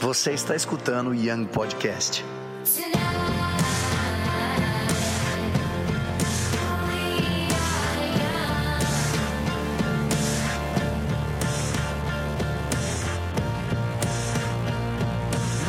Você 0.00 0.32
está 0.32 0.56
escutando 0.56 1.10
o 1.10 1.14
Young 1.14 1.44
Podcast. 1.44 2.24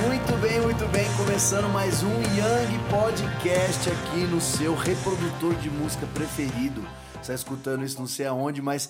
Muito 0.01 0.41
bem, 0.41 0.61
muito 0.61 0.85
bem. 0.93 1.05
Começando 1.17 1.67
mais 1.67 2.01
um 2.01 2.07
Young 2.07 2.79
Podcast 2.89 3.89
aqui 3.89 4.19
no 4.27 4.39
seu 4.39 4.73
reprodutor 4.73 5.55
de 5.55 5.69
música 5.69 6.07
preferido. 6.13 6.81
Está 7.21 7.35
escutando 7.35 7.85
isso 7.85 7.99
não 7.99 8.07
sei 8.07 8.25
aonde, 8.25 8.63
mas 8.63 8.89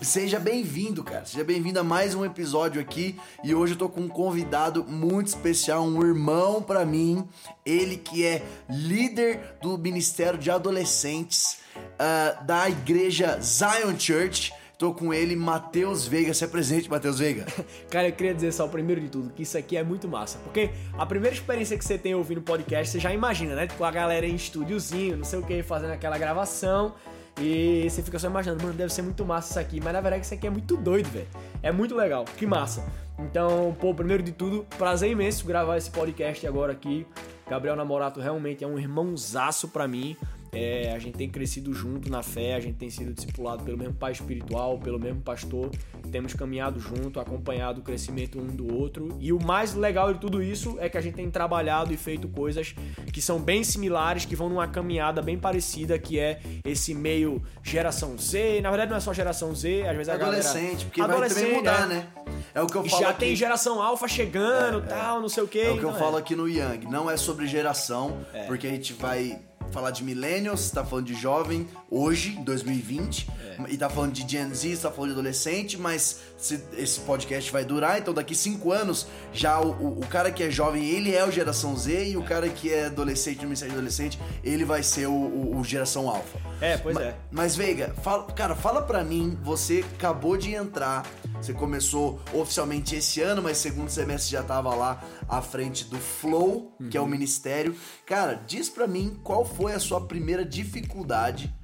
seja 0.00 0.38
bem-vindo, 0.38 1.02
cara. 1.02 1.24
Seja 1.24 1.42
bem-vindo 1.42 1.80
a 1.80 1.84
mais 1.84 2.14
um 2.14 2.24
episódio 2.24 2.80
aqui. 2.80 3.18
E 3.42 3.52
hoje 3.52 3.72
eu 3.72 3.78
tô 3.78 3.88
com 3.88 4.02
um 4.02 4.08
convidado 4.08 4.84
muito 4.84 5.26
especial, 5.26 5.82
um 5.82 6.00
irmão 6.00 6.62
para 6.62 6.84
mim. 6.84 7.28
Ele 7.66 7.96
que 7.96 8.24
é 8.24 8.44
líder 8.70 9.56
do 9.60 9.76
Ministério 9.76 10.38
de 10.38 10.52
Adolescentes 10.52 11.58
uh, 11.76 12.44
da 12.44 12.70
igreja 12.70 13.40
Zion 13.40 13.98
Church. 13.98 14.52
Tô 14.78 14.94
com 14.94 15.12
ele, 15.12 15.34
Matheus 15.34 16.06
Veiga. 16.06 16.32
Se 16.32 16.44
apresente, 16.44 16.88
Matheus 16.88 17.18
Veiga. 17.18 17.44
Cara, 17.90 18.08
eu 18.08 18.12
queria 18.12 18.34
dizer 18.34 18.52
só, 18.52 18.68
primeiro 18.68 19.00
de 19.00 19.08
tudo, 19.08 19.30
que 19.30 19.42
isso 19.42 19.58
aqui 19.58 19.76
é 19.76 19.82
muito 19.82 20.06
massa. 20.06 20.38
Porque 20.38 20.70
a 20.96 21.04
primeira 21.04 21.34
experiência 21.34 21.76
que 21.76 21.84
você 21.84 21.98
tem 21.98 22.14
ouvindo 22.14 22.40
podcast, 22.40 22.92
você 22.92 23.00
já 23.00 23.12
imagina, 23.12 23.56
né? 23.56 23.66
Tipo, 23.66 23.82
a 23.82 23.90
galera 23.90 24.26
em 24.26 24.36
estúdiozinho, 24.36 25.16
não 25.16 25.24
sei 25.24 25.40
o 25.40 25.42
que, 25.42 25.60
fazendo 25.64 25.92
aquela 25.92 26.16
gravação. 26.16 26.94
E 27.40 27.88
você 27.88 28.02
fica 28.02 28.18
só 28.18 28.28
imaginando, 28.28 28.62
mano, 28.62 28.74
deve 28.74 28.92
ser 28.92 29.02
muito 29.02 29.24
massa 29.24 29.50
isso 29.50 29.58
aqui. 29.58 29.80
Mas 29.82 29.92
na 29.92 30.00
verdade 30.00 30.24
isso 30.24 30.34
aqui 30.34 30.46
é 30.46 30.50
muito 30.50 30.76
doido, 30.76 31.08
velho. 31.10 31.26
É 31.62 31.72
muito 31.72 31.94
legal, 31.94 32.24
que 32.24 32.46
massa. 32.46 32.84
Então, 33.18 33.76
pô, 33.80 33.94
primeiro 33.94 34.22
de 34.22 34.32
tudo, 34.32 34.66
prazer 34.76 35.10
imenso 35.10 35.46
gravar 35.46 35.76
esse 35.76 35.90
podcast 35.90 36.46
agora 36.46 36.72
aqui. 36.72 37.06
Gabriel 37.48 37.76
Namorato 37.76 38.20
realmente 38.20 38.64
é 38.64 38.66
um 38.66 38.78
irmãozaço 38.78 39.68
pra 39.68 39.86
mim. 39.86 40.16
É, 40.54 40.92
a 40.94 40.98
gente 40.98 41.16
tem 41.16 41.28
crescido 41.28 41.72
junto 41.74 42.10
na 42.10 42.22
fé, 42.22 42.54
a 42.54 42.60
gente 42.60 42.76
tem 42.76 42.88
sido 42.90 43.12
discipulado 43.12 43.64
pelo 43.64 43.76
mesmo 43.76 43.94
pai 43.94 44.12
espiritual, 44.12 44.78
pelo 44.78 44.98
mesmo 44.98 45.20
pastor, 45.20 45.70
temos 46.10 46.32
caminhado 46.34 46.78
junto, 46.78 47.18
acompanhado 47.18 47.80
o 47.80 47.82
crescimento 47.84 48.38
um 48.38 48.46
do 48.46 48.72
outro. 48.74 49.16
E 49.20 49.32
o 49.32 49.42
mais 49.42 49.74
legal 49.74 50.12
de 50.12 50.20
tudo 50.20 50.42
isso 50.42 50.76
é 50.80 50.88
que 50.88 50.96
a 50.96 51.00
gente 51.00 51.14
tem 51.14 51.30
trabalhado 51.30 51.92
e 51.92 51.96
feito 51.96 52.28
coisas 52.28 52.74
que 53.12 53.20
são 53.20 53.40
bem 53.40 53.64
similares, 53.64 54.24
que 54.24 54.36
vão 54.36 54.48
numa 54.48 54.68
caminhada 54.68 55.20
bem 55.20 55.38
parecida, 55.38 55.98
que 55.98 56.18
é 56.18 56.40
esse 56.64 56.94
meio 56.94 57.42
geração 57.62 58.16
Z. 58.18 58.60
Na 58.60 58.70
verdade, 58.70 58.90
não 58.90 58.96
é 58.96 59.00
só 59.00 59.12
geração 59.12 59.54
Z, 59.54 59.82
às 59.88 59.96
vezes 59.96 60.08
a 60.08 60.14
Adolescente, 60.14 60.86
galera... 60.96 61.14
porque 61.14 61.20
vai 61.20 61.28
também 61.28 61.54
mudar, 61.54 61.86
né? 61.86 62.06
É 62.54 62.62
o 62.62 62.66
que 62.66 62.76
eu 62.76 62.84
falo 62.84 63.02
Já 63.02 63.10
aqui. 63.10 63.20
tem 63.20 63.36
geração 63.36 63.82
alfa 63.82 64.06
chegando, 64.06 64.80
É, 64.80 64.84
é. 64.84 64.86
tal, 64.86 65.20
não 65.20 65.28
sei 65.28 65.42
o 65.42 65.48
quê. 65.48 65.60
É 65.60 65.70
o 65.70 65.78
que 65.78 65.82
eu 65.84 65.88
então 65.90 65.98
falo 65.98 66.16
aqui 66.16 66.36
no 66.36 66.48
Young. 66.48 66.86
Não 66.88 67.10
é 67.10 67.16
sobre 67.16 67.46
geração, 67.46 68.24
É. 68.32 68.44
porque 68.44 68.66
a 68.66 68.70
gente 68.70 68.92
vai 68.92 69.40
falar 69.74 69.90
de 69.90 70.04
millennials, 70.04 70.70
tá 70.70 70.84
falando 70.84 71.06
de 71.06 71.14
jovem 71.14 71.68
hoje, 71.90 72.36
em 72.38 72.44
2020, 72.44 73.28
É. 73.68 73.72
e 73.72 73.76
tá 73.76 73.90
falando 73.90 74.12
de 74.12 74.26
Gen 74.30 74.54
Z, 74.54 74.76
tá 74.78 74.90
falando 74.90 75.10
de 75.10 75.14
adolescente, 75.18 75.76
mas 75.76 76.20
se- 76.38 76.62
esse 76.78 77.00
podcast 77.00 77.50
vai 77.50 77.64
durar, 77.64 77.98
então 77.98 78.14
daqui 78.14 78.34
cinco 78.36 78.70
anos, 78.72 79.06
já 79.32 79.60
o, 79.60 79.98
o- 80.00 80.06
cara 80.06 80.30
que 80.30 80.42
é 80.44 80.50
jovem, 80.50 80.84
ele 80.84 81.12
é 81.14 81.24
o 81.26 81.30
geração 81.30 81.76
Z, 81.76 82.10
e 82.10 82.16
o 82.16 82.22
cara 82.22 82.48
que 82.48 82.72
é 82.72 82.86
adolescente, 82.86 83.38
no 83.38 83.44
ministério 83.44 83.74
adolescente, 83.74 84.18
ele 84.44 84.64
vai 84.64 84.82
ser 84.82 85.06
o, 85.08 85.12
o- 85.12 85.56
o 85.58 85.64
geração 85.64 86.08
alfa. 86.08 86.38
É, 86.60 86.76
pois 86.76 86.94
Ma- 86.94 87.02
é. 87.02 87.14
Mas, 87.32 87.56
Veiga, 87.56 87.92
fala- 88.02 88.24
cara, 88.32 88.54
fala 88.54 88.80
pra 88.80 89.02
mim, 89.02 89.36
você 89.42 89.84
acabou 89.96 90.36
de 90.36 90.54
entrar, 90.54 91.04
você 91.44 91.52
começou 91.52 92.20
oficialmente 92.32 92.96
esse 92.96 93.20
ano, 93.20 93.42
mas 93.42 93.58
segundo 93.58 93.88
semestre 93.90 94.32
já 94.32 94.42
tava 94.42 94.74
lá 94.74 95.02
à 95.28 95.42
frente 95.42 95.84
do 95.84 95.98
Flow, 95.98 96.76
que 96.90 96.96
é 96.96 97.00
Uhum. 97.00 97.06
o 97.06 97.10
ministério. 97.10 97.74
Cara, 98.06 98.34
diz 98.46 98.68
pra 98.68 98.86
mim 98.86 99.18
qual 99.22 99.44
foi 99.44 99.72
a 99.74 99.78
sua 99.78 100.00
primeira 100.00 100.44
dificuldade 100.44 101.54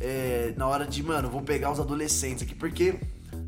é, 0.00 0.52
na 0.56 0.66
hora 0.66 0.86
de, 0.86 1.02
mano, 1.02 1.28
vou 1.30 1.42
pegar 1.42 1.70
os 1.72 1.80
adolescentes 1.80 2.42
aqui, 2.42 2.54
porque, 2.54 2.94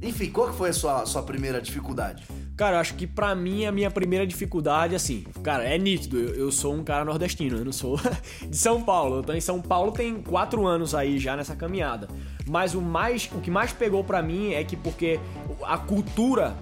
enfim, 0.02 0.30
qual 0.30 0.50
que 0.50 0.56
foi 0.56 0.70
a 0.70 0.72
sua, 0.72 1.06
sua 1.06 1.22
primeira 1.22 1.60
dificuldade? 1.60 2.24
Cara, 2.56 2.76
eu 2.76 2.80
acho 2.80 2.94
que 2.94 3.06
pra 3.06 3.34
mim 3.34 3.66
a 3.66 3.72
minha 3.72 3.90
primeira 3.90 4.26
dificuldade, 4.26 4.94
assim, 4.94 5.24
cara, 5.42 5.64
é 5.64 5.76
nítido. 5.76 6.18
Eu, 6.18 6.34
eu 6.34 6.52
sou 6.52 6.74
um 6.74 6.84
cara 6.84 7.04
nordestino, 7.04 7.58
eu 7.58 7.64
não 7.64 7.72
sou 7.72 7.98
de 8.48 8.56
São 8.56 8.82
Paulo. 8.82 9.16
Eu 9.16 9.22
tô 9.22 9.32
em 9.32 9.40
São 9.40 9.60
Paulo 9.60 9.92
tem 9.92 10.22
quatro 10.22 10.66
anos 10.66 10.94
aí 10.94 11.18
já 11.18 11.36
nessa 11.36 11.56
caminhada. 11.56 12.08
Mas 12.46 12.74
o 12.74 12.80
mais, 12.80 13.28
o 13.34 13.40
que 13.40 13.50
mais 13.50 13.72
pegou 13.72 14.04
pra 14.04 14.22
mim 14.22 14.52
é 14.52 14.62
que 14.64 14.76
porque 14.76 15.18
a 15.64 15.76
cultura 15.76 16.56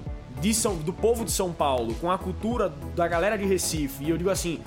São, 0.53 0.77
do 0.77 0.93
povo 0.93 1.25
de 1.25 1.31
São 1.31 1.53
Paulo 1.53 1.95
com 1.95 2.11
a 2.11 2.19
cultura 2.19 2.72
da 2.97 3.06
galera 3.06 3.37
de 3.37 3.45
Recife, 3.45 4.05
e 4.05 4.11
eu 4.11 4.16
digo 4.16 4.31
assim, 4.31 4.61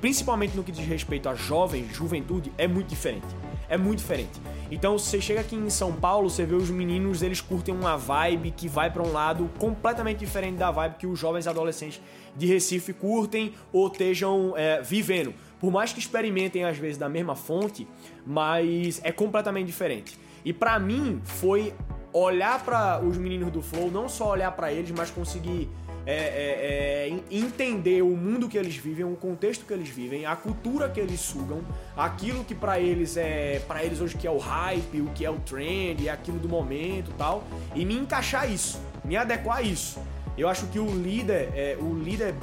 principalmente 0.00 0.56
no 0.56 0.62
que 0.62 0.72
diz 0.72 0.86
respeito 0.86 1.28
a 1.28 1.34
jovem, 1.34 1.88
juventude, 1.92 2.52
é 2.58 2.68
muito 2.68 2.88
diferente. 2.88 3.26
É 3.68 3.76
muito 3.76 3.98
diferente. 3.98 4.40
Então 4.70 4.98
você 4.98 5.20
chega 5.20 5.40
aqui 5.40 5.56
em 5.56 5.70
São 5.70 5.92
Paulo, 5.92 6.28
você 6.28 6.44
vê 6.44 6.54
os 6.54 6.70
meninos, 6.70 7.22
eles 7.22 7.40
curtem 7.40 7.74
uma 7.74 7.96
vibe 7.96 8.50
que 8.50 8.68
vai 8.68 8.90
pra 8.90 9.02
um 9.02 9.12
lado 9.12 9.50
completamente 9.58 10.18
diferente 10.18 10.56
da 10.56 10.70
vibe 10.70 10.96
que 10.96 11.06
os 11.06 11.18
jovens 11.18 11.46
adolescentes 11.46 12.00
de 12.36 12.46
Recife 12.46 12.92
curtem 12.92 13.54
ou 13.72 13.86
estejam 13.86 14.54
é, 14.56 14.82
vivendo. 14.82 15.32
Por 15.60 15.70
mais 15.70 15.92
que 15.92 15.98
experimentem 15.98 16.64
às 16.64 16.76
vezes 16.76 16.98
da 16.98 17.08
mesma 17.08 17.34
fonte, 17.34 17.86
mas 18.26 19.00
é 19.04 19.12
completamente 19.12 19.66
diferente. 19.66 20.18
E 20.44 20.52
pra 20.52 20.78
mim 20.78 21.20
foi 21.24 21.72
olhar 22.12 22.62
pra 22.64 23.00
os 23.00 23.16
meninos 23.16 23.50
do 23.50 23.62
Flow, 23.62 23.90
não 23.90 24.08
só 24.08 24.30
olhar 24.30 24.52
pra 24.52 24.72
eles, 24.72 24.90
mas 24.90 25.10
conseguir 25.10 25.68
é, 26.06 26.14
é, 26.14 27.06
é, 27.06 27.08
en- 27.08 27.22
entender 27.30 28.02
o 28.02 28.10
mundo 28.16 28.48
que 28.48 28.58
eles 28.58 28.76
vivem, 28.76 29.04
o 29.04 29.16
contexto 29.16 29.64
que 29.64 29.72
eles 29.72 29.88
vivem, 29.88 30.26
a 30.26 30.36
cultura 30.36 30.88
que 30.88 31.00
eles 31.00 31.20
sugam, 31.20 31.62
aquilo 31.96 32.44
que 32.44 32.54
pra 32.54 32.78
eles 32.78 33.16
é, 33.16 33.62
para 33.66 33.82
eles 33.84 34.00
hoje 34.00 34.16
que 34.16 34.26
é 34.26 34.30
o 34.30 34.38
hype, 34.38 35.00
o 35.00 35.06
que 35.14 35.24
é 35.24 35.30
o 35.30 35.36
trend, 35.40 36.06
é 36.06 36.10
aquilo 36.10 36.38
do 36.38 36.48
momento, 36.48 37.10
tal, 37.16 37.44
e 37.74 37.84
me 37.84 37.94
encaixar 37.96 38.50
isso, 38.50 38.80
me 39.04 39.16
adequar 39.16 39.58
a 39.58 39.62
isso. 39.62 39.98
Eu 40.36 40.48
acho 40.48 40.66
que 40.66 40.78
o 40.78 40.86
líder, 40.86 41.50
é, 41.54 41.76
o 41.80 41.94
líder 41.94 42.34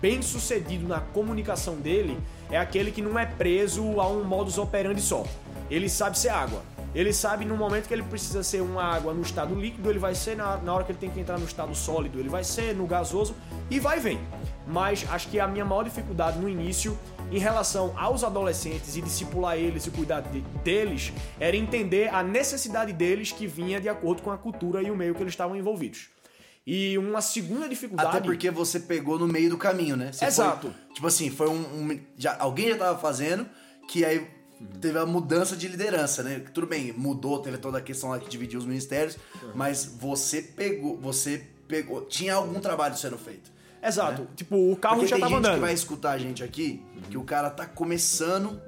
bem 0.00 0.20
sucedido 0.22 0.86
na 0.88 1.00
comunicação 1.00 1.76
dele 1.76 2.18
é 2.50 2.58
aquele 2.58 2.90
que 2.90 3.02
não 3.02 3.18
é 3.18 3.26
preso 3.26 4.00
a 4.00 4.08
um 4.08 4.24
modus 4.24 4.58
operandi 4.58 5.00
só. 5.00 5.24
Ele 5.70 5.88
sabe 5.88 6.18
ser 6.18 6.28
água. 6.30 6.62
Ele 6.96 7.12
sabe 7.12 7.44
no 7.44 7.56
momento 7.58 7.86
que 7.88 7.92
ele 7.92 8.02
precisa 8.02 8.42
ser 8.42 8.62
uma 8.62 8.82
água 8.82 9.12
no 9.12 9.20
estado 9.20 9.54
líquido, 9.54 9.90
ele 9.90 9.98
vai 9.98 10.14
ser 10.14 10.34
na, 10.34 10.56
na 10.56 10.72
hora 10.74 10.82
que 10.82 10.92
ele 10.92 10.98
tem 10.98 11.10
que 11.10 11.20
entrar 11.20 11.38
no 11.38 11.44
estado 11.44 11.74
sólido, 11.74 12.18
ele 12.18 12.30
vai 12.30 12.42
ser 12.42 12.74
no 12.74 12.86
gasoso 12.86 13.36
e 13.70 13.78
vai 13.78 13.98
e 13.98 14.00
vem. 14.00 14.18
Mas 14.66 15.04
acho 15.10 15.28
que 15.28 15.38
a 15.38 15.46
minha 15.46 15.64
maior 15.64 15.82
dificuldade 15.84 16.38
no 16.38 16.48
início, 16.48 16.98
em 17.30 17.38
relação 17.38 17.92
aos 17.98 18.24
adolescentes 18.24 18.96
e 18.96 19.02
discipular 19.02 19.58
eles 19.58 19.86
e 19.86 19.90
cuidar 19.90 20.20
de- 20.22 20.40
deles, 20.64 21.12
era 21.38 21.54
entender 21.54 22.08
a 22.14 22.22
necessidade 22.22 22.94
deles 22.94 23.30
que 23.30 23.46
vinha 23.46 23.78
de 23.78 23.90
acordo 23.90 24.22
com 24.22 24.30
a 24.30 24.38
cultura 24.38 24.82
e 24.82 24.90
o 24.90 24.96
meio 24.96 25.14
que 25.14 25.22
eles 25.22 25.34
estavam 25.34 25.54
envolvidos. 25.54 26.08
E 26.66 26.96
uma 26.96 27.20
segunda 27.20 27.68
dificuldade. 27.68 28.08
Até 28.08 28.20
porque 28.22 28.50
você 28.50 28.80
pegou 28.80 29.18
no 29.18 29.28
meio 29.28 29.50
do 29.50 29.58
caminho, 29.58 29.96
né? 29.98 30.12
Você 30.12 30.24
Exato. 30.24 30.72
foi- 30.72 30.94
tipo 30.94 31.06
assim, 31.06 31.28
foi 31.30 31.48
um. 31.48 31.60
um- 31.60 32.00
já, 32.16 32.36
alguém 32.40 32.70
já 32.70 32.76
tava 32.78 32.98
fazendo, 32.98 33.46
que 33.86 34.02
aí 34.04 34.26
teve 34.80 34.98
a 34.98 35.06
mudança 35.06 35.56
de 35.56 35.68
liderança, 35.68 36.22
né? 36.22 36.40
Tudo 36.52 36.66
bem, 36.66 36.92
mudou, 36.92 37.40
teve 37.40 37.58
toda 37.58 37.78
a 37.78 37.80
questão 37.80 38.10
lá 38.10 38.18
que 38.18 38.28
dividiu 38.28 38.58
os 38.58 38.66
ministérios, 38.66 39.16
mas 39.54 39.84
você 39.84 40.42
pegou. 40.42 40.96
Você 40.98 41.46
pegou. 41.68 42.02
Tinha 42.02 42.34
algum 42.34 42.60
trabalho 42.60 42.96
sendo 42.96 43.18
feito. 43.18 43.56
Exato. 43.82 44.26
Tipo, 44.34 44.72
o 44.72 44.76
carro 44.76 44.96
Porque 44.96 45.08
já 45.08 45.16
tem 45.16 45.20
tava 45.20 45.36
gente 45.36 45.46
andando. 45.46 45.54
que 45.54 45.60
vai 45.60 45.72
escutar 45.72 46.12
a 46.12 46.18
gente 46.18 46.42
aqui, 46.42 46.82
que 47.08 47.16
o 47.16 47.22
cara 47.22 47.50
tá 47.50 47.66
começando 47.66 48.60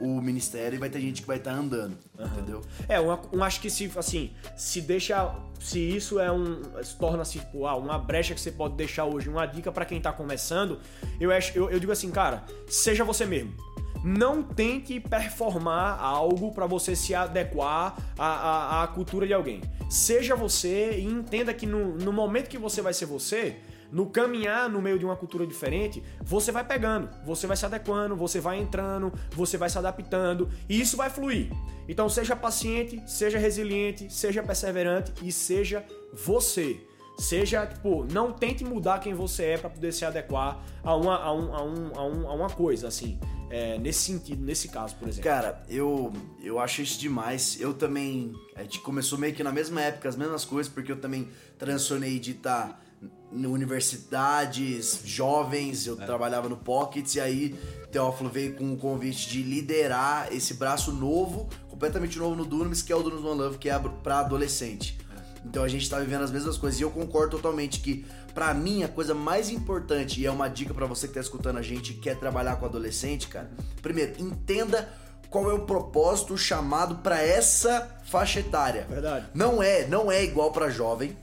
o 0.00 0.20
ministério 0.20 0.76
e 0.76 0.78
vai 0.78 0.88
ter 0.88 1.00
gente 1.00 1.20
que 1.20 1.26
vai 1.28 1.36
estar 1.36 1.52
andando, 1.52 1.96
entendeu? 2.18 2.62
É, 2.88 2.98
um, 3.00 3.16
um 3.34 3.44
acho 3.44 3.60
que 3.60 3.68
se 3.68 3.90
assim, 3.96 4.32
se 4.56 4.80
deixa, 4.80 5.34
se 5.60 5.78
isso 5.78 6.18
é 6.18 6.32
um, 6.32 6.62
se 6.82 6.96
torna-se 6.96 7.38
tipo, 7.38 7.66
ah, 7.66 7.76
uma 7.76 7.98
brecha 7.98 8.34
que 8.34 8.40
você 8.40 8.50
pode 8.50 8.74
deixar 8.74 9.04
hoje, 9.04 9.28
uma 9.28 9.44
dica 9.46 9.70
pra 9.70 9.84
quem 9.84 10.00
tá 10.00 10.12
começando, 10.12 10.80
eu 11.20 11.30
acho, 11.30 11.56
eu, 11.56 11.70
eu 11.70 11.78
digo 11.78 11.92
assim, 11.92 12.10
cara, 12.10 12.44
seja 12.66 13.04
você 13.04 13.26
mesmo. 13.26 13.54
Não 14.04 14.42
tente 14.42 14.98
performar 14.98 16.00
algo 16.00 16.52
pra 16.52 16.66
você 16.66 16.96
se 16.96 17.14
adequar 17.14 17.96
à, 18.18 18.26
à, 18.26 18.82
à 18.82 18.86
cultura 18.88 19.26
de 19.26 19.32
alguém. 19.32 19.60
Seja 19.88 20.34
você 20.34 20.98
e 20.98 21.04
entenda 21.04 21.52
que 21.54 21.66
no, 21.66 21.96
no 21.96 22.12
momento 22.12 22.48
que 22.48 22.58
você 22.58 22.80
vai 22.80 22.94
ser 22.94 23.06
você, 23.06 23.56
no 23.92 24.06
caminhar 24.06 24.70
no 24.70 24.80
meio 24.80 24.98
de 24.98 25.04
uma 25.04 25.14
cultura 25.14 25.46
diferente, 25.46 26.02
você 26.22 26.50
vai 26.50 26.64
pegando, 26.64 27.10
você 27.24 27.46
vai 27.46 27.56
se 27.56 27.66
adequando, 27.66 28.16
você 28.16 28.40
vai 28.40 28.58
entrando, 28.58 29.12
você 29.32 29.58
vai 29.58 29.68
se 29.68 29.76
adaptando 29.76 30.48
e 30.66 30.80
isso 30.80 30.96
vai 30.96 31.10
fluir. 31.10 31.50
Então 31.86 32.08
seja 32.08 32.34
paciente, 32.34 33.02
seja 33.06 33.38
resiliente, 33.38 34.10
seja 34.10 34.42
perseverante 34.42 35.12
e 35.22 35.30
seja 35.30 35.84
você. 36.12 36.80
Seja, 37.18 37.66
tipo, 37.66 38.04
não 38.04 38.32
tente 38.32 38.64
mudar 38.64 38.98
quem 38.98 39.14
você 39.14 39.44
é 39.44 39.58
para 39.58 39.70
poder 39.70 39.92
se 39.92 40.04
adequar 40.04 40.64
a 40.82 40.96
uma, 40.96 41.16
a 41.16 41.32
um, 41.32 41.54
a 41.54 41.62
um, 41.62 41.92
a 41.94 42.06
um, 42.06 42.28
a 42.28 42.34
uma 42.34 42.50
coisa, 42.50 42.88
assim. 42.88 43.18
É, 43.50 43.78
nesse 43.78 44.00
sentido, 44.00 44.42
nesse 44.42 44.68
caso, 44.68 44.96
por 44.96 45.08
exemplo. 45.08 45.30
Cara, 45.30 45.62
eu, 45.68 46.10
eu 46.42 46.58
acho 46.58 46.80
isso 46.80 46.98
demais. 46.98 47.60
Eu 47.60 47.74
também. 47.74 48.32
A 48.56 48.62
gente 48.62 48.80
começou 48.80 49.18
meio 49.18 49.34
que 49.34 49.44
na 49.44 49.52
mesma 49.52 49.82
época, 49.82 50.08
as 50.08 50.16
mesmas 50.16 50.44
coisas, 50.44 50.72
porque 50.72 50.90
eu 50.90 50.96
também 50.96 51.28
transicionei 51.58 52.18
de 52.18 52.30
estar 52.30 52.82
em 53.30 53.46
universidades, 53.46 55.00
jovens, 55.04 55.86
eu 55.86 55.96
trabalhava 55.96 56.48
no 56.48 56.56
Pockets 56.56 57.14
e 57.14 57.20
aí 57.20 57.58
Teófilo 57.90 58.30
veio 58.30 58.54
com 58.54 58.72
o 58.72 58.76
convite 58.76 59.28
de 59.28 59.42
liderar 59.42 60.32
esse 60.32 60.54
braço 60.54 60.92
novo, 60.92 61.48
completamente 61.68 62.18
novo 62.18 62.34
no 62.34 62.44
Dunamis, 62.44 62.82
que 62.82 62.92
é 62.92 62.96
o 62.96 63.02
Dunamis 63.02 63.24
One 63.24 63.40
Love, 63.40 63.58
que 63.58 63.68
é 63.68 63.78
para 63.78 64.20
adolescente. 64.20 64.98
Então 65.44 65.64
a 65.64 65.68
gente 65.68 65.88
tá 65.88 65.98
vivendo 65.98 66.22
as 66.22 66.30
mesmas 66.30 66.56
coisas 66.56 66.78
e 66.78 66.82
eu 66.82 66.90
concordo 66.90 67.36
totalmente 67.36 67.80
que 67.80 68.06
para 68.32 68.54
mim 68.54 68.84
a 68.84 68.88
coisa 68.88 69.14
mais 69.14 69.50
importante 69.50 70.20
e 70.20 70.26
é 70.26 70.30
uma 70.30 70.48
dica 70.48 70.72
para 70.72 70.86
você 70.86 71.08
que 71.08 71.14
tá 71.14 71.20
escutando 71.20 71.58
a 71.58 71.62
gente 71.62 71.92
e 71.92 71.94
quer 71.94 72.16
trabalhar 72.18 72.56
com 72.56 72.66
adolescente, 72.66 73.28
cara. 73.28 73.50
Primeiro, 73.80 74.14
entenda 74.22 74.88
qual 75.28 75.50
é 75.50 75.54
o 75.54 75.60
propósito 75.60 76.36
chamado 76.36 76.96
para 76.96 77.20
essa 77.20 78.00
faixa 78.04 78.40
etária. 78.40 78.86
Verdade. 78.88 79.26
Não 79.34 79.62
é, 79.62 79.86
não 79.86 80.12
é 80.12 80.22
igual 80.22 80.52
para 80.52 80.68
jovem. 80.68 81.16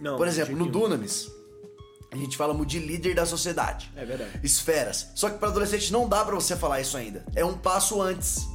Não, 0.00 0.16
Por 0.16 0.28
exemplo, 0.28 0.54
no. 0.54 0.70
Dunamis, 0.70 1.30
a 2.12 2.16
gente 2.16 2.36
fala 2.36 2.54
de 2.64 2.78
líder 2.78 3.14
da 3.14 3.24
sociedade. 3.24 3.90
É 3.96 4.04
verdade. 4.04 4.38
Esferas. 4.42 5.08
Só 5.14 5.30
que 5.30 5.38
para 5.38 5.48
adolescente 5.48 5.92
não 5.92 6.08
dá 6.08 6.24
para 6.24 6.34
você 6.34 6.54
falar 6.54 6.80
isso 6.80 6.96
ainda. 6.96 7.24
É 7.34 7.44
um 7.44 7.54
passo 7.54 8.00
antes. 8.02 8.46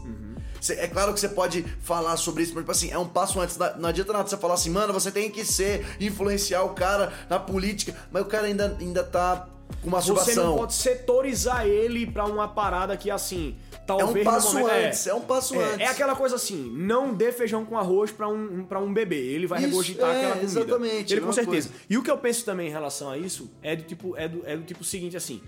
Cê- 0.61 0.73
é 0.75 0.87
claro 0.87 1.13
que 1.13 1.19
você 1.19 1.29
pode 1.29 1.63
falar 1.81 2.15
sobre 2.17 2.43
isso, 2.43 2.53
mas 2.53 2.61
tipo 2.63 2.71
assim, 2.71 2.91
é 2.91 2.97
um 2.97 3.07
passo 3.07 3.39
antes. 3.39 3.57
Não, 3.57 3.77
não 3.77 3.89
adianta 3.89 4.13
nada 4.13 4.27
você 4.27 4.37
falar 4.37 4.55
assim, 4.55 4.69
mano, 4.69 4.93
você 4.93 5.11
tem 5.11 5.29
que 5.29 5.43
ser, 5.45 5.85
influenciar 5.99 6.63
o 6.63 6.69
cara 6.69 7.11
na 7.29 7.39
política, 7.39 7.95
mas 8.11 8.21
o 8.23 8.25
cara 8.25 8.47
ainda, 8.47 8.75
ainda 8.79 9.03
tá 9.03 9.47
com 9.81 9.89
Você 9.89 10.11
masturbação. 10.11 10.45
não 10.45 10.57
pode 10.57 10.73
setorizar 10.73 11.65
ele 11.65 12.05
pra 12.07 12.25
uma 12.25 12.47
parada 12.47 12.95
que 12.97 13.09
assim. 13.11 13.55
Talvez 13.85 14.23
É 14.25 14.29
um 14.29 14.33
passo 14.33 14.53
momento, 14.59 14.71
antes, 14.85 15.07
é 15.07 15.13
um 15.15 15.21
passo 15.21 15.55
é, 15.55 15.63
antes. 15.63 15.79
É 15.79 15.87
aquela 15.87 16.15
coisa 16.15 16.35
assim, 16.35 16.71
não 16.77 17.11
dê 17.11 17.31
feijão 17.31 17.65
com 17.65 17.75
arroz 17.75 18.11
pra 18.11 18.27
um, 18.27 18.63
pra 18.63 18.79
um 18.79 18.93
bebê. 18.93 19.15
Ele 19.17 19.47
vai 19.47 19.57
Isso, 19.59 19.67
regurgitar 19.69 20.09
é, 20.09 20.17
aquela 20.17 20.31
comida. 20.35 20.45
exatamente, 20.59 21.13
Ele 21.13 21.19
é 21.19 21.21
com 21.21 21.27
uma 21.27 21.33
certeza. 21.33 21.69
coisa. 21.69 21.83
E 21.89 21.97
o 21.97 22.03
que 22.03 22.11
eu 22.11 22.17
penso 22.19 22.45
também 22.45 22.67
em 22.67 22.71
relação 22.71 23.09
a 23.09 23.17
isso 23.17 23.49
é 23.63 23.75
do 23.75 23.81
tipo, 23.83 24.15
é 24.15 24.27
do, 24.27 24.43
é 24.45 24.55
do 24.55 24.63
tipo 24.63 24.83
seguinte 24.83 25.17
assim. 25.17 25.41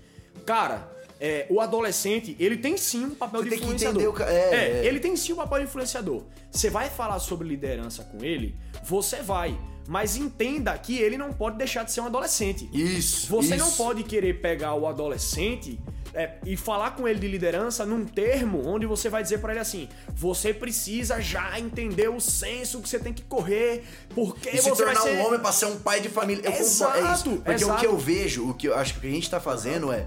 Cara, 0.44 0.90
é, 1.24 1.46
o 1.48 1.60
adolescente, 1.60 2.34
ele 2.40 2.56
tem 2.56 2.76
sim 2.76 3.04
um 3.04 3.14
papel 3.14 3.42
Você 3.44 3.50
de 3.50 3.54
influenciador. 3.54 4.08
o 4.08 4.12
ca- 4.12 4.28
é, 4.28 4.80
é. 4.82 4.86
ele 4.86 4.98
tem 4.98 5.14
sim 5.16 5.32
um 5.32 5.36
papel 5.36 5.58
de 5.60 5.64
influenciador. 5.66 6.24
Você 6.50 6.68
vai 6.68 6.90
falar 6.90 7.20
sobre 7.20 7.46
liderança 7.46 8.02
com 8.02 8.24
ele, 8.24 8.56
você 8.82 9.22
vai. 9.22 9.56
Mas 9.86 10.16
entenda 10.16 10.76
que 10.78 10.98
ele 10.98 11.16
não 11.16 11.32
pode 11.32 11.58
deixar 11.58 11.84
de 11.84 11.92
ser 11.92 12.00
um 12.00 12.06
adolescente. 12.06 12.68
Isso. 12.72 13.26
Você 13.28 13.54
isso. 13.56 13.64
não 13.64 13.70
pode 13.72 14.02
querer 14.04 14.40
pegar 14.40 14.74
o 14.74 14.86
adolescente 14.86 15.78
é, 16.14 16.34
e 16.46 16.56
falar 16.56 16.92
com 16.96 17.06
ele 17.08 17.18
de 17.18 17.26
liderança 17.26 17.84
num 17.86 18.04
termo 18.04 18.62
onde 18.66 18.86
você 18.86 19.08
vai 19.08 19.22
dizer 19.24 19.38
pra 19.38 19.52
ele 19.52 19.60
assim: 19.60 19.88
você 20.14 20.52
precisa 20.54 21.20
já 21.20 21.58
entender 21.58 22.08
o 22.08 22.20
senso 22.20 22.80
que 22.80 22.88
você 22.88 22.98
tem 22.98 23.12
que 23.12 23.22
correr, 23.22 23.84
porque 24.14 24.50
E 24.50 24.58
se 24.58 24.70
você 24.70 24.84
vai 24.84 24.94
tornar 24.94 25.10
ser. 25.10 25.16
um 25.18 25.26
homem 25.26 25.40
pra 25.40 25.52
ser 25.52 25.66
um 25.66 25.78
pai 25.78 26.00
de 26.00 26.08
família. 26.08 26.42
Eu 26.44 26.52
Exato, 26.52 26.92
concordo, 26.92 27.08
é 27.10 27.14
isso. 27.14 27.42
Porque 27.42 27.52
exato. 27.64 27.76
o 27.76 27.80
que 27.80 27.86
eu 27.86 27.96
vejo, 27.98 28.48
o 28.50 28.54
que 28.54 28.68
eu 28.68 28.76
acho 28.76 28.98
que 29.00 29.06
a 29.06 29.10
gente 29.10 29.28
tá 29.30 29.40
fazendo 29.40 29.92
é. 29.92 30.06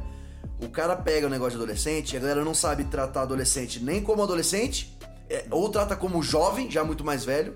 O 0.61 0.69
cara 0.69 0.95
pega 0.95 1.27
o 1.27 1.29
negócio 1.29 1.57
de 1.57 1.63
adolescente, 1.63 2.15
a 2.15 2.19
galera 2.19 2.43
não 2.43 2.53
sabe 2.53 2.85
tratar 2.85 3.23
adolescente 3.23 3.79
nem 3.83 4.01
como 4.01 4.23
adolescente, 4.23 4.97
é, 5.29 5.45
ou 5.51 5.69
trata 5.69 5.95
como 5.95 6.21
jovem, 6.23 6.69
já 6.71 6.83
muito 6.83 7.03
mais 7.03 7.25
velho, 7.25 7.55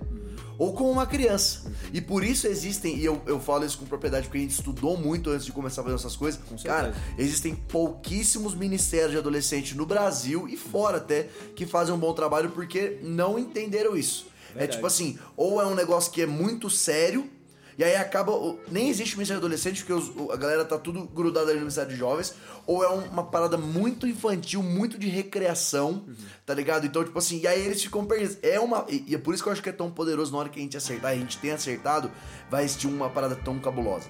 ou 0.57 0.73
como 0.73 0.91
uma 0.91 1.05
criança. 1.05 1.71
E 1.93 2.01
por 2.01 2.21
isso 2.23 2.45
existem, 2.45 2.97
e 2.97 3.05
eu, 3.05 3.21
eu 3.25 3.39
falo 3.39 3.63
isso 3.65 3.77
com 3.77 3.85
propriedade 3.85 4.27
porque 4.27 4.39
a 4.39 4.41
gente 4.41 4.51
estudou 4.51 4.97
muito 4.97 5.29
antes 5.29 5.45
de 5.45 5.53
começar 5.53 5.79
a 5.81 5.83
fazer 5.85 5.95
essas 5.95 6.17
coisas. 6.17 6.41
Cara, 6.63 6.93
existem 7.17 7.55
pouquíssimos 7.55 8.53
ministérios 8.53 9.11
de 9.11 9.17
adolescente 9.17 9.75
no 9.75 9.85
Brasil 9.85 10.47
e 10.49 10.57
fora 10.57 10.97
até 10.97 11.29
que 11.55 11.65
fazem 11.65 11.93
um 11.93 11.97
bom 11.97 12.13
trabalho 12.13 12.49
porque 12.51 12.99
não 13.01 13.39
entenderam 13.39 13.95
isso. 13.95 14.27
É 14.49 14.59
Verdade. 14.59 14.71
tipo 14.73 14.87
assim, 14.87 15.17
ou 15.37 15.61
é 15.61 15.65
um 15.65 15.75
negócio 15.75 16.11
que 16.11 16.21
é 16.23 16.25
muito 16.25 16.69
sério, 16.69 17.29
e 17.77 17.83
aí 17.83 17.95
acaba. 17.95 18.33
Nem 18.69 18.89
existe 18.89 19.15
ministério 19.15 19.39
de 19.39 19.45
adolescente, 19.45 19.85
porque 19.85 19.93
os- 19.93 20.11
a 20.31 20.35
galera 20.35 20.65
tá 20.65 20.77
tudo 20.77 21.05
grudada 21.05 21.45
ali 21.45 21.53
no 21.53 21.61
ministério 21.61 21.89
de 21.91 21.95
jovens, 21.97 22.33
ou 22.71 22.83
é 22.83 22.89
um- 22.91 23.05
uma 23.07 23.23
parada 23.23 23.57
muito 23.57 24.05
infantil, 24.05 24.61
muito 24.61 24.95
de 24.99 25.07
recreação, 25.09 26.05
tá 26.45 26.53
ligado? 26.53 26.85
Então, 26.85 27.03
tipo 27.03 27.17
assim, 27.17 27.39
e 27.39 27.47
aí 27.47 27.65
eles 27.65 27.81
ficam 27.81 28.05
perdidos. 28.05 28.37
É 28.43 28.59
uma. 28.59 28.85
E, 28.87 29.15
é 29.15 29.17
por 29.17 29.33
isso 29.33 29.41
que 29.41 29.49
eu 29.49 29.53
acho 29.53 29.63
que 29.63 29.69
é 29.69 29.71
tão 29.71 29.89
poderoso 29.89 30.31
na 30.31 30.37
hora 30.37 30.49
que 30.49 30.59
a 30.59 30.61
gente 30.61 30.77
acertar, 30.77 31.11
a 31.11 31.15
gente 31.15 31.39
tem 31.39 31.49
acertado, 31.49 32.11
vai 32.47 32.63
existir 32.63 32.85
uma 32.85 33.09
parada 33.09 33.35
tão 33.35 33.57
cabulosa. 33.57 34.07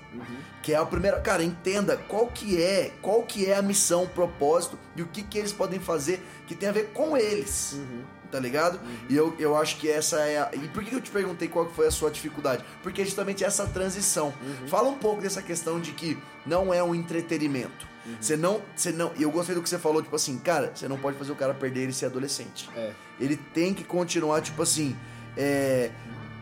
Que 0.62 0.74
é 0.74 0.76
a 0.76 0.86
primeira. 0.86 1.22
Cara, 1.22 1.42
entenda 1.42 1.96
qual 1.96 2.28
que 2.28 2.62
é, 2.62 2.92
qual 3.02 3.24
que 3.24 3.46
é 3.46 3.56
a 3.56 3.62
missão, 3.62 4.04
o 4.04 4.10
propósito 4.10 4.78
e 4.94 5.02
o 5.02 5.08
que, 5.08 5.24
que 5.24 5.38
eles 5.38 5.54
podem 5.54 5.80
fazer 5.80 6.22
que 6.46 6.54
tem 6.54 6.68
a 6.68 6.74
ver 6.74 6.90
com 6.94 7.16
eles 7.16 7.80
tá 8.30 8.40
ligado? 8.40 8.80
E 9.10 9.16
eu, 9.16 9.34
eu 9.40 9.56
acho 9.58 9.78
que 9.78 9.90
essa 9.90 10.20
é 10.20 10.38
a... 10.38 10.50
E 10.54 10.68
por 10.68 10.84
que 10.84 10.94
eu 10.94 11.02
te 11.02 11.10
perguntei 11.10 11.48
qual 11.48 11.68
foi 11.72 11.88
a 11.88 11.92
sua 11.92 12.12
dificuldade? 12.12 12.64
Porque 12.84 13.02
é 13.02 13.06
justamente 13.06 13.44
essa 13.44 13.66
transição. 13.66 14.32
Fala 14.68 14.88
um 14.88 15.00
pouco 15.00 15.20
dessa 15.20 15.42
questão 15.42 15.80
de 15.80 15.94
que 15.94 16.16
não 16.46 16.72
é 16.72 16.84
um 16.84 16.94
entretenimento. 16.94 17.88
Você 18.20 18.38
não, 18.38 18.62
você 18.76 18.92
não... 18.92 19.12
E 19.18 19.24
eu 19.24 19.32
gostei 19.32 19.56
do 19.56 19.62
que 19.62 19.70
você 19.70 19.80
falou, 19.80 20.02
tipo 20.02 20.16
assim, 20.16 20.38
cara, 20.38 20.72
você 20.74 20.88
não 20.88 20.98
pode 20.98 21.18
fazer 21.18 21.32
o 21.32 21.36
cara 21.36 21.54
perder 21.54 21.82
ele 21.82 21.94
ser 21.94 22.08
adolescente. 22.08 22.70
É. 22.76 22.92
Ele 23.20 23.36
tem 23.36 23.74
que 23.74 23.84
continuar, 23.84 24.42
tipo 24.42 24.62
assim, 24.62 24.96
é... 25.38 25.92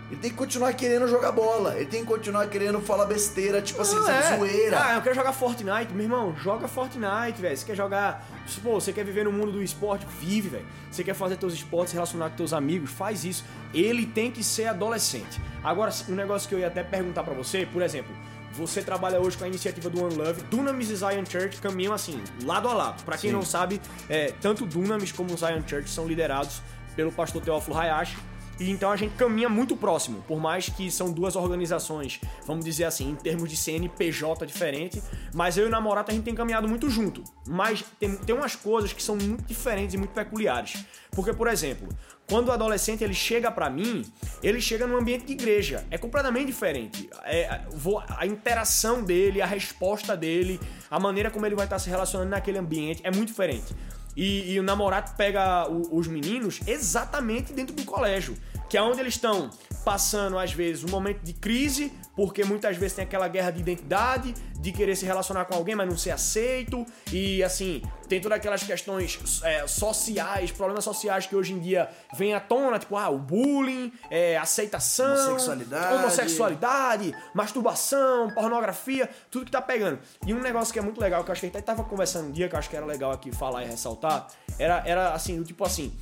Ele 0.10 0.22
tem 0.22 0.32
que 0.32 0.38
continuar 0.38 0.72
querendo 0.74 1.06
jogar 1.06 1.34
bola. 1.34 1.76
Ele 1.76 1.86
tem 1.86 2.00
que 2.00 2.08
continuar 2.08 2.48
querendo 2.48 2.80
falar 2.80 3.06
besteira, 3.06 3.62
tipo 3.62 3.82
assim, 3.82 3.96
Não, 3.96 4.10
é. 4.10 4.38
zoeira. 4.38 4.82
Ah, 4.82 4.96
eu 4.96 5.02
quero 5.02 5.14
jogar 5.14 5.34
Fortnite. 5.34 5.92
Meu 5.94 6.04
irmão, 6.04 6.34
joga 6.38 6.66
Fortnite, 6.66 7.42
velho. 7.42 7.58
Você 7.58 7.66
quer 7.66 7.76
jogar. 7.76 8.26
Pô, 8.64 8.80
você 8.80 8.94
quer 8.94 9.04
viver 9.04 9.26
no 9.26 9.34
mundo 9.34 9.52
do 9.52 9.62
esporte? 9.62 10.08
Vive, 10.22 10.48
velho. 10.48 10.66
Você 10.90 11.04
quer 11.04 11.14
fazer 11.14 11.36
teus 11.36 11.54
esportes, 11.54 11.90
se 11.90 11.96
relacionar 11.96 12.30
com 12.30 12.38
teus 12.38 12.54
amigos? 12.54 12.90
Faz 12.90 13.26
isso. 13.26 13.44
Ele 13.74 14.06
tem 14.06 14.32
que 14.32 14.46
ser 14.46 14.68
adolescente. 14.68 15.42
Agora, 15.62 15.92
um 16.08 16.16
negócio 16.16 16.48
que 16.48 16.56
eu 16.56 16.60
ia 16.60 16.68
até 16.68 16.84
perguntar 16.84 17.24
pra 17.24 17.34
você, 17.34 17.66
por 17.66 17.82
exemplo. 17.82 18.16
Você 18.58 18.82
trabalha 18.82 19.22
hoje 19.22 19.38
com 19.38 19.44
a 19.44 19.48
iniciativa 19.48 19.88
do 19.88 20.04
One 20.04 20.16
Love. 20.16 20.42
Dunamis 20.50 20.90
e 20.90 20.96
Zion 20.96 21.24
Church 21.30 21.62
caminham 21.62 21.94
assim, 21.94 22.20
lado 22.44 22.68
a 22.68 22.74
lado. 22.74 23.04
Pra 23.04 23.16
quem 23.16 23.30
Sim. 23.30 23.36
não 23.36 23.44
sabe, 23.44 23.80
é, 24.10 24.34
tanto 24.42 24.66
Dunamis 24.66 25.12
como 25.12 25.38
Zion 25.38 25.62
Church 25.68 25.90
são 25.90 26.08
liderados 26.08 26.62
pelo 26.96 27.12
pastor 27.12 27.44
Teófilo 27.44 27.78
Hayashi. 27.78 28.18
E 28.60 28.72
então 28.72 28.90
a 28.90 28.96
gente 28.96 29.14
caminha 29.14 29.48
muito 29.48 29.78
próximo, 29.78 30.24
por 30.28 30.40
mais 30.40 30.68
que 30.68 30.90
são 30.90 31.12
duas 31.12 31.36
organizações, 31.36 32.20
vamos 32.44 32.66
dizer 32.66 32.86
assim, 32.86 33.12
em 33.12 33.16
termos 33.16 33.48
de 33.52 33.56
CNPJ 33.56 34.48
diferente, 34.48 35.04
mas 35.32 35.60
eu 35.60 35.66
e 35.66 35.68
o 35.68 35.70
namorado 35.70 36.10
a 36.10 36.14
gente 36.16 36.24
tem 36.24 36.34
caminhado 36.34 36.68
muito 36.68 36.90
junto. 36.90 37.24
Mas 37.48 37.86
tem, 38.00 38.16
tem 38.16 38.36
umas 38.36 38.56
coisas 38.56 38.92
que 38.92 39.04
são 39.04 39.16
muito 39.16 39.44
diferentes 39.44 39.94
e 39.94 39.98
muito 39.98 40.10
peculiares. 40.10 40.84
Porque, 41.12 41.32
por 41.34 41.48
exemplo, 41.48 41.88
quando 42.30 42.50
o 42.50 42.52
adolescente 42.52 43.04
ele 43.04 43.14
chega 43.14 43.50
pra 43.50 43.70
mim, 43.70 44.06
ele 44.44 44.60
chega 44.60 44.86
num 44.86 44.98
ambiente 44.98 45.26
de 45.26 45.34
igreja. 45.34 45.86
É 45.90 45.98
completamente 45.98 46.48
diferente. 46.48 47.10
É, 47.24 47.62
a 48.10 48.26
interação 48.26 49.02
dele, 49.04 49.42
a 49.42 49.46
resposta 49.46 50.16
dele, 50.16 50.60
a 50.92 51.00
maneira 51.00 51.32
como 51.32 51.46
ele 51.46 51.56
vai 51.56 51.66
estar 51.66 51.80
se 51.80 51.90
relacionando 51.90 52.30
naquele 52.32 52.58
ambiente 52.58 53.02
é 53.04 53.12
muito 53.12 53.28
diferente. 53.30 53.74
E, 54.16 54.52
e 54.54 54.60
o 54.60 54.64
namorado 54.64 55.16
pega 55.16 55.70
o- 55.70 55.96
os 55.98 56.08
meninos 56.08 56.60
exatamente 56.68 57.54
dentro 57.54 57.76
do 57.76 57.84
colégio, 57.86 58.36
que 58.70 58.78
é 58.78 58.82
onde 58.82 59.00
eles 59.00 59.14
estão 59.14 59.50
passando, 59.86 60.38
às 60.38 60.52
vezes, 60.52 60.84
um 60.84 60.90
momento 60.90 61.22
de 61.22 61.32
crise, 61.32 61.94
porque 62.14 62.44
muitas 62.44 62.76
vezes 62.76 62.94
tem 62.94 63.06
aquela 63.06 63.28
guerra 63.30 63.52
de 63.52 63.62
identidade, 63.62 64.34
de 64.60 64.72
querer 64.74 64.98
se 64.98 65.06
relacionar 65.06 65.46
com 65.46 65.56
alguém, 65.56 65.76
mas 65.76 65.88
não 65.88 65.98
ser 65.98 66.12
aceito, 66.12 66.86
e 67.10 67.42
assim, 67.42 67.82
tem 68.10 68.20
todas 68.20 68.38
aquelas 68.38 68.64
questões 68.64 69.42
é, 69.44 69.66
sociais, 69.66 70.52
problemas 70.52 70.84
sociais 70.84 71.26
que 71.26 71.36
hoje 71.38 71.54
em 71.54 71.60
dia 71.60 71.90
vêm 72.18 72.34
à 72.34 72.40
tona, 72.42 72.78
tipo, 72.80 72.98
ah, 72.98 73.10
o 73.10 73.18
bullying, 73.18 73.94
é, 74.12 74.38
aceitação, 74.38 75.30
Homossexualidade. 75.30 75.94
homossexualidade, 75.96 77.16
masturbação, 77.34 78.30
pornografia, 78.32 79.10
tudo 79.32 79.46
que 79.46 79.52
tá 79.52 79.62
pegando. 79.62 80.00
E 80.26 80.34
um 80.34 80.42
negócio 80.42 80.74
que 80.74 80.80
é 80.80 80.82
muito 80.82 81.00
legal, 81.00 81.24
que 81.24 81.30
eu 81.30 81.32
acho 81.32 81.40
que 81.40 81.48
até 81.48 81.62
tava 81.62 81.86
conversando 81.86 82.28
um 82.28 82.32
dia, 82.32 82.50
que 82.50 82.56
eu 82.56 82.60
acho 82.60 82.70
que 82.70 82.76
era 82.76 82.86
legal 82.86 83.12
aqui 83.12 83.32
falar 83.32 83.64
e 83.64 83.68
ressaltar, 83.68 84.28
era, 84.60 84.84
era 84.86 85.14
assim, 85.14 85.38
do 85.38 85.46
tipo 85.46 85.64
assim, 85.64 85.94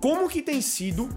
como 0.00 0.28
que 0.28 0.40
tem 0.40 0.62
sido, 0.62 1.10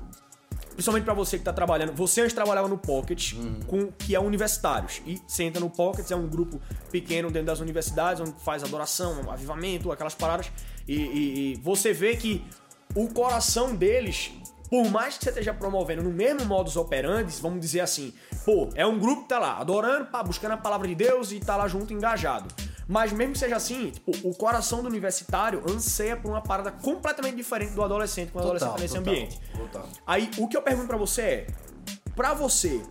principalmente 0.73 1.03
pra 1.05 1.13
você 1.13 1.37
que 1.37 1.43
tá 1.43 1.53
trabalhando, 1.53 1.93
você 1.93 2.21
antes 2.21 2.33
trabalhava 2.33 2.67
no 2.67 2.77
Pocket, 2.77 3.33
com, 3.67 3.91
que 3.91 4.15
é 4.15 4.19
universitários, 4.19 5.01
e 5.05 5.21
você 5.27 5.43
entra 5.43 5.59
no 5.59 5.69
Pocket, 5.69 6.09
é 6.11 6.15
um 6.15 6.27
grupo 6.27 6.59
pequeno 6.91 7.29
dentro 7.31 7.47
das 7.47 7.59
universidades, 7.59 8.21
onde 8.21 8.33
faz 8.43 8.63
adoração, 8.63 9.29
avivamento, 9.31 9.91
aquelas 9.91 10.15
paradas, 10.15 10.51
e, 10.87 10.95
e- 10.95 11.53
e 11.53 11.55
você 11.61 11.93
vê 11.93 12.15
que 12.15 12.43
o 12.95 13.07
coração 13.07 13.75
deles 13.75 14.31
por 14.69 14.89
mais 14.89 15.15
que 15.19 15.23
você 15.25 15.29
esteja 15.29 15.53
promovendo 15.53 16.01
no 16.01 16.09
mesmo 16.09 16.45
modus 16.47 16.75
operandi, 16.77 17.31
vamos 17.39 17.59
dizer 17.59 17.81
assim, 17.81 18.11
pô, 18.43 18.69
é 18.73 18.83
um 18.83 18.97
grupo 18.97 19.21
que 19.21 19.29
tá 19.29 19.37
lá 19.37 19.59
adorando, 19.59 20.07
pá, 20.07 20.23
buscando 20.23 20.53
a 20.53 20.57
palavra 20.57 20.87
de 20.87 20.95
Deus 20.95 21.31
e 21.31 21.39
tá 21.39 21.55
lá 21.55 21.67
junto, 21.67 21.93
engajado. 21.93 22.47
Mas 22.87 23.11
mesmo 23.13 23.33
que 23.33 23.39
seja 23.39 23.55
assim, 23.55 23.91
tipo, 23.91 24.11
o 24.27 24.35
coração 24.35 24.81
do 24.81 24.87
universitário 24.89 25.63
anseia 25.69 26.17
por 26.17 26.29
uma 26.29 26.41
parada 26.41 26.71
completamente 26.71 27.35
diferente 27.35 27.71
do 27.73 27.83
adolescente, 27.83 28.31
quando 28.31 28.45
o 28.45 28.47
adolescente 28.51 28.75
tá 28.75 28.81
nesse 28.81 28.95
total, 28.95 29.13
ambiente. 29.13 29.39
total. 29.57 29.89
Aí, 30.05 30.29
o 30.37 30.47
que 30.47 30.57
eu 30.57 30.61
pergunto 30.61 30.87
pra 30.87 30.97
você 30.97 31.21
é, 31.21 31.47
pra 32.15 32.33
você, 32.33 32.81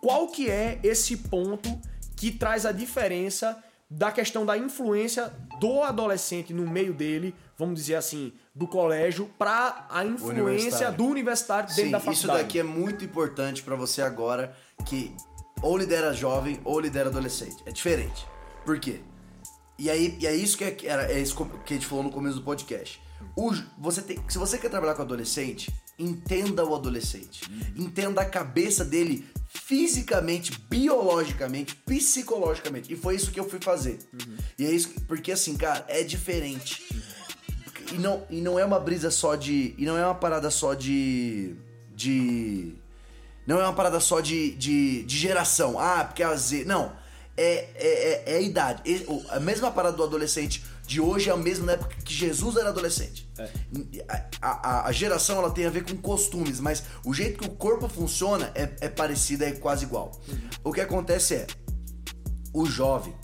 qual 0.00 0.28
que 0.28 0.48
é 0.50 0.78
esse 0.82 1.16
ponto 1.16 1.68
que 2.16 2.30
traz 2.30 2.64
a 2.64 2.72
diferença 2.72 3.62
da 3.90 4.12
questão 4.12 4.46
da 4.46 4.56
influência 4.56 5.32
do 5.58 5.82
adolescente 5.82 6.54
no 6.54 6.70
meio 6.70 6.94
dele, 6.94 7.34
vamos 7.58 7.74
dizer 7.74 7.96
assim, 7.96 8.32
do 8.54 8.68
colégio, 8.68 9.28
pra 9.36 9.86
a 9.90 10.04
influência 10.04 10.42
Universitário. 10.44 10.96
do 10.96 11.04
universitário 11.06 11.68
dentro 11.68 11.84
Sim, 11.84 11.90
da 11.90 11.98
isso 11.98 12.06
faculdade? 12.06 12.42
daqui 12.44 12.58
é 12.60 12.62
muito 12.62 13.04
importante 13.04 13.62
pra 13.64 13.74
você 13.74 14.00
agora 14.00 14.54
que 14.86 15.12
ou 15.60 15.76
lidera 15.76 16.14
jovem 16.14 16.60
ou 16.64 16.78
lidera 16.78 17.08
adolescente. 17.08 17.56
É 17.66 17.72
diferente. 17.72 18.26
Por 18.64 18.78
quê? 18.78 19.00
E 19.80 19.88
aí, 19.88 20.18
e 20.20 20.26
é 20.26 20.36
isso 20.36 20.58
que 20.58 20.64
é, 20.64 20.76
era, 20.84 21.10
é 21.10 21.18
isso 21.18 21.34
que 21.64 21.72
a 21.72 21.76
gente 21.76 21.86
falou 21.86 22.04
no 22.04 22.10
começo 22.10 22.36
do 22.36 22.42
podcast. 22.42 23.00
O, 23.34 23.50
você 23.78 24.02
tem, 24.02 24.22
se 24.28 24.36
você 24.36 24.58
quer 24.58 24.68
trabalhar 24.68 24.94
com 24.94 25.00
adolescente, 25.00 25.72
entenda 25.98 26.62
o 26.66 26.74
adolescente. 26.74 27.50
Entenda 27.74 28.20
a 28.20 28.26
cabeça 28.26 28.84
dele 28.84 29.26
fisicamente, 29.48 30.52
biologicamente, 30.68 31.74
psicologicamente. 31.74 32.92
E 32.92 32.96
foi 32.96 33.16
isso 33.16 33.30
que 33.30 33.40
eu 33.40 33.48
fui 33.48 33.58
fazer. 33.58 33.98
Uhum. 34.12 34.36
E 34.58 34.66
é 34.66 34.70
isso, 34.70 34.90
porque 35.08 35.32
assim, 35.32 35.56
cara, 35.56 35.82
é 35.88 36.02
diferente. 36.02 36.82
E 37.90 37.96
não, 37.96 38.26
e 38.28 38.42
não 38.42 38.58
é 38.58 38.64
uma 38.66 38.78
brisa 38.78 39.10
só 39.10 39.34
de. 39.34 39.74
E 39.78 39.86
não 39.86 39.96
é 39.96 40.04
uma 40.04 40.14
parada 40.14 40.50
só 40.50 40.74
de. 40.74 41.56
De. 41.96 42.74
Não 43.46 43.58
é 43.58 43.64
uma 43.64 43.72
parada 43.72 43.98
só 43.98 44.20
de, 44.20 44.54
de, 44.56 45.04
de 45.04 45.16
geração. 45.16 45.78
Ah, 45.78 46.04
porque 46.04 46.22
a 46.22 46.36
Z. 46.36 46.64
Não. 46.66 46.99
É, 47.42 47.70
é, 47.74 48.22
é, 48.26 48.34
é 48.34 48.36
a 48.36 48.40
idade. 48.42 48.82
A 49.30 49.40
mesma 49.40 49.70
parada 49.70 49.96
do 49.96 50.02
adolescente 50.02 50.62
de 50.86 51.00
hoje 51.00 51.30
é 51.30 51.32
a 51.32 51.36
mesma 51.38 51.66
na 51.66 51.72
época 51.72 51.96
que 52.04 52.12
Jesus 52.12 52.56
era 52.56 52.68
adolescente. 52.68 53.26
É. 53.38 53.48
A, 54.42 54.48
a, 54.50 54.88
a, 54.88 54.92
geração 54.92 55.38
ela 55.38 55.50
tem 55.50 55.64
a 55.64 55.70
ver 55.70 55.84
com 55.84 55.96
costumes, 55.96 56.60
mas 56.60 56.82
o 57.02 57.14
jeito 57.14 57.38
que 57.38 57.46
o 57.46 57.52
corpo 57.52 57.88
funciona 57.88 58.52
é, 58.54 58.68
é 58.82 58.88
parecido, 58.90 59.44
é 59.44 59.52
quase 59.52 59.86
igual. 59.86 60.12
Uhum. 60.28 60.38
O 60.64 60.70
que 60.70 60.82
acontece 60.82 61.34
é, 61.34 61.46
o 62.52 62.66
jovem, 62.66 63.14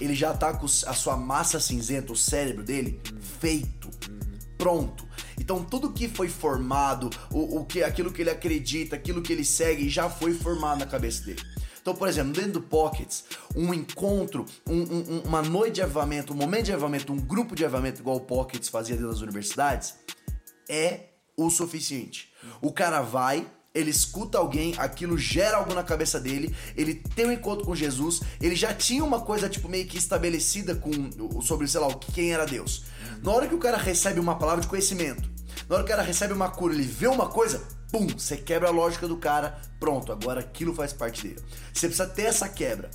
ele 0.00 0.14
já 0.14 0.32
tá 0.34 0.52
com 0.52 0.66
a 0.66 0.94
sua 0.94 1.16
massa 1.16 1.58
cinzenta, 1.58 2.12
o 2.12 2.16
cérebro 2.16 2.62
dele, 2.62 3.00
uhum. 3.10 3.20
feito, 3.40 3.88
uhum. 4.08 4.38
pronto. 4.56 5.08
Então 5.36 5.64
tudo 5.64 5.92
que 5.92 6.06
foi 6.08 6.28
formado, 6.28 7.10
o, 7.32 7.58
o 7.58 7.64
que, 7.64 7.82
aquilo 7.82 8.12
que 8.12 8.22
ele 8.22 8.30
acredita, 8.30 8.94
aquilo 8.94 9.20
que 9.20 9.32
ele 9.32 9.44
segue, 9.44 9.88
já 9.88 10.08
foi 10.08 10.32
formado 10.32 10.78
na 10.78 10.86
cabeça 10.86 11.24
dele. 11.24 11.42
Então, 11.84 11.94
por 11.94 12.08
exemplo, 12.08 12.32
dentro 12.32 12.52
do 12.52 12.62
Pockets, 12.62 13.24
um 13.54 13.74
encontro, 13.74 14.46
um, 14.66 14.80
um, 14.80 15.22
uma 15.26 15.42
noite 15.42 15.74
de 15.74 15.82
avamento, 15.82 16.32
um 16.32 16.36
momento 16.36 16.64
de 16.64 16.72
avamento, 16.72 17.12
um 17.12 17.18
grupo 17.18 17.54
de 17.54 17.62
avamento, 17.62 18.00
igual 18.00 18.16
o 18.16 18.20
Pockets 18.20 18.70
fazia 18.70 18.96
dentro 18.96 19.10
das 19.10 19.20
universidades, 19.20 19.94
é 20.66 21.08
o 21.36 21.50
suficiente. 21.50 22.32
O 22.62 22.72
cara 22.72 23.02
vai, 23.02 23.46
ele 23.74 23.90
escuta 23.90 24.38
alguém, 24.38 24.72
aquilo 24.78 25.18
gera 25.18 25.58
algo 25.58 25.74
na 25.74 25.82
cabeça 25.82 26.18
dele, 26.18 26.56
ele 26.74 26.94
tem 26.94 27.26
um 27.26 27.32
encontro 27.32 27.66
com 27.66 27.74
Jesus, 27.74 28.22
ele 28.40 28.56
já 28.56 28.72
tinha 28.72 29.04
uma 29.04 29.20
coisa 29.20 29.46
tipo 29.46 29.68
meio 29.68 29.86
que 29.86 29.98
estabelecida 29.98 30.74
com 30.74 30.90
sobre, 31.42 31.68
sei 31.68 31.82
lá, 31.82 31.88
quem 32.14 32.32
era 32.32 32.46
Deus. 32.46 32.84
Na 33.22 33.30
hora 33.30 33.46
que 33.46 33.54
o 33.54 33.58
cara 33.58 33.76
recebe 33.76 34.18
uma 34.18 34.38
palavra 34.38 34.62
de 34.62 34.68
conhecimento, 34.68 35.28
na 35.68 35.74
hora 35.74 35.84
que 35.84 35.92
o 35.92 35.94
cara 35.94 36.02
recebe 36.02 36.32
uma 36.32 36.48
cura, 36.48 36.72
ele 36.72 36.82
vê 36.82 37.08
uma 37.08 37.28
coisa, 37.28 37.62
pum, 37.94 38.08
você 38.08 38.36
quebra 38.36 38.70
a 38.70 38.72
lógica 38.72 39.06
do 39.06 39.16
cara, 39.16 39.56
pronto, 39.78 40.10
agora 40.10 40.40
aquilo 40.40 40.74
faz 40.74 40.92
parte 40.92 41.28
dele. 41.28 41.40
Você 41.72 41.86
precisa 41.86 42.08
ter 42.08 42.22
essa 42.22 42.48
quebra. 42.48 42.90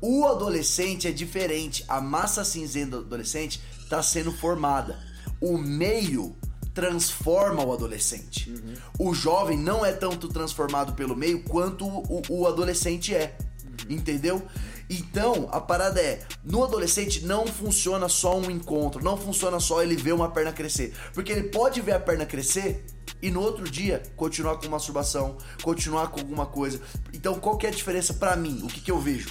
O 0.00 0.24
adolescente 0.24 1.06
é 1.06 1.10
diferente, 1.10 1.84
a 1.86 2.00
massa 2.00 2.42
cinzenta 2.44 2.96
do 2.96 3.04
adolescente 3.04 3.60
está 3.78 4.02
sendo 4.02 4.32
formada. 4.32 4.98
O 5.38 5.58
meio 5.58 6.34
transforma 6.72 7.62
o 7.62 7.74
adolescente. 7.74 8.48
Uhum. 8.48 9.10
O 9.10 9.14
jovem 9.14 9.58
não 9.58 9.84
é 9.84 9.92
tanto 9.92 10.28
transformado 10.28 10.94
pelo 10.94 11.14
meio 11.14 11.42
quanto 11.42 11.86
o, 11.86 12.22
o 12.30 12.46
adolescente 12.46 13.14
é. 13.14 13.36
Uhum. 13.62 13.96
Entendeu? 13.96 14.42
Então, 14.88 15.46
a 15.52 15.60
parada 15.60 16.00
é, 16.00 16.20
no 16.42 16.64
adolescente 16.64 17.26
não 17.26 17.46
funciona 17.46 18.08
só 18.08 18.38
um 18.38 18.50
encontro, 18.50 19.04
não 19.04 19.18
funciona 19.18 19.60
só 19.60 19.82
ele 19.82 19.94
ver 19.94 20.12
uma 20.12 20.30
perna 20.30 20.52
crescer. 20.52 20.94
Porque 21.12 21.32
ele 21.32 21.50
pode 21.50 21.82
ver 21.82 21.92
a 21.92 22.00
perna 22.00 22.24
crescer 22.24 22.86
e 23.20 23.30
no 23.30 23.40
outro 23.40 23.68
dia 23.68 24.02
continuar 24.16 24.56
com 24.56 24.68
masturbação, 24.68 25.36
continuar 25.62 26.08
com 26.08 26.20
alguma 26.20 26.46
coisa. 26.46 26.80
Então, 27.12 27.38
qual 27.38 27.56
que 27.56 27.66
é 27.66 27.70
a 27.70 27.72
diferença 27.72 28.14
para 28.14 28.36
mim? 28.36 28.60
O 28.62 28.68
que, 28.68 28.80
que 28.80 28.90
eu 28.90 28.98
vejo? 28.98 29.30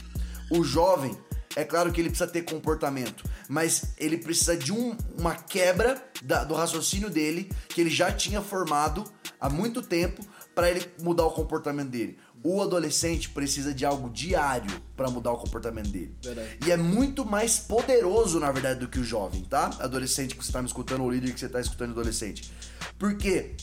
O 0.50 0.63
jovem, 0.63 1.17
é 1.56 1.63
claro 1.63 1.91
que 1.91 2.00
ele 2.00 2.10
precisa 2.10 2.29
ter 2.29 2.44
comportamento, 2.44 3.24
mas 3.50 3.94
ele 3.98 4.17
precisa 4.17 4.56
de 4.56 4.72
um, 4.72 4.96
uma 5.17 5.36
quebra 5.36 6.01
da, 6.22 6.44
do 6.44 6.53
raciocínio 6.53 7.10
dele 7.10 7.51
que 7.70 7.82
ele 7.82 7.89
já 7.89 8.12
tinha 8.12 8.41
formado 8.41 9.03
há 9.39 9.50
muito 9.50 9.82
tempo 9.82 10.25
para 10.53 10.70
ele 10.70 10.86
mudar 11.01 11.25
o 11.25 11.32
comportamento 11.32 11.89
dele. 11.89 12.17
O 12.44 12.62
adolescente 12.62 13.29
precisa 13.29 13.74
de 13.74 13.86
algo 13.86 14.10
diário 14.10 14.72
para 14.96 15.10
mudar 15.10 15.32
o 15.32 15.38
comportamento 15.38 15.89
dele. 15.89 16.15
Verdade. 16.24 16.58
E 16.65 16.72
é 16.72 16.77
muito 16.77 17.25
mais 17.25 17.60
poderoso, 17.60 18.39
na 18.39 18.51
verdade, 18.51 18.79
do 18.79 18.88
que 18.88 19.00
o 19.00 19.03
jovem, 19.03 19.44
tá? 19.44 19.72
Adolescente 19.79 20.36
que 20.36 20.46
você 20.46 20.51
tá 20.51 20.62
me 20.62 20.67
escutando, 20.67 21.01
ou 21.01 21.12
líder 21.12 21.34
que 21.34 21.39
você 21.39 21.50
tá 21.50 21.60
escutando 21.60 21.91
adolescente. 21.91 22.51
Porque 22.98 23.56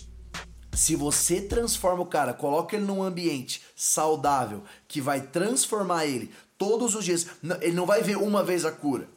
se 0.75 0.97
você 0.97 1.41
transforma 1.41 2.03
o 2.03 2.07
cara, 2.07 2.33
coloca 2.33 2.77
ele 2.77 2.85
num 2.85 3.03
ambiente 3.03 3.63
saudável 3.77 4.63
que 4.89 5.01
vai 5.01 5.21
transformar 5.21 6.07
ele 6.07 6.31
todos 6.59 6.95
os 6.95 7.05
dias, 7.05 7.27
ele 7.61 7.75
não 7.75 7.87
vai 7.87 8.03
ver 8.03 8.17
uma 8.17 8.43
vez 8.43 8.65
a 8.65 8.73
cura, 8.73 9.09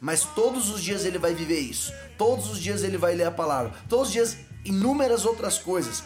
mas 0.00 0.24
todos 0.24 0.70
os 0.70 0.82
dias 0.82 1.04
ele 1.04 1.18
vai 1.18 1.34
viver 1.34 1.60
isso. 1.60 1.92
Todos 2.16 2.50
os 2.50 2.58
dias 2.58 2.82
ele 2.82 2.96
vai 2.96 3.14
ler 3.14 3.24
a 3.24 3.30
palavra. 3.30 3.72
Todos 3.88 4.08
os 4.08 4.12
dias 4.12 4.36
inúmeras 4.64 5.24
outras 5.24 5.58
coisas. 5.58 6.02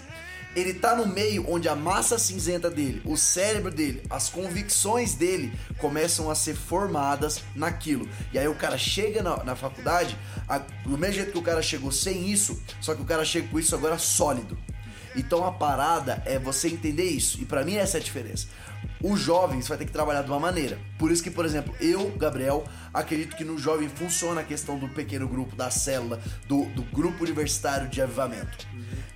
Ele 0.55 0.75
tá 0.75 0.95
no 0.95 1.07
meio 1.07 1.45
onde 1.49 1.69
a 1.69 1.75
massa 1.75 2.17
cinzenta 2.17 2.71
dele, 2.71 3.03
o 3.05 3.17
cérebro 3.17 3.73
dele, 3.73 4.05
as 4.09 4.29
convicções 4.29 5.15
dele 5.15 5.53
começam 5.79 6.31
a 6.31 6.35
ser 6.37 6.55
formadas 6.55 7.43
naquilo. 7.57 8.09
E 8.33 8.39
aí 8.39 8.47
o 8.47 8.55
cara 8.55 8.79
chega 8.79 9.21
na, 9.21 9.43
na 9.43 9.57
faculdade, 9.57 10.17
a, 10.49 10.59
do 10.59 10.97
mesmo 10.97 11.15
jeito 11.15 11.33
que 11.33 11.39
o 11.39 11.43
cara 11.43 11.61
chegou 11.61 11.91
sem 11.91 12.31
isso, 12.31 12.63
só 12.81 12.95
que 12.95 13.03
o 13.03 13.05
cara 13.05 13.25
chega 13.25 13.49
com 13.49 13.59
isso 13.59 13.75
agora 13.75 13.99
sólido. 13.99 14.57
Então 15.17 15.45
a 15.45 15.53
parada 15.53 16.23
é 16.27 16.39
você 16.39 16.69
entender 16.69 17.05
isso. 17.05 17.41
E 17.41 17.45
para 17.45 17.65
mim 17.65 17.77
essa 17.77 17.99
é 17.99 18.01
a 18.01 18.03
diferença. 18.03 18.49
O 19.03 19.17
jovem 19.17 19.61
você 19.61 19.69
vai 19.69 19.79
ter 19.79 19.85
que 19.85 19.93
trabalhar 19.93 20.23
de 20.23 20.31
uma 20.31 20.41
maneira. 20.41 20.79
Por 20.99 21.11
isso 21.11 21.23
que, 21.23 21.31
por 21.31 21.45
exemplo, 21.45 21.75
eu, 21.81 22.11
Gabriel, 22.17 22.65
acredito 22.93 23.37
que 23.37 23.45
no 23.45 23.59
jovem 23.59 23.89
funciona 23.89 24.41
a 24.41 24.45
questão 24.45 24.79
do 24.79 24.89
pequeno 24.89 25.29
grupo, 25.29 25.55
da 25.55 25.71
célula, 25.71 26.21
do, 26.49 26.65
do 26.67 26.83
grupo 26.83 27.23
universitário 27.23 27.89
de 27.89 28.01
avivamento. 28.01 28.67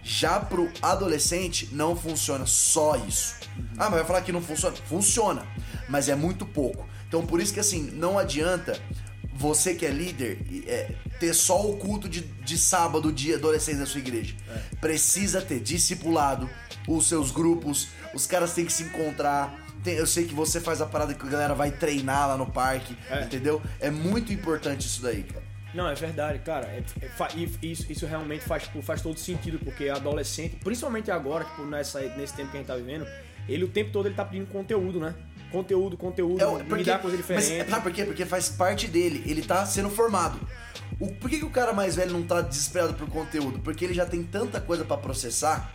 Já 0.03 0.41
pro 0.41 0.71
adolescente 0.81 1.69
não 1.73 1.97
funciona 1.97 2.47
só 2.47 2.97
isso. 2.97 3.37
Ah, 3.77 3.91
mas 3.91 3.95
vai 3.95 4.05
falar 4.05 4.23
que 4.23 4.33
não 4.33 4.43
funciona? 4.43 4.77
Funciona, 4.89 5.47
mas 5.89 6.09
é 6.09 6.15
muito 6.15 6.47
pouco. 6.47 6.87
Então 7.09 7.25
por 7.27 7.41
isso 7.41 7.55
que 7.55 7.61
assim, 7.61 7.91
não 7.93 8.19
adianta 8.19 8.79
você 9.39 9.73
que 9.73 9.87
é 9.87 9.91
líder, 9.91 10.39
é, 10.67 10.91
ter 11.21 11.33
só 11.33 11.71
o 11.71 11.77
culto 11.77 12.09
de, 12.09 12.23
de 12.23 12.59
sábado 12.59 13.13
de 13.13 13.33
adolescente 13.33 13.79
da 13.79 13.87
sua 13.87 14.01
igreja. 14.01 14.35
É. 14.51 14.77
Precisa 14.81 15.41
ter 15.41 15.61
discipulado, 15.61 16.51
os 16.89 17.09
seus 17.09 17.31
grupos, 17.31 17.89
os 18.13 18.27
caras 18.27 18.53
têm 18.53 18.67
que 18.67 18.73
se 18.73 18.83
encontrar. 18.83 19.55
Tem, 19.85 19.95
eu 19.95 20.09
sei 20.09 20.27
que 20.27 20.35
você 20.35 20.61
faz 20.61 20.81
a 20.81 20.87
parada 20.87 21.15
que 21.15 21.25
a 21.25 21.31
galera 21.31 21.55
vai 21.55 21.71
treinar 21.71 22.27
lá 22.27 22.37
no 22.37 22.47
parque, 22.47 22.97
é. 23.09 23.23
entendeu? 23.23 23.63
É 23.79 23.91
muito 23.91 24.33
importante 24.33 24.87
isso 24.87 25.01
daí, 25.01 25.23
cara. 25.23 25.47
Não, 25.73 25.89
é 25.89 25.95
verdade, 25.95 26.41
cara. 26.41 26.67
É, 26.67 26.83
é, 27.01 27.49
isso, 27.63 27.87
isso 27.93 28.07
realmente 28.07 28.43
faz, 28.43 28.65
tipo, 28.65 28.83
faz 28.83 29.01
todo 29.01 29.21
sentido, 29.21 29.61
porque 29.61 29.89
adolescente, 29.89 30.57
principalmente 30.57 31.13
agora, 31.13 31.45
tipo, 31.45 31.65
nessa, 31.65 32.01
nesse 32.17 32.35
tempo 32.35 32.51
que 32.51 32.57
a 32.57 32.61
gente 32.61 32.67
tá 32.67 32.75
vivendo, 32.75 33.07
ele 33.49 33.63
o 33.63 33.69
tempo 33.69 33.93
todo 33.93 34.07
ele 34.07 34.17
tá 34.17 34.25
pedindo 34.25 34.49
conteúdo, 34.49 34.99
né? 34.99 35.15
Conteúdo, 35.51 35.97
conteúdo, 35.97 36.43
é, 36.43 36.65
porque, 36.65 36.75
me 36.75 36.85
dá 36.85 36.99
coisa 36.99 37.17
diferente. 37.17 37.59
Mas, 37.59 37.71
sabe 37.71 37.83
por 37.83 37.93
quê? 37.93 38.05
Porque 38.05 38.27
faz 38.27 38.49
parte 38.49 38.87
dele, 38.87 39.23
ele 39.27 39.43
tá 39.43 39.65
sendo 39.65 39.89
formado. 39.89 40.39
O, 41.01 41.09
por 41.09 41.31
que, 41.31 41.39
que 41.39 41.45
o 41.45 41.51
cara 41.51 41.73
mais 41.73 41.97
velho 41.97 42.13
não 42.13 42.23
tá 42.23 42.41
desesperado 42.41 42.95
por 42.95 43.09
conteúdo? 43.09 43.59
Porque 43.61 43.85
ele 43.85 43.95
já 43.95 44.05
tem 44.05 44.23
tanta 44.23 44.61
coisa 44.61 44.85
para 44.85 44.97
processar 44.99 45.71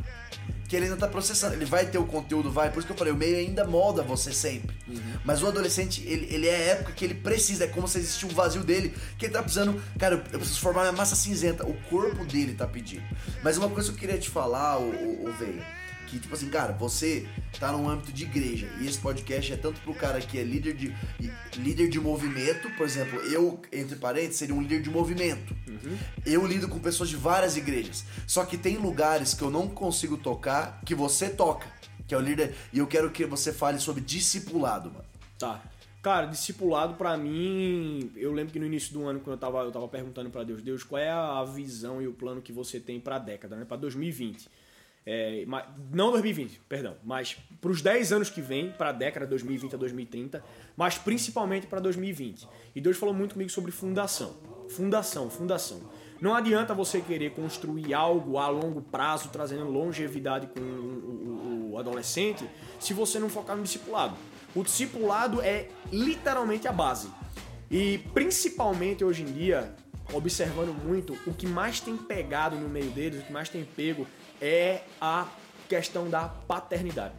que 0.67 0.77
ele 0.77 0.85
ainda 0.85 0.97
tá 0.97 1.07
processando. 1.07 1.53
Ele 1.53 1.65
vai 1.65 1.85
ter 1.85 1.99
o 1.99 2.05
conteúdo, 2.05 2.51
vai. 2.51 2.71
Por 2.71 2.79
isso 2.79 2.87
que 2.87 2.93
eu 2.93 2.97
falei, 2.97 3.13
o 3.13 3.15
meio 3.15 3.37
ainda 3.37 3.63
molda 3.63 4.01
você 4.01 4.33
sempre. 4.33 4.75
Uhum. 4.87 4.99
Mas 5.23 5.43
o 5.43 5.47
adolescente, 5.47 6.03
ele, 6.07 6.27
ele 6.33 6.47
é 6.47 6.55
a 6.55 6.59
época 6.59 6.93
que 6.93 7.05
ele 7.05 7.13
precisa. 7.13 7.65
É 7.65 7.67
como 7.67 7.87
se 7.87 7.99
existisse 7.99 8.25
um 8.25 8.29
vazio 8.29 8.63
dele, 8.63 8.93
que 9.17 9.25
ele 9.25 9.33
tá 9.33 9.41
precisando. 9.43 9.79
Cara, 9.99 10.15
eu 10.15 10.39
preciso 10.39 10.59
formar 10.59 10.81
minha 10.81 10.93
massa 10.93 11.15
cinzenta. 11.15 11.63
O 11.63 11.73
corpo 11.89 12.25
dele 12.25 12.53
tá 12.53 12.65
pedindo. 12.65 13.03
Mas 13.43 13.55
uma 13.57 13.69
coisa 13.69 13.89
que 13.89 13.95
eu 13.95 13.99
queria 13.99 14.17
te 14.17 14.29
falar, 14.29 14.79
o, 14.79 14.89
o, 14.89 15.29
o 15.29 15.33
Veio 15.33 15.61
que, 16.13 16.19
tipo 16.19 16.35
assim, 16.35 16.47
cara, 16.47 16.73
você 16.73 17.27
tá 17.59 17.71
num 17.71 17.89
âmbito 17.89 18.11
de 18.11 18.23
igreja 18.23 18.69
e 18.79 18.85
esse 18.85 18.99
podcast 18.99 19.51
é 19.51 19.57
tanto 19.57 19.81
pro 19.81 19.95
cara 19.95 20.21
que 20.21 20.37
é 20.37 20.43
líder 20.43 20.75
de, 20.75 20.95
líder 21.57 21.89
de 21.89 21.99
movimento, 21.99 22.69
por 22.77 22.85
exemplo, 22.85 23.19
eu, 23.21 23.59
entre 23.71 23.95
parênteses, 23.95 24.37
seria 24.37 24.53
um 24.53 24.61
líder 24.61 24.83
de 24.83 24.91
movimento. 24.91 25.55
Uhum. 25.67 25.97
Eu 26.23 26.45
lido 26.45 26.67
com 26.67 26.77
pessoas 26.77 27.09
de 27.09 27.15
várias 27.15 27.57
igrejas. 27.57 28.05
Só 28.27 28.45
que 28.45 28.59
tem 28.59 28.77
lugares 28.77 29.33
que 29.33 29.41
eu 29.41 29.49
não 29.49 29.67
consigo 29.67 30.15
tocar 30.15 30.81
que 30.85 30.93
você 30.93 31.29
toca, 31.29 31.67
que 32.07 32.13
é 32.13 32.17
o 32.17 32.21
líder. 32.21 32.53
E 32.71 32.77
eu 32.77 32.85
quero 32.85 33.09
que 33.09 33.25
você 33.25 33.51
fale 33.51 33.79
sobre 33.79 34.03
discipulado, 34.03 34.91
mano. 34.91 35.05
Tá. 35.39 35.63
Cara, 36.03 36.27
discipulado 36.27 36.93
para 36.93 37.17
mim, 37.17 38.11
eu 38.15 38.31
lembro 38.33 38.53
que 38.53 38.59
no 38.59 38.67
início 38.67 38.93
do 38.93 39.07
ano, 39.07 39.19
quando 39.19 39.35
eu 39.35 39.39
tava, 39.39 39.59
eu 39.63 39.71
tava 39.71 39.87
perguntando 39.87 40.29
para 40.29 40.43
Deus, 40.43 40.61
Deus, 40.61 40.83
qual 40.83 41.01
é 41.01 41.09
a 41.09 41.43
visão 41.43 42.01
e 42.01 42.07
o 42.07 42.13
plano 42.13 42.41
que 42.41 42.51
você 42.51 42.79
tem 42.79 42.99
para 42.99 43.17
década, 43.17 43.55
né? 43.55 43.65
Para 43.65 43.77
2020. 43.77 44.47
É, 45.05 45.45
não 45.91 46.11
2020, 46.11 46.61
perdão, 46.69 46.95
mas 47.03 47.37
para 47.59 47.69
os 47.69 47.81
10 47.81 48.13
anos 48.13 48.29
que 48.29 48.41
vem, 48.41 48.71
para 48.71 48.89
a 48.89 48.91
década 48.93 49.27
2020 49.27 49.75
a 49.75 49.77
2030, 49.77 50.43
mas 50.77 50.97
principalmente 50.97 51.67
para 51.67 51.79
2020. 51.79 52.47
E 52.73 52.79
Deus 52.79 52.97
falou 52.97 53.13
muito 53.13 53.33
comigo 53.33 53.49
sobre 53.49 53.71
fundação. 53.71 54.35
Fundação, 54.69 55.29
fundação. 55.29 55.81
Não 56.21 56.33
adianta 56.33 56.73
você 56.73 57.01
querer 57.01 57.31
construir 57.31 57.93
algo 57.93 58.37
a 58.37 58.47
longo 58.47 58.81
prazo, 58.81 59.27
trazendo 59.27 59.65
longevidade 59.65 60.47
com 60.47 60.61
o, 60.61 61.71
o, 61.71 61.71
o 61.73 61.77
adolescente, 61.77 62.49
se 62.79 62.93
você 62.93 63.19
não 63.19 63.27
focar 63.27 63.57
no 63.57 63.63
discipulado. 63.63 64.15
O 64.55 64.63
discipulado 64.63 65.41
é 65.41 65.67
literalmente 65.91 66.65
a 66.65 66.71
base. 66.71 67.09
E 67.69 67.97
principalmente 68.13 69.03
hoje 69.03 69.23
em 69.23 69.33
dia, 69.33 69.75
observando 70.13 70.73
muito, 70.73 71.17
o 71.25 71.33
que 71.33 71.47
mais 71.47 71.79
tem 71.79 71.97
pegado 71.97 72.55
no 72.55 72.69
meio 72.69 72.91
deles, 72.91 73.21
o 73.21 73.25
que 73.25 73.33
mais 73.33 73.49
tem 73.49 73.65
pego 73.65 74.07
é 74.43 74.81
a 74.99 75.25
questão 75.69 76.09
da 76.09 76.27
paternidade. 76.27 77.15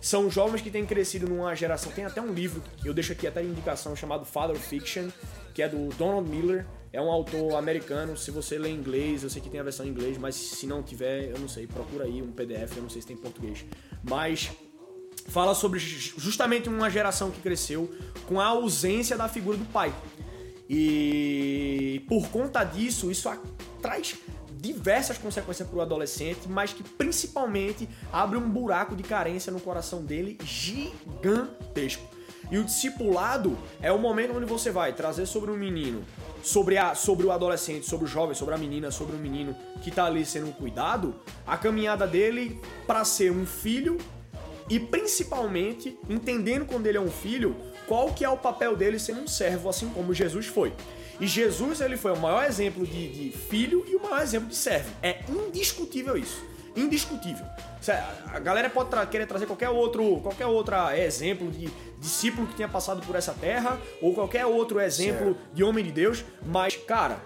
São 0.00 0.30
jovens 0.30 0.62
que 0.62 0.70
têm 0.70 0.86
crescido 0.86 1.28
numa 1.28 1.54
geração. 1.54 1.92
Tem 1.92 2.06
até 2.06 2.22
um 2.22 2.32
livro, 2.32 2.62
eu 2.82 2.94
deixo 2.94 3.12
aqui 3.12 3.26
até 3.26 3.42
indicação, 3.42 3.94
chamado 3.94 4.24
Father 4.24 4.56
Fiction, 4.56 5.08
que 5.52 5.62
é 5.62 5.68
do 5.68 5.90
Donald 5.96 6.28
Miller. 6.28 6.66
É 6.90 7.00
um 7.00 7.10
autor 7.10 7.56
americano. 7.56 8.16
Se 8.16 8.30
você 8.30 8.56
lê 8.56 8.70
inglês, 8.70 9.22
eu 9.22 9.30
sei 9.30 9.42
que 9.42 9.50
tem 9.50 9.60
a 9.60 9.62
versão 9.62 9.84
em 9.84 9.90
inglês, 9.90 10.16
mas 10.16 10.36
se 10.36 10.66
não 10.66 10.82
tiver, 10.82 11.30
eu 11.30 11.38
não 11.38 11.48
sei, 11.48 11.66
procura 11.66 12.04
aí 12.04 12.22
um 12.22 12.32
PDF, 12.32 12.76
eu 12.76 12.82
não 12.82 12.90
sei 12.90 13.02
se 13.02 13.08
tem 13.08 13.16
em 13.16 13.20
português. 13.20 13.64
Mas 14.02 14.50
fala 15.28 15.54
sobre 15.54 15.78
justamente 15.78 16.68
uma 16.68 16.88
geração 16.88 17.30
que 17.30 17.40
cresceu 17.40 17.92
com 18.26 18.40
a 18.40 18.46
ausência 18.46 19.16
da 19.16 19.28
figura 19.28 19.58
do 19.58 19.64
pai. 19.66 19.94
E 20.68 22.04
por 22.08 22.28
conta 22.28 22.64
disso, 22.64 23.10
isso 23.10 23.30
traz 23.82 24.16
diversas 24.64 25.18
consequências 25.18 25.68
para 25.68 25.78
o 25.78 25.82
adolescente, 25.82 26.48
mas 26.48 26.72
que 26.72 26.82
principalmente 26.82 27.86
abre 28.10 28.38
um 28.38 28.48
buraco 28.48 28.96
de 28.96 29.02
carência 29.02 29.52
no 29.52 29.60
coração 29.60 30.02
dele 30.02 30.38
gigantesco. 30.42 32.08
E 32.50 32.58
o 32.58 32.64
discipulado 32.64 33.58
é 33.80 33.92
o 33.92 33.98
momento 33.98 34.36
onde 34.36 34.46
você 34.46 34.70
vai 34.70 34.92
trazer 34.92 35.26
sobre 35.26 35.50
um 35.50 35.56
menino, 35.56 36.02
sobre, 36.42 36.78
a, 36.78 36.94
sobre 36.94 37.26
o 37.26 37.32
adolescente, 37.32 37.86
sobre 37.86 38.06
o 38.06 38.08
jovem, 38.08 38.34
sobre 38.34 38.54
a 38.54 38.58
menina, 38.58 38.90
sobre 38.90 39.16
o 39.16 39.18
menino 39.18 39.54
que 39.82 39.90
está 39.90 40.06
ali 40.06 40.24
sendo 40.24 40.52
cuidado, 40.52 41.14
a 41.46 41.56
caminhada 41.56 42.06
dele 42.06 42.60
para 42.86 43.04
ser 43.04 43.30
um 43.30 43.46
filho 43.46 43.98
e 44.68 44.80
principalmente 44.80 45.98
entendendo 46.08 46.64
quando 46.64 46.86
ele 46.86 46.96
é 46.96 47.00
um 47.00 47.10
filho, 47.10 47.54
qual 47.86 48.12
que 48.12 48.24
é 48.24 48.28
o 48.28 48.36
papel 48.36 48.76
dele 48.76 48.98
sendo 48.98 49.20
um 49.20 49.28
servo, 49.28 49.68
assim 49.68 49.88
como 49.90 50.14
Jesus 50.14 50.46
foi. 50.46 50.72
E 51.20 51.26
Jesus 51.26 51.80
ele 51.80 51.96
foi 51.96 52.12
o 52.12 52.18
maior 52.18 52.44
exemplo 52.44 52.86
de, 52.86 53.08
de 53.08 53.38
filho 53.38 53.84
e 53.88 53.96
o 53.96 54.02
maior 54.02 54.22
exemplo 54.22 54.48
de 54.48 54.56
servo. 54.56 54.90
É 55.02 55.20
indiscutível 55.28 56.16
isso. 56.16 56.42
Indiscutível. 56.76 57.46
A 58.32 58.40
galera 58.40 58.68
pode 58.70 58.90
tra 58.90 59.04
querer 59.06 59.26
trazer 59.26 59.46
qualquer 59.46 59.68
outro, 59.68 60.20
qualquer 60.20 60.46
outro 60.46 60.74
exemplo 60.90 61.50
de 61.50 61.70
discípulo 61.98 62.46
que 62.46 62.54
tenha 62.54 62.68
passado 62.68 63.04
por 63.06 63.14
essa 63.14 63.32
terra 63.32 63.78
ou 64.00 64.14
qualquer 64.14 64.46
outro 64.46 64.80
exemplo 64.80 65.34
certo. 65.34 65.54
de 65.54 65.62
homem 65.62 65.84
de 65.84 65.92
Deus, 65.92 66.24
mas 66.44 66.76
cara, 66.76 67.18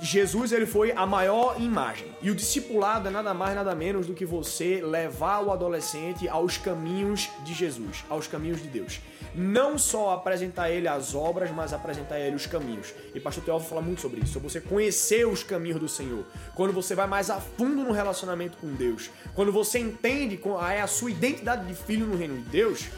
Jesus 0.00 0.52
ele 0.52 0.66
foi 0.66 0.92
a 0.92 1.06
maior 1.06 1.60
imagem. 1.60 2.08
E 2.20 2.30
o 2.30 2.34
discipulado 2.34 3.08
é 3.08 3.10
nada 3.10 3.32
mais 3.32 3.54
nada 3.54 3.74
menos 3.74 4.06
do 4.06 4.14
que 4.14 4.24
você 4.24 4.80
levar 4.82 5.40
o 5.40 5.52
adolescente 5.52 6.28
aos 6.28 6.56
caminhos 6.56 7.30
de 7.44 7.54
Jesus, 7.54 8.04
aos 8.08 8.26
caminhos 8.26 8.62
de 8.62 8.68
Deus. 8.68 9.00
Não 9.36 9.76
só 9.76 10.14
apresentar 10.14 10.70
ele 10.70 10.88
as 10.88 11.14
obras, 11.14 11.50
mas 11.50 11.74
apresentar 11.74 12.18
ele 12.18 12.36
os 12.36 12.46
caminhos. 12.46 12.94
E 13.14 13.20
pastor 13.20 13.44
Teófilo 13.44 13.68
fala 13.68 13.82
muito 13.82 14.00
sobre 14.00 14.20
isso, 14.20 14.32
sobre 14.32 14.48
você 14.48 14.62
conhecer 14.62 15.26
os 15.26 15.42
caminhos 15.42 15.78
do 15.78 15.88
Senhor. 15.88 16.24
Quando 16.54 16.72
você 16.72 16.94
vai 16.94 17.06
mais 17.06 17.28
a 17.28 17.38
fundo 17.38 17.84
no 17.84 17.92
relacionamento 17.92 18.56
com 18.56 18.72
Deus, 18.74 19.10
quando 19.34 19.52
você 19.52 19.78
entende 19.78 20.40
é 20.72 20.80
a 20.80 20.86
sua 20.86 21.10
identidade 21.10 21.66
de 21.66 21.74
filho 21.74 22.06
no 22.06 22.16
reino 22.16 22.36
de 22.36 22.48
Deus, 22.48 22.88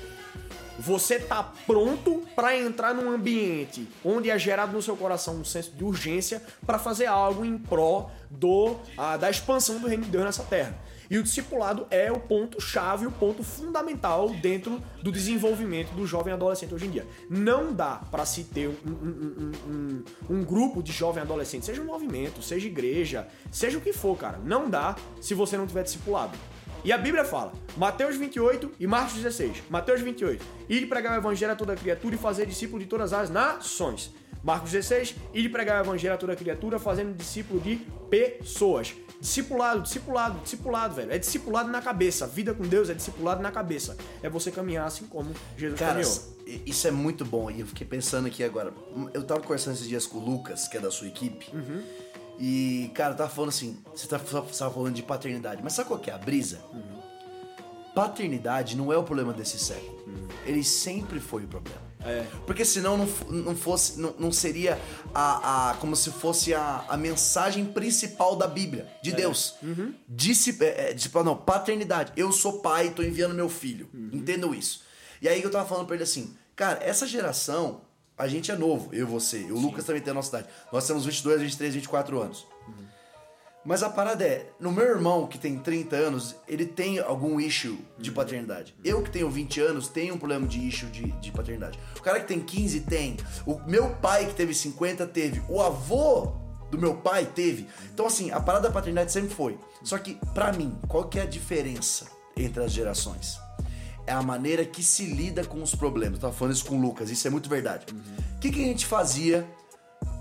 você 0.79 1.19
tá 1.19 1.53
pronto 1.67 2.23
para 2.37 2.57
entrar 2.57 2.95
num 2.95 3.11
ambiente 3.11 3.89
onde 4.05 4.31
é 4.31 4.39
gerado 4.39 4.73
no 4.73 4.81
seu 4.81 4.97
coração 4.97 5.35
um 5.35 5.45
senso 5.45 5.73
de 5.73 5.85
urgência 5.85 6.43
para 6.65 6.79
fazer 6.79 7.07
algo 7.07 7.45
em 7.45 7.59
pró 7.59 8.11
do 8.31 8.77
a, 8.97 9.17
da 9.17 9.29
expansão 9.29 9.79
do 9.79 9.89
reino 9.89 10.05
de 10.05 10.11
Deus 10.11 10.25
nessa 10.25 10.45
terra. 10.45 10.79
E 11.11 11.17
o 11.17 11.23
discipulado 11.23 11.87
é 11.91 12.13
o 12.13 12.21
ponto 12.21 12.61
chave, 12.61 13.07
o 13.07 13.11
ponto 13.11 13.43
fundamental 13.43 14.29
dentro 14.29 14.83
do 15.03 15.11
desenvolvimento 15.11 15.91
do 15.95 16.07
jovem 16.07 16.35
adolescente 16.35 16.75
hoje 16.75 16.87
em 16.87 16.91
dia. 16.91 17.07
Não 17.31 17.73
dá 17.73 18.03
para 18.11 18.27
se 18.27 18.45
ter 18.45 18.69
um, 18.69 18.91
um, 18.91 19.53
um, 19.67 20.05
um, 20.29 20.45
grupo 20.45 20.83
de 20.83 20.93
jovem 20.93 21.23
adolescente, 21.23 21.65
seja 21.65 21.81
um 21.81 21.87
movimento, 21.87 22.43
seja 22.43 22.67
igreja, 22.67 23.27
seja 23.51 23.79
o 23.79 23.81
que 23.81 23.93
for, 23.93 24.19
cara. 24.19 24.39
Não 24.45 24.69
dá 24.69 24.97
se 25.19 25.33
você 25.33 25.57
não 25.57 25.67
tiver 25.67 25.83
discipulado. 25.83 26.37
E 26.85 26.93
a 26.93 26.99
Bíblia 26.99 27.25
fala, 27.25 27.53
Mateus 27.77 28.17
28 28.17 28.73
e 28.79 28.87
Marcos 28.87 29.15
16. 29.15 29.65
Mateus 29.69 30.01
28, 30.01 30.45
ir 30.69 30.89
pregar 30.89 31.15
o 31.15 31.21
evangelho 31.21 31.53
a 31.53 31.57
toda 31.57 31.75
criatura 31.75 32.15
e 32.15 32.19
fazer 32.19 32.47
discípulo 32.47 32.81
de 32.81 32.87
todas 32.87 33.13
as 33.13 33.29
nações. 33.29 34.15
Marcos 34.43 34.71
16, 34.71 35.17
ir 35.35 35.49
pregar 35.51 35.83
o 35.83 35.85
evangelho 35.85 36.15
a 36.15 36.17
toda 36.17 36.37
criatura, 36.37 36.79
fazendo 36.79 37.15
discípulo 37.17 37.61
de 37.61 37.77
pessoas. 38.09 38.95
Discipulado, 39.21 39.83
discipulado, 39.83 40.39
discipulado, 40.39 40.95
velho. 40.95 41.13
É 41.13 41.19
discipulado 41.19 41.69
na 41.69 41.83
cabeça. 41.83 42.27
vida 42.27 42.55
com 42.55 42.63
Deus 42.63 42.89
é 42.89 42.95
discipulado 42.95 43.43
na 43.43 43.51
cabeça. 43.51 43.97
É 44.23 44.31
você 44.31 44.53
caminhar 44.53 44.87
assim 44.87 45.07
como 45.07 45.33
Jesus 45.57 45.81
Cara, 45.81 45.95
caminhou. 45.95 46.65
Isso 46.65 46.87
é 46.87 46.93
muito 46.93 47.25
bom. 47.25 47.51
E 47.51 47.61
eu 47.61 47.67
fiquei 47.67 47.87
pensando 47.87 48.29
aqui 48.29 48.45
agora. 48.45 48.73
Eu 49.13 49.25
tava 49.25 49.41
conversando 49.41 49.75
esses 49.75 49.89
dias 49.89 50.07
com 50.07 50.19
o 50.19 50.25
Lucas, 50.25 50.69
que 50.69 50.77
é 50.77 50.81
da 50.81 50.91
sua 50.91 51.09
equipe. 51.09 51.51
Uhum. 51.53 51.83
E, 52.39 52.91
cara, 52.95 53.15
tava 53.15 53.31
falando 53.31 53.51
assim, 53.51 53.79
você 53.95 54.07
tava, 54.07 54.25
tá, 54.25 54.41
tava 54.41 54.73
falando 54.73 54.95
de 54.95 55.03
paternidade, 55.03 55.61
mas 55.63 55.73
sabe 55.73 55.89
qual 55.89 55.99
que 55.99 56.11
é 56.11 56.15
a 56.15 56.19
brisa? 56.19 56.61
Uhum. 56.73 56.99
Paternidade 57.95 58.77
não 58.77 58.93
é 58.93 58.97
o 58.97 59.03
problema 59.03 59.33
desse 59.33 59.59
século. 59.59 59.99
Uhum. 60.07 60.29
Ele 60.47 60.63
sempre 60.63 61.19
foi 61.19 61.45
o 61.45 61.49
problema. 61.49 61.89
É. 62.05 62.25
Porque 62.47 62.65
senão 62.65 62.97
não, 62.97 63.07
não 63.29 63.57
fosse, 63.57 64.01
não, 64.01 64.15
não 64.19 64.33
seria 64.33 64.79
a, 65.13 65.71
a, 65.71 65.75
como 65.75 65.97
se 65.97 66.11
fosse 66.13 66.55
a, 66.55 66.85
a 66.89 66.97
mensagem 66.97 67.65
principal 67.65 68.37
da 68.37 68.47
Bíblia, 68.47 68.87
de 69.03 69.11
é. 69.11 69.15
Deus. 69.15 69.57
Uhum. 69.61 69.93
Discip, 70.09 70.63
é, 70.63 70.93
é 70.93 71.23
não, 71.25 71.37
paternidade. 71.37 72.13
Eu 72.17 72.31
sou 72.31 72.61
pai, 72.61 72.91
tô 72.91 73.03
enviando 73.03 73.35
meu 73.35 73.49
filho. 73.49 73.89
Uhum. 73.93 74.11
Entendam 74.13 74.55
isso. 74.55 74.83
E 75.21 75.29
aí 75.29 75.43
eu 75.43 75.51
tava 75.51 75.69
falando 75.69 75.87
pra 75.87 75.97
ele 75.97 76.05
assim, 76.05 76.37
cara, 76.55 76.79
essa 76.83 77.05
geração 77.05 77.81
a 78.19 78.27
gente 78.27 78.51
é 78.51 78.57
novo, 78.57 78.93
eu, 78.93 79.07
você. 79.07 79.45
O 79.45 79.57
Sim. 79.57 79.63
Lucas 79.63 79.85
também 79.85 80.03
tem 80.03 80.11
a 80.11 80.15
nossa 80.15 80.39
idade. 80.39 80.53
Nós 80.73 80.87
temos 80.87 81.07
22, 81.07 81.41
23, 81.41 81.75
24 81.75 82.21
anos. 82.21 82.47
Uhum. 82.67 82.87
Mas 83.65 83.83
a 83.83 83.91
parada 83.91 84.25
é, 84.25 84.51
no 84.59 84.73
meu 84.73 84.85
irmão 84.85 85.27
que 85.27 85.39
tem 85.39 85.59
30 85.59 85.95
anos, 85.95 86.35
ele 86.49 86.67
tem 86.67 86.99
algum 86.99 87.39
issue 87.39 87.79
de 87.97 88.11
uhum. 88.11 88.17
paternidade. 88.17 88.75
Uhum. 88.79 88.83
Eu 88.85 89.03
que 89.03 89.11
tenho 89.11 89.31
20 89.31 89.61
anos, 89.61 89.89
tenho 89.89 90.15
um 90.15 90.19
problema 90.19 90.47
de 90.47 90.59
issue 90.59 90.91
de, 90.91 91.13
de 91.13 91.31
paternidade. 91.31 91.79
O 91.97 92.03
cara 92.03 92.19
que 92.19 92.27
tem 92.27 92.41
15 92.41 92.81
tem. 92.81 93.17
O 93.47 93.61
meu 93.67 93.91
pai 93.97 94.27
que 94.27 94.35
teve 94.35 94.53
50 94.53 95.07
teve. 95.07 95.41
O 95.49 95.63
avô 95.63 96.33
do 96.71 96.79
meu 96.79 96.97
pai 96.97 97.25
teve. 97.25 97.67
Então, 97.93 98.07
assim, 98.07 98.31
a 98.31 98.41
parada 98.41 98.69
da 98.69 98.75
paternidade 98.75 99.13
sempre 99.13 99.31
foi. 99.31 99.59
Só 99.83 99.97
que, 99.99 100.19
para 100.35 100.53
mim, 100.53 100.77
qual 100.89 101.05
que 101.09 101.19
é 101.19 101.23
a 101.23 101.27
diferença 101.27 102.07
entre 102.37 102.63
as 102.63 102.73
gerações? 102.73 103.39
É 104.09 104.13
a 104.13 104.23
maneira 104.23 104.65
que 104.65 104.83
se 104.83 105.05
lida 105.05 105.45
com 105.45 105.63
os 105.63 105.75
problemas. 105.75 106.15
Eu 106.15 106.23
tava 106.23 106.33
falando 106.33 106.55
isso 106.55 106.65
com 106.65 106.77
o 106.79 106.81
Lucas, 106.81 107.11
isso 107.11 107.27
é 107.27 107.31
muito 107.31 107.49
verdade. 107.49 107.85
O 107.93 107.95
uhum. 107.95 108.03
que, 108.41 108.51
que 108.51 108.65
a 108.65 108.67
gente 108.67 108.87
fazia? 108.87 109.47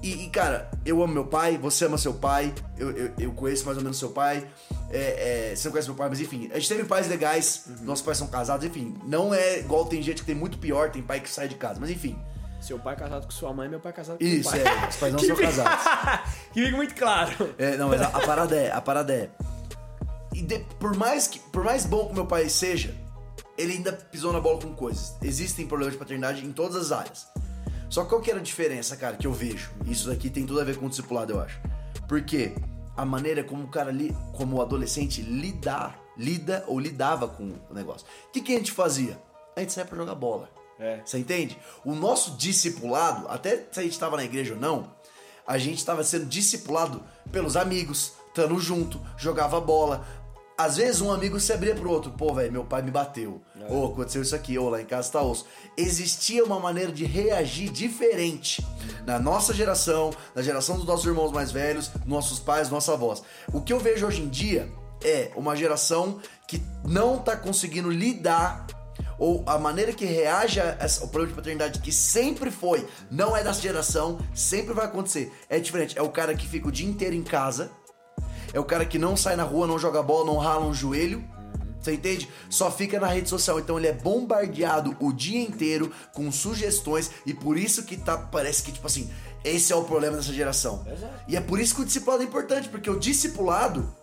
E, 0.03 0.25
e, 0.25 0.29
cara, 0.29 0.69
eu 0.85 1.01
amo 1.01 1.13
meu 1.13 1.25
pai, 1.25 1.57
você 1.57 1.85
ama 1.85 1.97
seu 1.97 2.13
pai, 2.13 2.53
eu, 2.77 2.91
eu, 2.91 3.13
eu 3.17 3.31
conheço 3.31 3.65
mais 3.65 3.77
ou 3.77 3.83
menos 3.83 3.97
seu 3.97 4.09
pai. 4.09 4.45
É, 4.91 5.51
é, 5.51 5.55
você 5.55 5.67
não 5.67 5.71
conhece 5.71 5.87
meu 5.87 5.97
pai, 5.97 6.09
mas 6.09 6.19
enfim, 6.19 6.49
a 6.53 6.59
gente 6.59 6.67
teve 6.67 6.83
pais 6.83 7.07
legais, 7.07 7.63
uhum. 7.65 7.85
nossos 7.85 8.05
pais 8.05 8.17
são 8.17 8.27
casados, 8.27 8.65
enfim. 8.65 8.93
Não 9.05 9.33
é 9.33 9.59
igual 9.59 9.85
tem 9.85 10.01
gente 10.01 10.21
que 10.21 10.27
tem 10.27 10.35
muito 10.35 10.57
pior, 10.57 10.91
tem 10.91 11.01
pai 11.01 11.21
que 11.21 11.29
sai 11.29 11.47
de 11.47 11.55
casa, 11.55 11.79
mas 11.79 11.89
enfim. 11.89 12.19
Seu 12.59 12.77
pai 12.77 12.93
é 12.93 12.97
casado 12.97 13.23
com 13.23 13.31
sua 13.31 13.53
mãe, 13.53 13.69
meu 13.69 13.79
pai 13.79 13.91
é 13.91 13.95
casado 13.95 14.17
com 14.17 14.23
Isso, 14.23 14.49
seu 14.49 14.61
pai. 14.61 14.73
Isso, 14.73 14.85
é, 14.85 14.89
os 14.89 14.95
pais 14.97 15.13
não 15.13 15.19
são 15.23 15.35
casados. 15.37 15.85
que 16.53 16.65
fica 16.65 16.75
muito 16.75 16.95
claro. 16.95 17.55
É, 17.57 17.77
não, 17.77 17.87
mas 17.87 18.01
a, 18.01 18.07
a, 18.07 18.19
parada 18.25 18.55
é, 18.55 18.71
a 18.71 18.81
parada 18.81 19.13
é. 19.13 19.29
E 20.33 20.41
de, 20.41 20.59
por, 20.79 20.95
mais 20.95 21.27
que, 21.27 21.39
por 21.39 21.63
mais 21.63 21.85
bom 21.85 22.09
que 22.09 22.13
meu 22.13 22.25
pai 22.25 22.49
seja, 22.49 22.93
ele 23.57 23.73
ainda 23.73 23.91
pisou 23.93 24.31
na 24.31 24.39
bola 24.39 24.61
com 24.61 24.73
coisas. 24.73 25.15
Existem 25.21 25.67
problemas 25.67 25.93
de 25.93 25.99
paternidade 25.99 26.45
em 26.45 26.51
todas 26.51 26.75
as 26.75 26.91
áreas. 26.91 27.27
Só 27.89 28.03
que 28.03 28.09
qual 28.09 28.21
que 28.21 28.29
era 28.29 28.39
a 28.39 28.43
diferença, 28.43 28.97
cara, 28.97 29.15
que 29.15 29.25
eu 29.25 29.33
vejo? 29.33 29.71
Isso 29.85 30.09
daqui 30.09 30.29
tem 30.29 30.45
tudo 30.45 30.59
a 30.59 30.63
ver 30.63 30.77
com 30.77 30.85
o 30.85 30.89
discipulado, 30.89 31.33
eu 31.33 31.39
acho. 31.39 31.59
Porque 32.07 32.53
a 32.95 33.05
maneira 33.05 33.43
como 33.43 33.63
o 33.63 33.67
cara, 33.67 33.91
li, 33.91 34.15
como 34.33 34.57
o 34.57 34.61
adolescente 34.61 35.21
lidar, 35.21 35.99
lida 36.17 36.63
ou 36.67 36.79
lidava 36.79 37.27
com 37.27 37.53
o 37.69 37.73
negócio. 37.73 38.05
O 38.27 38.31
que, 38.31 38.41
que 38.41 38.53
a 38.53 38.57
gente 38.57 38.71
fazia? 38.71 39.21
A 39.55 39.61
gente 39.61 39.73
saía 39.73 39.85
pra 39.85 39.97
jogar 39.97 40.15
bola. 40.15 40.49
É. 40.79 41.01
Você 41.05 41.17
entende? 41.17 41.57
O 41.83 41.95
nosso 41.95 42.31
discipulado, 42.31 43.27
até 43.29 43.67
se 43.71 43.79
a 43.79 43.83
gente 43.83 43.93
estava 43.93 44.17
na 44.17 44.23
igreja 44.23 44.53
ou 44.53 44.59
não, 44.59 44.91
a 45.45 45.57
gente 45.57 45.77
estava 45.77 46.03
sendo 46.03 46.25
discipulado 46.25 47.01
pelos 47.31 47.55
amigos, 47.55 48.13
estando 48.27 48.59
junto, 48.59 49.01
jogava 49.17 49.59
bola, 49.59 50.05
às 50.57 50.77
vezes 50.77 51.01
um 51.01 51.11
amigo 51.11 51.39
se 51.39 51.53
abria 51.53 51.75
pro 51.75 51.91
outro, 51.91 52.11
pô, 52.11 52.33
velho, 52.33 52.51
meu 52.51 52.65
pai 52.65 52.81
me 52.81 52.89
bateu. 52.89 53.39
É. 53.59 53.71
Ou 53.71 53.83
oh, 53.83 53.93
aconteceu 53.93 54.23
isso 54.23 54.35
aqui, 54.35 54.57
ou 54.57 54.69
lá 54.69 54.81
em 54.81 54.85
casa 54.85 55.11
tá 55.11 55.21
osso. 55.21 55.45
Existia 55.77 56.43
uma 56.43 56.59
maneira 56.59 56.91
de 56.91 57.05
reagir 57.05 57.69
diferente 57.69 58.65
na 59.05 59.19
nossa 59.19 59.53
geração, 59.53 60.11
na 60.33 60.41
geração 60.41 60.77
dos 60.77 60.85
nossos 60.85 61.05
irmãos 61.05 61.31
mais 61.31 61.51
velhos, 61.51 61.91
nossos 62.05 62.39
pais, 62.39 62.71
nossa 62.71 62.93
avós. 62.93 63.21
O 63.53 63.61
que 63.61 63.71
eu 63.71 63.79
vejo 63.79 64.07
hoje 64.07 64.23
em 64.23 64.27
dia 64.27 64.67
é 65.03 65.31
uma 65.35 65.55
geração 65.55 66.19
que 66.47 66.59
não 66.83 67.19
tá 67.19 67.37
conseguindo 67.37 67.91
lidar 67.91 68.65
ou 69.19 69.43
a 69.45 69.59
maneira 69.59 69.93
que 69.93 70.05
reage 70.05 70.59
ao 70.59 71.07
problema 71.07 71.27
de 71.27 71.33
paternidade 71.33 71.79
que 71.79 71.91
sempre 71.91 72.49
foi, 72.49 72.87
não 73.09 73.35
é 73.35 73.43
dessa 73.43 73.61
geração, 73.61 74.19
sempre 74.33 74.73
vai 74.73 74.85
acontecer. 74.85 75.31
É 75.49 75.59
diferente. 75.59 75.97
É 75.97 76.01
o 76.01 76.09
cara 76.09 76.35
que 76.35 76.47
fica 76.47 76.67
o 76.67 76.71
dia 76.71 76.87
inteiro 76.87 77.15
em 77.15 77.23
casa 77.23 77.71
é 78.57 78.59
o 78.59 78.65
cara 78.65 78.85
que 78.85 78.97
não 78.97 79.15
sai 79.15 79.35
na 79.35 79.43
rua, 79.43 79.67
não 79.67 79.77
joga 79.77 80.01
bola, 80.01 80.25
não 80.25 80.37
rala 80.37 80.65
um 80.65 80.73
joelho. 80.73 81.23
Você 81.79 81.93
entende? 81.93 82.27
Só 82.49 82.71
fica 82.71 82.99
na 82.99 83.05
rede 83.05 83.29
social. 83.29 83.59
Então 83.59 83.77
ele 83.77 83.85
é 83.87 83.93
bombardeado 83.93 84.97
o 84.99 85.13
dia 85.13 85.39
inteiro 85.39 85.91
com 86.11 86.31
sugestões 86.31 87.11
e 87.23 87.35
por 87.35 87.55
isso 87.55 87.83
que 87.83 87.95
tá 87.95 88.17
parece 88.17 88.63
que 88.63 88.71
tipo 88.71 88.87
assim, 88.87 89.11
esse 89.43 89.71
é 89.71 89.75
o 89.75 89.83
problema 89.83 90.17
dessa 90.17 90.33
geração. 90.33 90.83
Exato. 90.91 91.13
E 91.27 91.35
é 91.37 91.39
por 91.39 91.59
isso 91.59 91.75
que 91.75 91.81
o 91.81 91.85
discipulado 91.85 92.23
é 92.23 92.25
importante, 92.25 92.67
porque 92.67 92.89
o 92.89 92.99
discipulado 92.99 93.95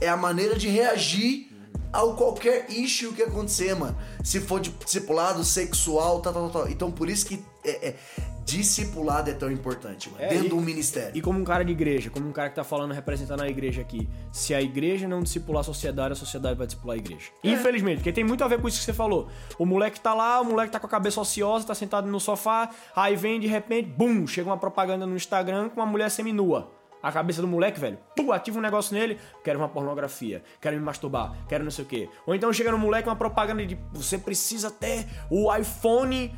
é 0.00 0.08
a 0.08 0.16
maneira 0.16 0.56
de 0.56 0.68
reagir 0.68 1.46
ao 1.92 2.16
qualquer 2.16 2.70
issue 2.70 3.12
que 3.12 3.22
acontecer, 3.22 3.74
mano. 3.74 3.96
Se 4.24 4.40
for 4.40 4.58
discipulado 4.58 5.44
sexual, 5.44 6.20
tal, 6.20 6.32
tal, 6.32 6.50
tal. 6.50 6.68
Então 6.68 6.90
por 6.90 7.10
isso 7.10 7.26
que 7.26 7.44
é, 7.62 7.88
é- 7.88 7.96
discipulado 8.48 9.28
é 9.28 9.34
tão 9.34 9.50
importante, 9.52 10.08
mano. 10.10 10.22
É, 10.24 10.28
dentro 10.28 10.48
e- 10.48 10.52
um 10.58 10.60
ministério. 10.62 11.12
E 11.16 11.20
como 11.20 11.38
um 11.38 11.44
cara 11.44 11.62
de 11.64 11.70
igreja, 11.72 12.08
como 12.08 12.26
um 12.26 12.32
cara 12.32 12.48
que 12.48 12.56
tá 12.56 12.64
falando, 12.64 12.92
representando 12.92 13.42
a 13.42 13.48
igreja 13.48 13.82
aqui, 13.82 14.08
se 14.32 14.54
a 14.54 14.62
igreja 14.62 15.06
não 15.06 15.22
discipular 15.22 15.60
a 15.60 15.64
sociedade, 15.64 16.12
a 16.12 16.16
sociedade 16.16 16.56
vai 16.56 16.66
discipular 16.66 16.96
a 16.96 16.98
igreja. 16.98 17.30
É. 17.44 17.50
Infelizmente, 17.50 17.96
porque 17.98 18.12
tem 18.12 18.24
muito 18.24 18.42
a 18.42 18.48
ver 18.48 18.60
com 18.60 18.66
isso 18.66 18.78
que 18.78 18.84
você 18.84 18.92
falou. 18.94 19.28
O 19.58 19.66
moleque 19.66 20.00
tá 20.00 20.14
lá, 20.14 20.40
o 20.40 20.44
moleque 20.44 20.72
tá 20.72 20.80
com 20.80 20.86
a 20.86 20.90
cabeça 20.90 21.20
ociosa, 21.20 21.66
tá 21.66 21.74
sentado 21.74 22.06
no 22.08 22.18
sofá, 22.18 22.70
aí 22.96 23.14
vem 23.14 23.38
de 23.38 23.46
repente, 23.46 23.88
bum, 23.90 24.26
chega 24.26 24.48
uma 24.48 24.56
propaganda 24.58 25.06
no 25.06 25.14
Instagram 25.14 25.68
com 25.68 25.80
uma 25.80 25.86
mulher 25.86 26.10
seminua. 26.10 26.70
A 27.00 27.12
cabeça 27.12 27.40
do 27.40 27.46
moleque, 27.46 27.78
velho, 27.78 27.96
pum, 28.16 28.32
ativa 28.32 28.58
um 28.58 28.60
negócio 28.62 28.92
nele, 28.92 29.18
quero 29.44 29.56
uma 29.60 29.68
pornografia, 29.68 30.42
quero 30.60 30.74
me 30.76 30.82
masturbar, 30.82 31.32
quero 31.48 31.62
não 31.62 31.70
sei 31.70 31.84
o 31.84 31.86
quê. 31.88 32.08
Ou 32.26 32.34
então 32.34 32.52
chega 32.52 32.72
no 32.72 32.78
moleque 32.78 33.08
uma 33.08 33.14
propaganda 33.14 33.64
de 33.64 33.78
você 33.92 34.18
precisa 34.18 34.68
ter 34.68 35.06
o 35.30 35.54
iPhone 35.54 36.36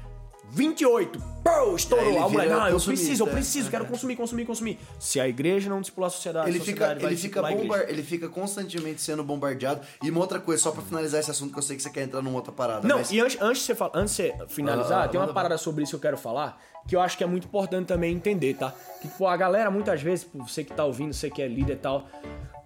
28. 0.50 1.18
Pô, 1.42 1.74
estourou. 1.74 2.12
Moleque, 2.12 2.30
vira 2.30 2.46
não, 2.58 2.68
eu 2.68 2.80
preciso, 2.80 3.24
eu 3.24 3.28
é. 3.28 3.32
preciso, 3.32 3.70
quero 3.70 3.86
consumir, 3.86 4.16
consumir, 4.16 4.44
consumir. 4.44 4.78
Se 4.98 5.18
a 5.20 5.26
igreja 5.28 5.70
não 5.70 5.80
discipular 5.80 6.08
a 6.08 6.10
sociedade, 6.10 6.50
Ele 6.50 6.58
a 6.58 6.60
fica, 6.60 6.72
sociedade 6.72 7.02
vai 7.02 7.12
ele, 7.12 7.20
fica 7.20 7.40
a 7.40 7.50
bombar, 7.50 7.80
ele 7.88 8.02
fica 8.02 8.28
constantemente 8.28 9.00
sendo 9.00 9.22
bombardeado. 9.24 9.80
E 10.02 10.10
uma 10.10 10.20
outra 10.20 10.38
coisa, 10.40 10.62
só 10.62 10.70
pra 10.70 10.82
finalizar 10.82 11.20
esse 11.20 11.30
assunto, 11.30 11.52
que 11.52 11.58
eu 11.58 11.62
sei 11.62 11.76
que 11.76 11.82
você 11.82 11.90
quer 11.90 12.02
entrar 12.02 12.20
numa 12.20 12.36
outra 12.36 12.52
parada. 12.52 12.86
Não, 12.86 12.98
mas... 12.98 13.10
e 13.10 13.20
antes, 13.20 13.40
antes, 13.40 13.60
de 13.60 13.66
você 13.66 13.74
fala- 13.74 13.92
antes 13.94 14.14
de 14.16 14.22
você 14.28 14.34
finalizar, 14.48 15.04
Ah, 15.04 15.08
tem 15.08 15.20
uma 15.20 15.32
parada 15.32 15.56
sobre 15.56 15.82
isso 15.84 15.90
que 15.92 15.96
eu 15.96 16.00
quero 16.00 16.18
falar, 16.18 16.60
que 16.86 16.94
eu 16.96 17.00
acho 17.00 17.16
que 17.16 17.24
é 17.24 17.26
muito 17.26 17.46
importante 17.46 17.86
também 17.86 18.12
entender, 18.14 18.54
tá? 18.54 18.74
Que, 19.00 19.08
pô, 19.08 19.26
a 19.26 19.36
galera, 19.36 19.70
muitas 19.70 20.02
vezes, 20.02 20.26
você 20.34 20.62
que 20.64 20.72
tá 20.74 20.84
ouvindo, 20.84 21.14
você 21.14 21.30
que 21.30 21.40
é 21.40 21.48
líder 21.48 21.74
e 21.74 21.76
tal, 21.76 22.06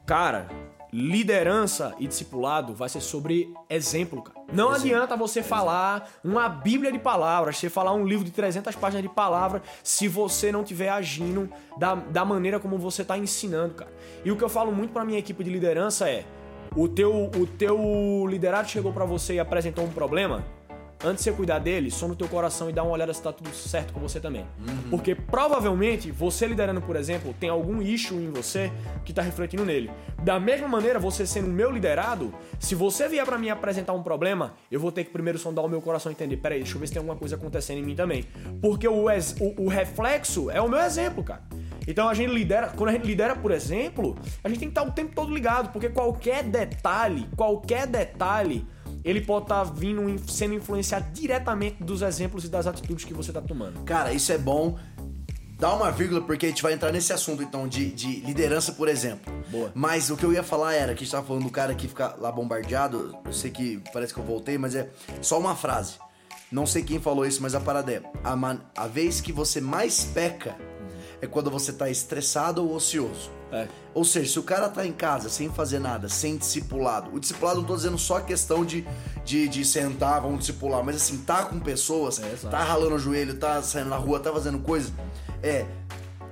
cara, 0.07 0.49
liderança 0.95 1.93
e 1.99 2.07
discipulado 2.07 2.73
vai 2.73 2.89
ser 2.89 3.01
sobre 3.01 3.53
exemplo, 3.69 4.23
cara. 4.23 4.39
Não 4.53 4.71
adianta 4.71 5.17
você 5.17 5.43
falar 5.43 6.09
uma 6.23 6.49
bíblia 6.49 6.93
de 6.93 7.01
palavras, 7.01 7.59
você 7.59 7.69
falar 7.69 7.93
um 7.93 8.07
livro 8.07 8.25
de 8.25 8.31
300 8.31 8.77
páginas 8.77 9.03
de 9.03 9.09
palavras, 9.09 9.63
se 9.83 10.07
você 10.07 10.53
não 10.53 10.63
estiver 10.63 10.91
agindo 10.91 11.51
da, 11.77 11.97
da 11.97 12.25
maneira 12.25 12.61
como 12.61 12.79
você 12.79 13.05
tá 13.05 13.19
ensinando, 13.19 13.75
cara. 13.75 13.93
E 14.25 14.31
o 14.31 14.37
que 14.37 14.45
eu 14.45 14.49
falo 14.49 14.71
muito 14.71 14.93
pra 14.93 15.05
minha 15.05 15.19
equipe 15.19 15.43
de 15.43 15.51
liderança 15.51 16.09
é, 16.09 16.25
o 16.77 16.87
teu, 16.87 17.25
o 17.25 17.45
teu 17.45 18.25
liderado 18.29 18.69
chegou 18.69 18.93
pra 18.93 19.05
você 19.05 19.35
e 19.35 19.41
apresentou 19.41 19.85
um 19.85 19.91
problema, 19.91 20.45
antes 21.05 21.23
de 21.23 21.31
você 21.31 21.37
cuidar 21.37 21.59
dele, 21.59 21.90
só 21.90 22.09
no 22.09 22.17
teu 22.17 22.27
coração 22.29 22.69
e 22.71 22.73
dá 22.73 22.83
uma 22.83 22.93
olhada 22.93 23.12
se 23.12 23.23
tá 23.23 23.33
tudo 23.33 23.51
certo 23.55 23.93
com 23.93 24.01
você 24.01 24.19
também. 24.19 24.45
Porque 24.90 25.14
provavelmente 25.14 26.11
você 26.11 26.47
liderando, 26.47 26.81
por 26.81 26.97
exemplo, 26.97 27.35
tem 27.38 27.49
algum 27.51 27.83
issue 27.83 28.17
em 28.17 28.31
você 28.31 28.73
que 29.05 29.12
tá 29.12 29.23
refletindo 29.23 29.64
nele. 29.64 29.90
Da 30.23 30.40
mesma 30.40 30.67
maneira, 30.67 30.99
você 30.99 31.27
sendo 31.27 31.49
o 31.49 31.53
meu 31.53 31.71
liderado, 31.71 32.33
se 32.59 32.75
você 32.75 33.09
vier 33.09 33.25
pra 33.27 33.37
mim 33.38 33.51
apresentar 33.51 33.93
um 33.93 34.03
problema, 34.03 34.55
eu 34.71 34.81
vou 34.81 34.90
ter 34.90 35.05
que 35.05 35.11
primeiro 35.11 35.38
sondar 35.38 35.64
o 35.64 35.69
meu 35.69 35.81
coração 35.83 36.11
e 36.11 36.14
entender, 36.14 36.37
peraí, 36.38 36.61
deixa 36.61 36.77
eu 36.77 36.81
ver 36.81 36.87
se 36.87 36.93
tem 36.95 37.01
alguma 37.01 37.17
coisa 37.17 37.37
acontecendo 37.37 37.79
em 37.79 37.83
mim 37.85 37.95
também. 37.95 38.25
Porque 38.62 38.88
o, 38.88 39.11
ex- 39.11 39.37
o, 39.40 39.64
o 39.64 39.69
reflexo 39.69 40.51
é 40.51 40.61
o 40.61 40.69
meu 40.69 40.79
exemplo, 40.81 41.23
cara. 41.23 41.43
Então 41.87 42.09
a 42.09 42.14
gente 42.14 42.33
lidera, 42.33 42.69
quando 42.69 42.88
a 42.88 42.93
gente 42.93 43.07
lidera, 43.07 43.37
por 43.37 43.51
exemplo, 43.51 44.17
a 44.43 44.49
gente 44.49 44.59
tem 44.59 44.69
que 44.69 44.73
estar 44.79 44.83
o 44.88 44.93
tempo 44.93 45.14
todo 45.14 45.35
ligado, 45.35 45.71
porque 45.71 45.90
qualquer 45.90 46.43
detalhe, 46.43 47.29
qualquer 47.37 47.87
detalhe, 47.87 48.67
ele 49.05 49.21
pode 49.21 49.45
estar 49.45 49.62
vindo, 49.64 50.09
in- 50.09 50.19
sendo 50.27 50.55
influenciado 50.55 51.07
diretamente 51.12 51.83
dos 51.83 52.03
exemplos 52.03 52.45
e 52.45 52.49
das 52.49 52.67
atitudes 52.67 53.05
que 53.05 53.12
você 53.14 53.31
está 53.31 53.40
tomando. 53.43 53.81
Cara, 53.85 54.12
isso 54.12 54.33
é 54.33 54.38
bom. 54.38 54.79
Dá 55.59 55.73
uma 55.73 55.90
vírgula, 55.93 56.21
porque 56.21 56.47
a 56.47 56.49
gente 56.49 56.62
vai 56.62 56.73
entrar 56.73 56.90
nesse 56.93 57.12
assunto, 57.12 57.43
então, 57.43 57.69
de, 57.69 57.90
de 57.93 58.21
liderança, 58.21 58.73
por 58.73 58.88
exemplo. 58.88 59.33
Boa. 59.51 59.71
Mas 59.75 60.11
o 60.11 60.17
que 60.17 60.25
eu 60.25 60.33
ia 60.33 60.43
falar 60.43 60.75
era 60.75 60.95
que 60.95 61.03
a 61.03 61.05
gente 61.05 61.12
tava 61.12 61.27
falando 61.27 61.45
do 61.45 61.51
cara 61.51 61.75
que 61.75 61.87
fica 61.87 62.14
lá 62.19 62.31
bombardeado. 62.33 63.17
Eu 63.25 63.33
sei 63.33 63.51
que 63.51 63.81
parece 63.93 64.12
que 64.12 64.19
eu 64.19 64.25
voltei, 64.25 64.59
mas 64.59 64.75
é 64.75 64.90
só 65.23 65.38
uma 65.38 65.55
frase. 65.55 65.95
Não 66.51 66.67
sei 66.67 66.83
quem 66.83 67.01
falou 67.01 67.25
isso, 67.25 67.40
mas 67.40 67.55
a 67.55 67.61
parada 67.61 67.93
é: 67.93 68.03
a, 68.25 68.35
man- 68.35 68.61
a 68.77 68.87
vez 68.88 69.21
que 69.21 69.33
você 69.33 69.61
mais 69.61 70.05
peca 70.05 70.57
é 71.23 71.27
quando 71.27 71.51
você 71.51 71.73
tá 71.73 71.88
estressado 71.88 72.62
ou 72.62 72.75
ocioso. 72.75 73.31
É. 73.55 73.69
Ou 73.95 74.05
seja, 74.05 74.33
se 74.33 74.38
o 74.40 74.43
cara 74.43 74.69
tá 74.69 74.85
em 74.85 74.93
casa 74.93 75.29
sem 75.29 75.49
fazer 75.49 75.79
nada, 75.79 76.09
sem 76.09 76.37
discipulado, 76.37 77.14
o 77.14 77.21
discipulado 77.21 77.61
não 77.61 77.67
tô 77.67 77.77
dizendo 77.77 77.97
só 77.97 78.17
a 78.17 78.21
questão 78.21 78.64
de, 78.64 78.85
de, 79.25 79.47
de 79.47 79.64
sentar, 79.64 80.21
vamos 80.21 80.40
discipular, 80.40 80.83
mas 80.83 80.97
assim, 80.97 81.19
tá 81.19 81.45
com 81.45 81.61
pessoas, 81.61 82.19
É, 82.19 82.35
tá 82.51 82.64
ralando 82.64 82.97
o 82.97 82.99
joelho, 82.99 83.37
tá 83.37 83.62
saindo 83.62 83.90
na 83.90 83.97
rua, 83.97 84.19
tá 84.19 84.33
fazendo 84.33 84.59
coisa. 84.59 84.93
É. 85.40 85.64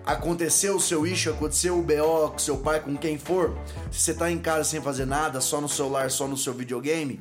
Aconteceu 0.05 0.75
o 0.75 0.81
seu 0.81 1.07
issue, 1.07 1.31
aconteceu 1.31 1.79
o 1.79 1.83
BO 1.83 2.33
com 2.33 2.39
seu 2.39 2.57
pai, 2.57 2.81
com 2.81 2.97
quem 2.97 3.17
for. 3.17 3.57
Se 3.93 4.01
você 4.01 4.15
tá 4.15 4.29
em 4.29 4.39
casa 4.39 4.65
sem 4.65 4.83
fazer 4.83 5.07
nada, 5.07 5.41
só 5.41 5.61
no 5.61 5.69
celular, 5.69 6.11
só 6.11 6.27
no 6.27 6.37
seu 6.37 6.53
videogame, 6.53 7.21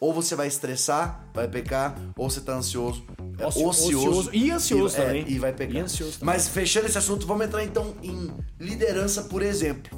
ou 0.00 0.12
você 0.14 0.34
vai 0.34 0.48
estressar, 0.48 1.26
vai 1.34 1.46
pecar, 1.46 1.94
ou 2.16 2.30
você 2.30 2.40
tá 2.40 2.54
ansioso, 2.54 3.04
é, 3.38 3.46
Oci- 3.46 3.62
ocioso, 3.64 3.98
ocioso. 4.08 4.30
E 4.32 4.50
ansioso 4.50 4.96
é, 4.96 5.04
também. 5.06 5.24
e 5.28 5.38
vai 5.38 5.52
pecar. 5.52 5.84
E. 5.84 6.24
Mas 6.24 6.48
fechando 6.48 6.86
esse 6.86 6.96
assunto, 6.98 7.26
vamos 7.26 7.46
entrar 7.46 7.62
então 7.62 7.94
em 8.02 8.30
liderança, 8.58 9.24
por 9.24 9.42
exemplo, 9.42 9.90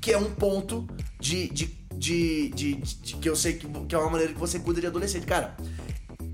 que 0.00 0.12
é 0.12 0.18
um 0.18 0.30
ponto 0.34 0.86
de, 1.20 1.48
de, 1.48 1.66
de, 1.94 2.48
de- 2.50 2.74
de- 2.74 3.16
que 3.16 3.28
eu 3.28 3.36
sei 3.36 3.54
que, 3.54 3.66
que 3.86 3.94
é 3.94 3.98
uma 3.98 4.10
maneira 4.10 4.32
que 4.32 4.38
você 4.38 4.58
cuida 4.58 4.80
de 4.80 4.86
adolescente. 4.88 5.24
Cara, 5.24 5.56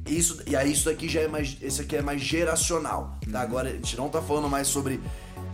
isso, 0.09 0.43
e 0.47 0.57
aí 0.57 0.73
isso 0.73 0.89
aqui 0.91 1.09
já 1.09 1.21
é 1.21 1.29
mais, 1.29 1.57
esse 1.63 1.83
aqui 1.83 1.97
é 1.97 2.03
mais 2.03 2.21
geracional, 2.21 3.19
tá? 3.31 3.41
Agora 3.43 3.69
a 3.69 3.73
gente 3.73 3.97
não 3.97 4.09
tá 4.09 4.21
falando 4.21 4.49
mais 4.49 4.67
sobre 4.67 4.99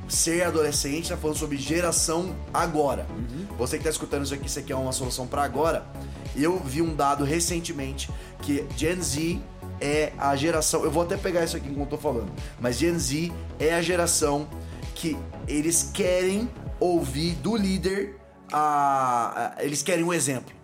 ser 0.09 0.43
adolescente, 0.43 1.09
tá 1.09 1.17
falando 1.17 1.37
sobre 1.37 1.57
geração 1.57 2.35
agora. 2.53 3.07
Você 3.59 3.79
que 3.79 3.85
tá 3.85 3.91
escutando 3.91 4.25
isso 4.25 4.35
aqui, 4.35 4.47
isso 4.47 4.59
aqui 4.59 4.73
é 4.73 4.77
uma 4.77 4.93
solução 4.93 5.27
pra 5.27 5.43
agora. 5.43 5.87
Eu 6.35 6.59
vi 6.59 6.83
um 6.83 6.95
dado 6.95 7.25
recentemente 7.25 8.11
que 8.43 8.65
Gen 8.77 9.01
Z 9.03 9.41
é 9.81 10.13
a 10.19 10.35
geração, 10.37 10.85
eu 10.85 10.91
vou 10.91 11.03
até 11.03 11.17
pegar 11.17 11.45
isso 11.45 11.57
aqui 11.57 11.69
enquanto 11.69 11.93
eu 11.93 11.97
tô 11.97 11.99
falando, 11.99 12.31
mas 12.61 12.79
Gen 12.79 12.99
Z 12.99 13.33
é 13.59 13.75
a 13.75 13.83
geração 13.83 14.49
que 14.95 15.17
eles 15.47 15.91
querem 15.93 16.49
ouvir 16.81 17.33
do 17.37 17.57
líder 17.57 18.17
a, 18.53 19.55
a- 19.59 19.65
eles 19.65 19.83
querem 19.83 20.05
um 20.05 20.13
exemplo. 20.13 20.55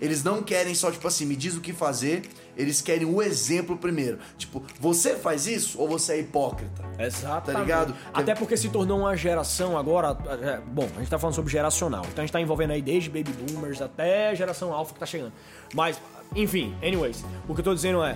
Eles 0.00 0.24
não 0.24 0.42
querem 0.42 0.74
só, 0.74 0.90
tipo 0.90 1.06
assim, 1.06 1.26
me 1.26 1.36
diz 1.36 1.54
o 1.54 1.60
que 1.60 1.72
fazer, 1.74 2.22
eles 2.60 2.80
querem 2.82 3.06
o 3.06 3.22
exemplo 3.22 3.76
primeiro. 3.76 4.18
Tipo, 4.36 4.62
você 4.78 5.14
faz 5.16 5.46
isso 5.46 5.80
ou 5.80 5.88
você 5.88 6.14
é 6.14 6.20
hipócrita? 6.20 6.82
Exato. 6.98 7.50
Tá 7.52 7.58
ligado? 7.58 7.94
Até 8.12 8.34
porque 8.34 8.56
se 8.56 8.68
tornou 8.68 9.00
uma 9.00 9.16
geração 9.16 9.78
agora. 9.78 10.16
é, 10.42 10.60
Bom, 10.66 10.88
a 10.96 10.98
gente 10.98 11.10
tá 11.10 11.18
falando 11.18 11.34
sobre 11.34 11.50
geracional. 11.50 12.04
Então 12.10 12.22
a 12.22 12.26
gente 12.26 12.32
tá 12.32 12.40
envolvendo 12.40 12.72
aí 12.72 12.82
desde 12.82 13.08
baby 13.08 13.32
boomers 13.32 13.80
até 13.80 14.34
geração 14.34 14.72
alfa 14.72 14.92
que 14.94 15.00
tá 15.00 15.06
chegando. 15.06 15.32
Mas, 15.74 16.00
enfim, 16.34 16.74
anyways, 16.82 17.24
o 17.48 17.54
que 17.54 17.60
eu 17.60 17.64
tô 17.64 17.74
dizendo 17.74 18.02
é. 18.04 18.14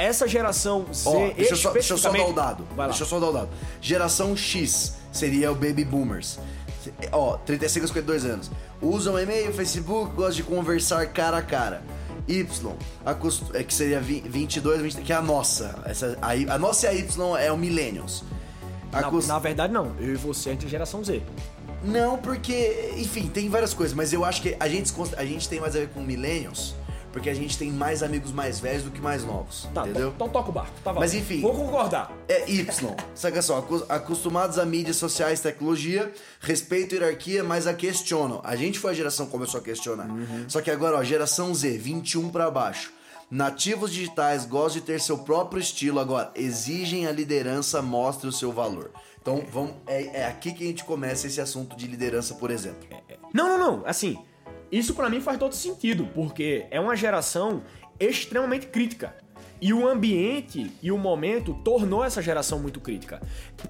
Essa 0.00 0.26
geração 0.26 0.86
Z. 0.92 1.08
Ó, 1.08 1.30
deixa, 1.34 1.52
eu 1.52 1.56
só, 1.56 1.70
deixa 1.70 1.94
eu 1.94 1.98
só 1.98 2.10
dar 2.10 2.26
o 2.26 2.32
dado. 2.32 2.64
Vai 2.70 2.86
lá. 2.86 2.88
Deixa 2.88 3.04
eu 3.04 3.06
só 3.06 3.20
dar 3.20 3.28
o 3.28 3.32
dado. 3.32 3.48
Geração 3.80 4.36
X 4.36 4.96
seria 5.12 5.52
o 5.52 5.54
Baby 5.54 5.84
Boomers. 5.84 6.38
Ó, 7.12 7.36
35 7.38 7.84
a 7.84 7.88
52 7.88 8.24
anos. 8.24 8.50
Usam 8.80 9.18
e-mail, 9.18 9.52
Facebook, 9.52 10.14
gostam 10.14 10.36
de 10.36 10.42
conversar 10.42 11.06
cara 11.12 11.38
a 11.38 11.42
cara. 11.42 11.82
Y, 12.28 12.44
acost- 13.06 13.54
é 13.54 13.62
que 13.64 13.72
seria 13.72 14.00
vi- 14.00 14.20
22, 14.20 14.82
23, 14.82 15.06
que 15.06 15.12
é 15.12 15.16
a 15.16 15.22
nossa. 15.22 15.82
Essa, 15.86 16.18
a, 16.20 16.32
a 16.54 16.58
nossa 16.58 16.86
e 16.86 16.88
a 16.90 16.94
Y 16.94 17.36
é 17.38 17.50
o 17.50 17.56
Millennials. 17.56 18.22
Na, 18.92 19.00
Acost- 19.00 19.28
na 19.28 19.38
verdade, 19.38 19.72
não. 19.72 19.94
Eu 19.98 20.12
e 20.12 20.16
você, 20.16 20.50
a 20.50 20.52
é 20.52 20.56
geração 20.68 21.02
Z. 21.04 21.22
Não, 21.82 22.18
porque, 22.18 22.92
enfim, 22.96 23.28
tem 23.28 23.48
várias 23.48 23.72
coisas, 23.72 23.94
mas 23.94 24.12
eu 24.12 24.24
acho 24.24 24.42
que 24.42 24.56
a 24.58 24.68
gente, 24.68 24.92
a 25.16 25.24
gente 25.24 25.48
tem 25.48 25.60
mais 25.60 25.76
a 25.76 25.78
ver 25.80 25.88
com 25.90 26.00
Millennials, 26.00 26.74
porque 27.18 27.28
a 27.30 27.34
gente 27.34 27.58
tem 27.58 27.70
mais 27.72 28.02
amigos 28.02 28.30
mais 28.30 28.60
velhos 28.60 28.84
do 28.84 28.92
que 28.92 29.00
mais 29.00 29.24
novos. 29.24 29.68
Tá, 29.74 29.82
entendeu? 29.82 30.12
então 30.14 30.28
toca 30.28 30.50
o 30.50 30.52
barco. 30.52 30.72
Tá 30.84 30.92
Mas 30.92 31.14
enfim. 31.14 31.40
Vou 31.40 31.52
concordar. 31.52 32.12
É 32.28 32.48
Y. 32.48 32.94
Saca 33.12 33.42
só, 33.42 33.58
acu- 33.58 33.84
acostumados 33.88 34.56
a 34.56 34.64
mídias 34.64 34.96
sociais, 34.96 35.40
tecnologia, 35.40 36.12
respeito 36.40 36.94
hierarquia, 36.94 37.42
mas 37.42 37.66
a 37.66 37.74
questionam. 37.74 38.40
A 38.44 38.54
gente 38.54 38.78
foi 38.78 38.92
a 38.92 38.94
geração 38.94 39.26
que 39.26 39.32
começou 39.32 39.58
a 39.58 39.62
questionar. 39.62 40.08
Só 40.46 40.60
que 40.62 40.70
agora, 40.70 40.96
ó, 40.96 41.02
geração 41.02 41.52
Z, 41.52 41.76
21 41.76 42.28
pra 42.30 42.50
baixo. 42.50 42.92
Nativos 43.28 43.92
digitais 43.92 44.46
gostam 44.46 44.80
de 44.80 44.86
ter 44.86 45.00
seu 45.00 45.18
próprio 45.18 45.60
estilo, 45.60 45.98
agora 45.98 46.30
exigem 46.36 47.06
a 47.06 47.12
liderança, 47.12 47.82
mostre 47.82 48.28
o 48.28 48.32
seu 48.32 48.52
valor. 48.52 48.90
Então, 49.20 49.44
vamos, 49.52 49.72
é, 49.86 50.20
é 50.20 50.26
aqui 50.26 50.52
que 50.52 50.62
a 50.64 50.66
gente 50.68 50.84
começa 50.84 51.26
esse 51.26 51.40
assunto 51.40 51.76
de 51.76 51.86
liderança, 51.86 52.36
por 52.36 52.50
exemplo. 52.50 52.88
Não, 53.34 53.48
não, 53.48 53.58
não. 53.58 53.82
Assim, 53.86 54.16
isso 54.70 54.94
pra 54.94 55.08
mim 55.08 55.20
faz 55.20 55.38
todo 55.38 55.54
sentido, 55.54 56.08
porque 56.14 56.66
é 56.70 56.78
uma 56.80 56.96
geração 56.96 57.62
extremamente 57.98 58.66
crítica. 58.66 59.16
E 59.60 59.72
o 59.72 59.88
ambiente 59.88 60.70
e 60.80 60.92
o 60.92 60.98
momento 60.98 61.52
tornou 61.64 62.04
essa 62.04 62.22
geração 62.22 62.60
muito 62.60 62.80
crítica. 62.80 63.20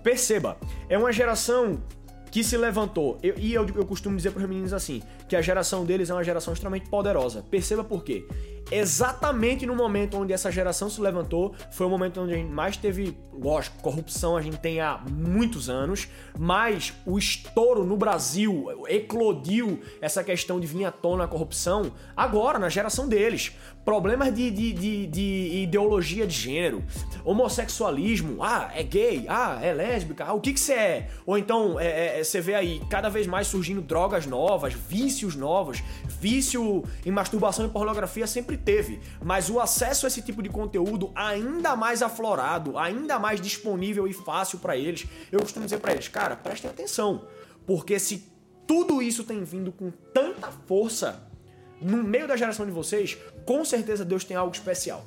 Perceba, 0.02 0.58
é 0.88 0.98
uma 0.98 1.12
geração 1.12 1.82
que 2.30 2.42
se 2.44 2.56
levantou. 2.56 3.18
Eu- 3.22 3.34
e 3.38 3.52
eu, 3.54 3.66
eu 3.74 3.84
costumo 3.86 4.16
dizer 4.16 4.30
para 4.32 4.42
os 4.42 4.48
meninos 4.48 4.72
assim, 4.72 5.02
que 5.28 5.36
a 5.36 5.40
geração 5.42 5.84
deles 5.84 6.10
é 6.10 6.14
uma 6.14 6.24
geração 6.24 6.52
extremamente 6.52 6.88
poderosa. 6.88 7.42
Perceba 7.50 7.82
por 7.84 8.04
quê. 8.04 8.26
Exatamente 8.70 9.64
no 9.64 9.74
momento 9.74 10.18
onde 10.18 10.32
essa 10.32 10.52
geração 10.52 10.90
se 10.90 11.00
levantou, 11.00 11.54
foi 11.70 11.86
o 11.86 11.90
momento 11.90 12.20
onde 12.20 12.34
a 12.34 12.36
gente 12.36 12.50
mais 12.50 12.76
teve, 12.76 13.16
lógico, 13.32 13.80
corrupção 13.82 14.36
a 14.36 14.42
gente 14.42 14.58
tem 14.58 14.78
há 14.80 15.02
muitos 15.10 15.70
anos, 15.70 16.06
mas 16.38 16.92
o 17.06 17.18
estouro 17.18 17.82
no 17.84 17.96
Brasil 17.96 18.66
eclodiu 18.86 19.80
essa 20.02 20.22
questão 20.22 20.60
de 20.60 20.66
vir 20.66 20.84
à 20.84 20.92
tona 20.92 21.24
a 21.24 21.28
corrupção 21.28 21.92
agora, 22.14 22.58
na 22.58 22.68
geração 22.68 23.08
deles. 23.08 23.52
Problemas 23.88 24.34
de, 24.34 24.50
de, 24.50 24.70
de, 24.74 25.06
de 25.06 25.62
ideologia 25.62 26.26
de 26.26 26.34
gênero, 26.34 26.84
homossexualismo, 27.24 28.44
ah, 28.44 28.70
é 28.74 28.82
gay, 28.82 29.24
ah, 29.26 29.58
é 29.62 29.72
lésbica, 29.72 30.26
ah, 30.26 30.34
o 30.34 30.42
que 30.42 30.52
que 30.52 30.60
você 30.60 30.74
é? 30.74 31.10
Ou 31.24 31.38
então, 31.38 31.80
é, 31.80 32.18
é, 32.18 32.22
você 32.22 32.38
vê 32.38 32.54
aí 32.54 32.82
cada 32.90 33.08
vez 33.08 33.26
mais 33.26 33.46
surgindo 33.46 33.80
drogas 33.80 34.26
novas, 34.26 34.74
vícios 34.74 35.34
novos, 35.34 35.82
vício 36.20 36.84
em 37.06 37.10
masturbação 37.10 37.64
e 37.64 37.70
pornografia 37.70 38.26
sempre 38.26 38.58
teve, 38.58 39.00
mas 39.24 39.48
o 39.48 39.58
acesso 39.58 40.04
a 40.04 40.08
esse 40.08 40.20
tipo 40.20 40.42
de 40.42 40.50
conteúdo 40.50 41.10
ainda 41.14 41.74
mais 41.74 42.02
aflorado, 42.02 42.76
ainda 42.76 43.18
mais 43.18 43.40
disponível 43.40 44.06
e 44.06 44.12
fácil 44.12 44.58
pra 44.58 44.76
eles, 44.76 45.06
eu 45.32 45.40
costumo 45.40 45.64
dizer 45.64 45.80
pra 45.80 45.92
eles, 45.92 46.08
cara, 46.08 46.36
prestem 46.36 46.70
atenção, 46.70 47.26
porque 47.66 47.98
se 47.98 48.30
tudo 48.66 49.00
isso 49.00 49.24
tem 49.24 49.42
vindo 49.44 49.72
com 49.72 49.90
tanta 50.12 50.52
força 50.66 51.26
no 51.80 52.02
meio 52.02 52.26
da 52.28 52.36
geração 52.36 52.64
de 52.66 52.72
vocês, 52.72 53.16
com 53.44 53.64
certeza 53.64 54.04
Deus 54.04 54.24
tem 54.24 54.36
algo 54.36 54.54
especial. 54.54 55.04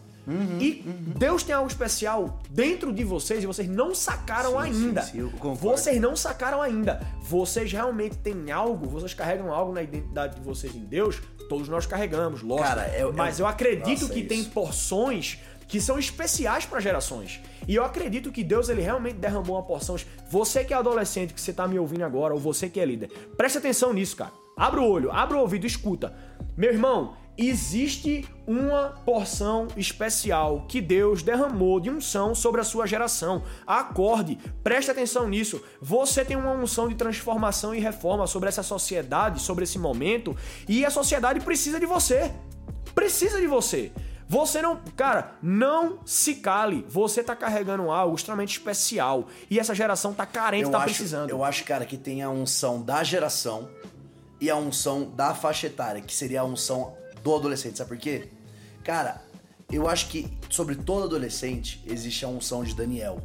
e 0.59 0.83
Deus 1.17 1.41
tem 1.43 1.53
algo 1.55 1.67
especial 1.67 2.39
dentro 2.51 2.93
de 2.93 3.03
vocês 3.03 3.43
e 3.43 3.47
vocês 3.47 3.67
não 3.67 3.93
sacaram 3.95 4.51
Sim, 4.51 4.73
sim, 4.73 4.85
ainda. 4.85 5.01
sim, 5.01 5.27
concordo. 5.29 5.57
vocês 5.57 5.99
não 5.99 6.15
sacaram 6.15 6.61
ainda. 6.61 7.01
Vocês 7.23 7.71
realmente 7.71 8.17
têm 8.17 8.51
algo, 8.51 8.87
vocês 8.87 9.13
carregam 9.15 9.51
algo 9.51 9.73
na 9.73 9.81
identidade 9.81 10.35
de 10.35 10.41
vocês 10.41 10.75
em 10.75 10.85
Deus. 10.85 11.19
Todos 11.49 11.67
nós 11.67 11.85
carregamos, 11.87 12.41
lógico. 12.43 12.67
Cara, 12.69 12.87
eu- 12.97 13.11
Mas 13.11 13.39
eu- 13.39 13.45
eu 13.45 13.49
acredito 13.49 14.01
Nossa, 14.03 14.13
que 14.13 14.21
é 14.21 14.25
tem 14.25 14.43
porções 14.43 15.39
que 15.67 15.81
são 15.81 15.97
especiais 15.97 16.65
para 16.65 16.79
gerações. 16.79 17.39
E 17.67 17.73
eu 17.75 17.83
acredito 17.83 18.31
que 18.31 18.43
Deus 18.43 18.69
ele 18.69 18.81
realmente 18.81 19.15
derramou 19.15 19.55
uma 19.55 19.63
porção. 19.63 19.95
Você 20.29 20.63
que 20.63 20.73
é 20.73 20.77
adolescente, 20.77 21.33
que 21.33 21.41
você 21.41 21.51
tá 21.51 21.67
me 21.67 21.79
ouvindo 21.79 22.03
agora, 22.03 22.33
ou 22.33 22.39
você 22.39 22.69
que 22.69 22.79
é 22.79 22.85
líder, 22.85 23.09
preste 23.35 23.57
atenção 23.57 23.91
nisso, 23.91 24.15
cara. 24.17 24.31
Abra 24.55 24.81
o 24.81 24.87
olho, 24.87 25.11
abra 25.11 25.37
o 25.37 25.39
ouvido, 25.39 25.65
escuta. 25.65 26.13
Meu 26.61 26.69
irmão, 26.71 27.15
existe 27.35 28.23
uma 28.45 28.89
porção 29.03 29.67
especial 29.75 30.67
que 30.69 30.79
Deus 30.79 31.23
derramou 31.23 31.79
de 31.79 31.89
unção 31.89 32.35
sobre 32.35 32.61
a 32.61 32.63
sua 32.63 32.85
geração. 32.85 33.41
Acorde, 33.65 34.37
preste 34.63 34.91
atenção 34.91 35.27
nisso. 35.27 35.59
Você 35.81 36.23
tem 36.23 36.37
uma 36.37 36.51
unção 36.51 36.87
de 36.87 36.93
transformação 36.93 37.73
e 37.73 37.79
reforma 37.79 38.27
sobre 38.27 38.47
essa 38.47 38.61
sociedade, 38.61 39.41
sobre 39.41 39.63
esse 39.63 39.79
momento, 39.79 40.37
e 40.69 40.85
a 40.85 40.91
sociedade 40.91 41.39
precisa 41.39 41.79
de 41.79 41.87
você. 41.87 42.31
Precisa 42.93 43.41
de 43.41 43.47
você. 43.47 43.91
Você 44.29 44.61
não. 44.61 44.79
Cara, 44.95 45.31
não 45.41 45.97
se 46.05 46.35
cale. 46.35 46.85
Você 46.87 47.23
tá 47.23 47.35
carregando 47.35 47.89
algo 47.89 48.15
extremamente 48.15 48.51
especial. 48.59 49.27
E 49.49 49.59
essa 49.59 49.73
geração 49.73 50.13
tá 50.13 50.27
carente, 50.27 50.65
Eu 50.65 50.69
tá 50.69 50.77
acho, 50.77 50.85
precisando. 50.85 51.29
eu 51.31 51.43
acho, 51.43 51.63
cara, 51.63 51.87
que 51.87 51.97
tem 51.97 52.21
a 52.21 52.29
unção 52.29 52.83
da 52.83 53.03
geração 53.03 53.67
e 54.41 54.49
a 54.49 54.57
unção 54.57 55.11
da 55.11 55.35
faixa 55.35 55.67
etária, 55.67 56.01
que 56.01 56.13
seria 56.13 56.41
a 56.41 56.43
unção 56.43 56.97
do 57.23 57.35
adolescente. 57.35 57.77
Sabe 57.77 57.89
por 57.89 57.97
quê? 57.97 58.27
Cara, 58.83 59.23
eu 59.71 59.87
acho 59.87 60.07
que 60.07 60.35
sobre 60.49 60.75
todo 60.75 61.05
adolescente 61.05 61.81
existe 61.85 62.25
a 62.25 62.27
unção 62.27 62.63
de 62.63 62.75
Daniel. 62.75 63.21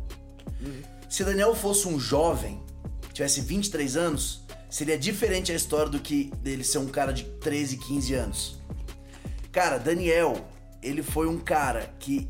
Se 1.09 1.25
Daniel 1.25 1.55
fosse 1.55 1.89
um 1.89 1.99
jovem, 1.99 2.63
tivesse 3.13 3.41
23 3.41 3.97
anos, 3.97 4.43
seria 4.69 4.99
diferente 4.99 5.51
a 5.51 5.55
história 5.55 5.91
do 5.91 5.99
que 5.99 6.31
dele 6.43 6.63
ser 6.63 6.79
um 6.79 6.89
cara 6.89 7.13
de 7.13 7.25
13, 7.25 7.79
15 7.79 8.15
anos. 8.15 8.61
Cara, 9.51 9.79
Daniel, 9.79 10.47
ele 10.83 11.03
foi 11.03 11.27
um 11.27 11.39
cara 11.39 11.95
que 11.99 12.29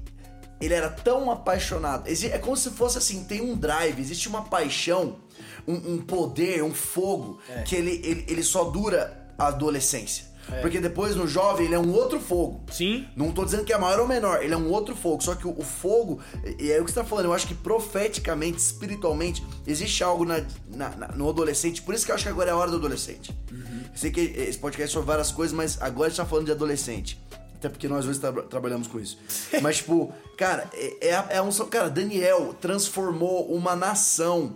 ele 0.61 0.73
era 0.73 0.89
tão 0.89 1.31
apaixonado. 1.31 2.09
É 2.09 2.39
como 2.39 2.57
se 2.57 2.71
fosse 2.71 2.99
assim, 2.99 3.25
tem 3.25 3.41
um 3.41 3.57
drive, 3.57 4.01
existe 4.01 4.29
uma 4.29 4.43
paixão, 4.43 5.19
um, 5.67 5.95
um 5.95 5.99
poder, 5.99 6.63
um 6.63 6.75
fogo, 6.75 7.39
que 7.65 7.75
ele, 7.77 8.01
ele, 8.05 8.25
ele 8.29 8.43
só 8.43 8.65
dura 8.65 9.27
a 9.39 9.49
adolescência. 9.49 10.25
Porque 10.63 10.79
depois 10.81 11.17
no 11.17 11.27
jovem 11.27 11.67
ele 11.67 11.75
é 11.75 11.79
um 11.79 11.93
outro 11.93 12.21
fogo. 12.21 12.65
Sim. 12.71 13.05
Não 13.17 13.33
tô 13.33 13.45
dizendo 13.45 13.65
que 13.65 13.73
é 13.73 13.79
maior 13.79 13.99
ou 13.99 14.07
menor, 14.07 14.45
ele 14.45 14.55
é 14.55 14.57
um 14.57 14.71
outro 14.71 14.95
fogo. 14.95 15.21
Só 15.21 15.35
que 15.35 15.45
o, 15.45 15.51
o 15.59 15.63
fogo, 15.65 16.21
e 16.61 16.71
é 16.71 16.81
o 16.81 16.85
que 16.85 16.93
você 16.93 17.01
tá 17.01 17.05
falando, 17.05 17.25
eu 17.25 17.33
acho 17.35 17.49
que 17.49 17.55
profeticamente, 17.55 18.59
espiritualmente, 18.59 19.43
existe 19.67 20.05
algo 20.05 20.25
na, 20.25 20.41
na- 20.69 20.91
na- 20.91 21.09
no 21.09 21.29
adolescente. 21.29 21.83
Por 21.83 21.95
isso 21.97 22.05
que 22.07 22.13
eu 22.13 22.15
acho 22.15 22.23
que 22.23 22.31
agora 22.31 22.51
é 22.51 22.53
a 22.53 22.57
hora 22.57 22.71
do 22.71 22.77
adolescente. 22.77 23.37
Eu 23.51 23.99
sei 23.99 24.13
que 24.13 24.21
esse 24.21 24.57
podcast 24.59 24.91
é 24.91 24.93
sobre 24.93 25.09
várias 25.09 25.33
coisas, 25.33 25.53
mas 25.57 25.83
agora 25.83 26.07
a 26.07 26.11
gente 26.11 26.19
tá 26.19 26.25
falando 26.27 26.47
de 26.47 26.53
adolescente. 26.53 27.21
Até 27.57 27.69
porque 27.69 27.89
nós 27.89 28.05
dois 28.05 28.19
tra- 28.19 28.31
trabalhamos 28.43 28.87
com 28.87 29.01
isso. 29.01 29.19
Mas, 29.63 29.79
tipo, 29.79 30.13
cara, 30.37 30.69
é, 30.75 31.09
é, 31.09 31.27
é 31.39 31.43
um. 31.43 31.51
Cara, 31.51 31.89
Daniel 31.89 32.55
transformou 32.61 33.51
uma 33.51 33.75
nação 33.75 34.55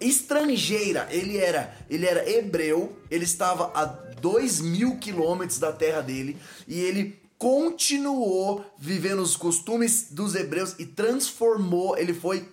estrangeira. 0.00 1.08
Ele 1.10 1.38
era, 1.38 1.76
ele 1.88 2.06
era 2.06 2.28
hebreu, 2.28 2.96
ele 3.10 3.24
estava 3.24 3.70
a 3.74 3.84
dois 3.84 4.60
mil 4.60 4.96
quilômetros 4.98 5.58
da 5.58 5.72
terra 5.72 6.00
dele 6.00 6.36
e 6.66 6.80
ele 6.80 7.20
continuou 7.38 8.64
vivendo 8.76 9.20
os 9.20 9.36
costumes 9.36 10.08
dos 10.10 10.34
hebreus 10.34 10.74
e 10.78 10.86
transformou. 10.86 11.96
Ele 11.96 12.12
foi 12.12 12.48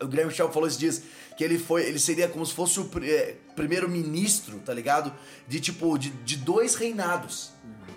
o 0.00 0.06
Guilherme 0.06 0.32
Shaw 0.32 0.50
falou 0.52 0.66
esses 0.66 0.78
dias 0.78 1.02
que 1.36 1.42
ele 1.42 1.58
foi, 1.58 1.84
ele 1.84 1.98
seria 1.98 2.28
como 2.28 2.44
se 2.44 2.52
fosse 2.52 2.78
o 2.78 2.90
eh, 3.02 3.36
primeiro-ministro, 3.56 4.58
tá 4.64 4.74
ligado? 4.74 5.12
De 5.48 5.60
tipo, 5.60 5.96
de, 5.98 6.10
de 6.10 6.36
dois 6.36 6.74
reinados. 6.74 7.52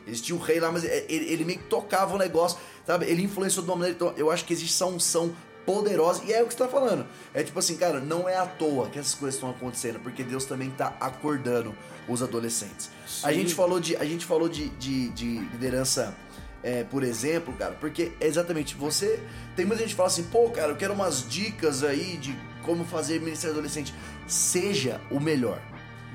Existia 0.08 0.36
um 0.36 0.40
rei 0.40 0.60
lá, 0.60 0.72
mas 0.72 0.86
eh, 0.86 1.06
ele, 1.10 1.26
ele 1.26 1.46
meio 1.46 1.60
que 1.60 1.66
tocava 1.66 2.16
o 2.16 2.18
negócio, 2.18 2.58
sabe? 2.86 3.06
Ele 3.06 3.24
influenciou 3.24 3.64
de 3.64 3.70
uma 3.70 3.76
maneira. 3.76 3.96
Então, 3.96 4.14
eu 4.18 4.32
acho 4.32 4.46
que 4.46 4.54
existe 4.54 4.74
essa 4.74 4.86
unção 4.86 5.36
poderosa. 5.66 6.24
E 6.26 6.34
é 6.34 6.44
o 6.44 6.48
que 6.48 6.54
você 6.54 6.60
tá 6.60 6.68
falando. 6.68 7.06
É 7.34 7.44
tipo 7.44 7.58
assim, 7.60 7.78
cara, 7.78 8.00
não 8.00 8.28
é 8.30 8.38
à 8.38 8.46
toa 8.46 8.90
que 8.90 9.00
essas 9.00 9.16
coisas 9.16 9.36
estão 9.36 9.50
acontecendo, 9.50 10.00
porque 10.00 10.24
Deus 10.24 10.46
também 10.46 10.70
tá 10.70 10.96
acordando 11.00 11.76
os 12.08 12.22
adolescentes. 12.22 12.90
A 13.24 13.30
Sim. 13.30 13.36
gente 13.36 13.54
falou 13.54 13.80
de, 13.80 13.96
a 13.96 14.06
gente 14.06 14.26
falou 14.26 14.48
de, 14.48 14.70
de, 14.70 15.10
de 15.10 15.40
liderança 15.40 16.16
é, 16.66 16.84
por 16.84 17.04
exemplo, 17.04 17.54
cara, 17.54 17.76
porque 17.80 18.12
é 18.20 18.26
exatamente 18.26 18.74
você. 18.76 19.20
Tem 19.56 19.66
muita 19.66 19.84
gente 19.84 19.92
que 19.92 19.96
fala 19.96 20.08
assim, 20.08 20.24
pô, 20.24 20.50
cara, 20.50 20.72
eu 20.72 20.76
quero 20.76 20.94
umas 20.94 21.30
dicas 21.30 21.84
aí 21.84 22.18
de 22.18 22.36
como 22.64 22.84
fazer 22.84 23.20
ministério 23.20 23.52
adolescente. 23.52 23.94
Seja 24.26 25.00
o 25.12 25.20
melhor. 25.20 25.62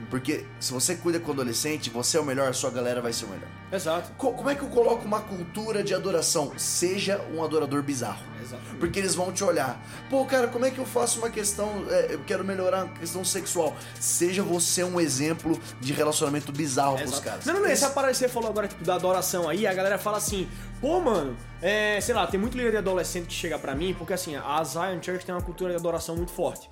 Porque 0.08 0.44
se 0.58 0.72
você 0.72 0.94
cuida 0.94 1.20
com 1.20 1.28
o 1.30 1.32
adolescente, 1.34 1.90
você 1.90 2.16
é 2.16 2.20
o 2.20 2.24
melhor, 2.24 2.48
a 2.48 2.52
sua 2.52 2.70
galera 2.70 3.00
vai 3.00 3.12
ser 3.12 3.24
o 3.26 3.28
melhor. 3.28 3.48
Exato. 3.72 4.10
Co- 4.18 4.32
como 4.32 4.50
é 4.50 4.54
que 4.54 4.62
eu 4.62 4.68
coloco 4.68 5.04
uma 5.04 5.20
cultura 5.20 5.82
de 5.84 5.94
adoração? 5.94 6.52
Seja 6.56 7.20
um 7.32 7.44
adorador 7.44 7.82
bizarro. 7.82 8.22
Exatamente. 8.42 8.76
Porque 8.78 8.98
eles 8.98 9.14
vão 9.14 9.30
te 9.32 9.44
olhar. 9.44 9.80
Pô, 10.08 10.24
cara, 10.24 10.48
como 10.48 10.64
é 10.64 10.70
que 10.70 10.78
eu 10.78 10.86
faço 10.86 11.18
uma 11.18 11.30
questão. 11.30 11.84
é, 11.88 12.14
eu 12.14 12.20
quero 12.26 12.44
melhorar 12.44 12.82
a 12.82 12.88
questão 12.88 13.24
sexual. 13.24 13.76
Seja 14.00 14.42
você 14.42 14.82
um 14.82 15.00
exemplo 15.00 15.58
de 15.80 15.92
relacionamento 15.92 16.50
bizarro 16.50 16.96
pros 16.96 17.10
Exato. 17.12 17.22
caras. 17.24 17.44
Não, 17.44 17.54
não, 17.54 17.60
não. 17.62 17.68
Esse- 17.68 17.84
Essa 17.84 17.94
parada 17.94 18.12
que 18.12 18.18
você 18.18 18.28
falou 18.28 18.50
agora, 18.50 18.66
tipo, 18.66 18.82
da 18.82 18.94
adoração 18.96 19.48
aí, 19.48 19.66
a 19.66 19.72
galera 19.74 19.98
fala 19.98 20.16
assim, 20.16 20.48
pô, 20.80 20.98
mano, 21.00 21.36
é, 21.62 22.00
sei 22.00 22.14
lá, 22.14 22.26
tem 22.26 22.40
muito 22.40 22.56
líder 22.56 22.72
de 22.72 22.76
adolescente 22.78 23.26
que 23.26 23.34
chega 23.34 23.58
pra 23.58 23.74
mim, 23.74 23.94
porque 23.96 24.12
assim, 24.12 24.34
a 24.34 24.64
Zion 24.64 25.00
Church 25.00 25.24
tem 25.24 25.34
uma 25.34 25.42
cultura 25.42 25.70
de 25.70 25.76
adoração 25.78 26.16
muito 26.16 26.32
forte. 26.32 26.68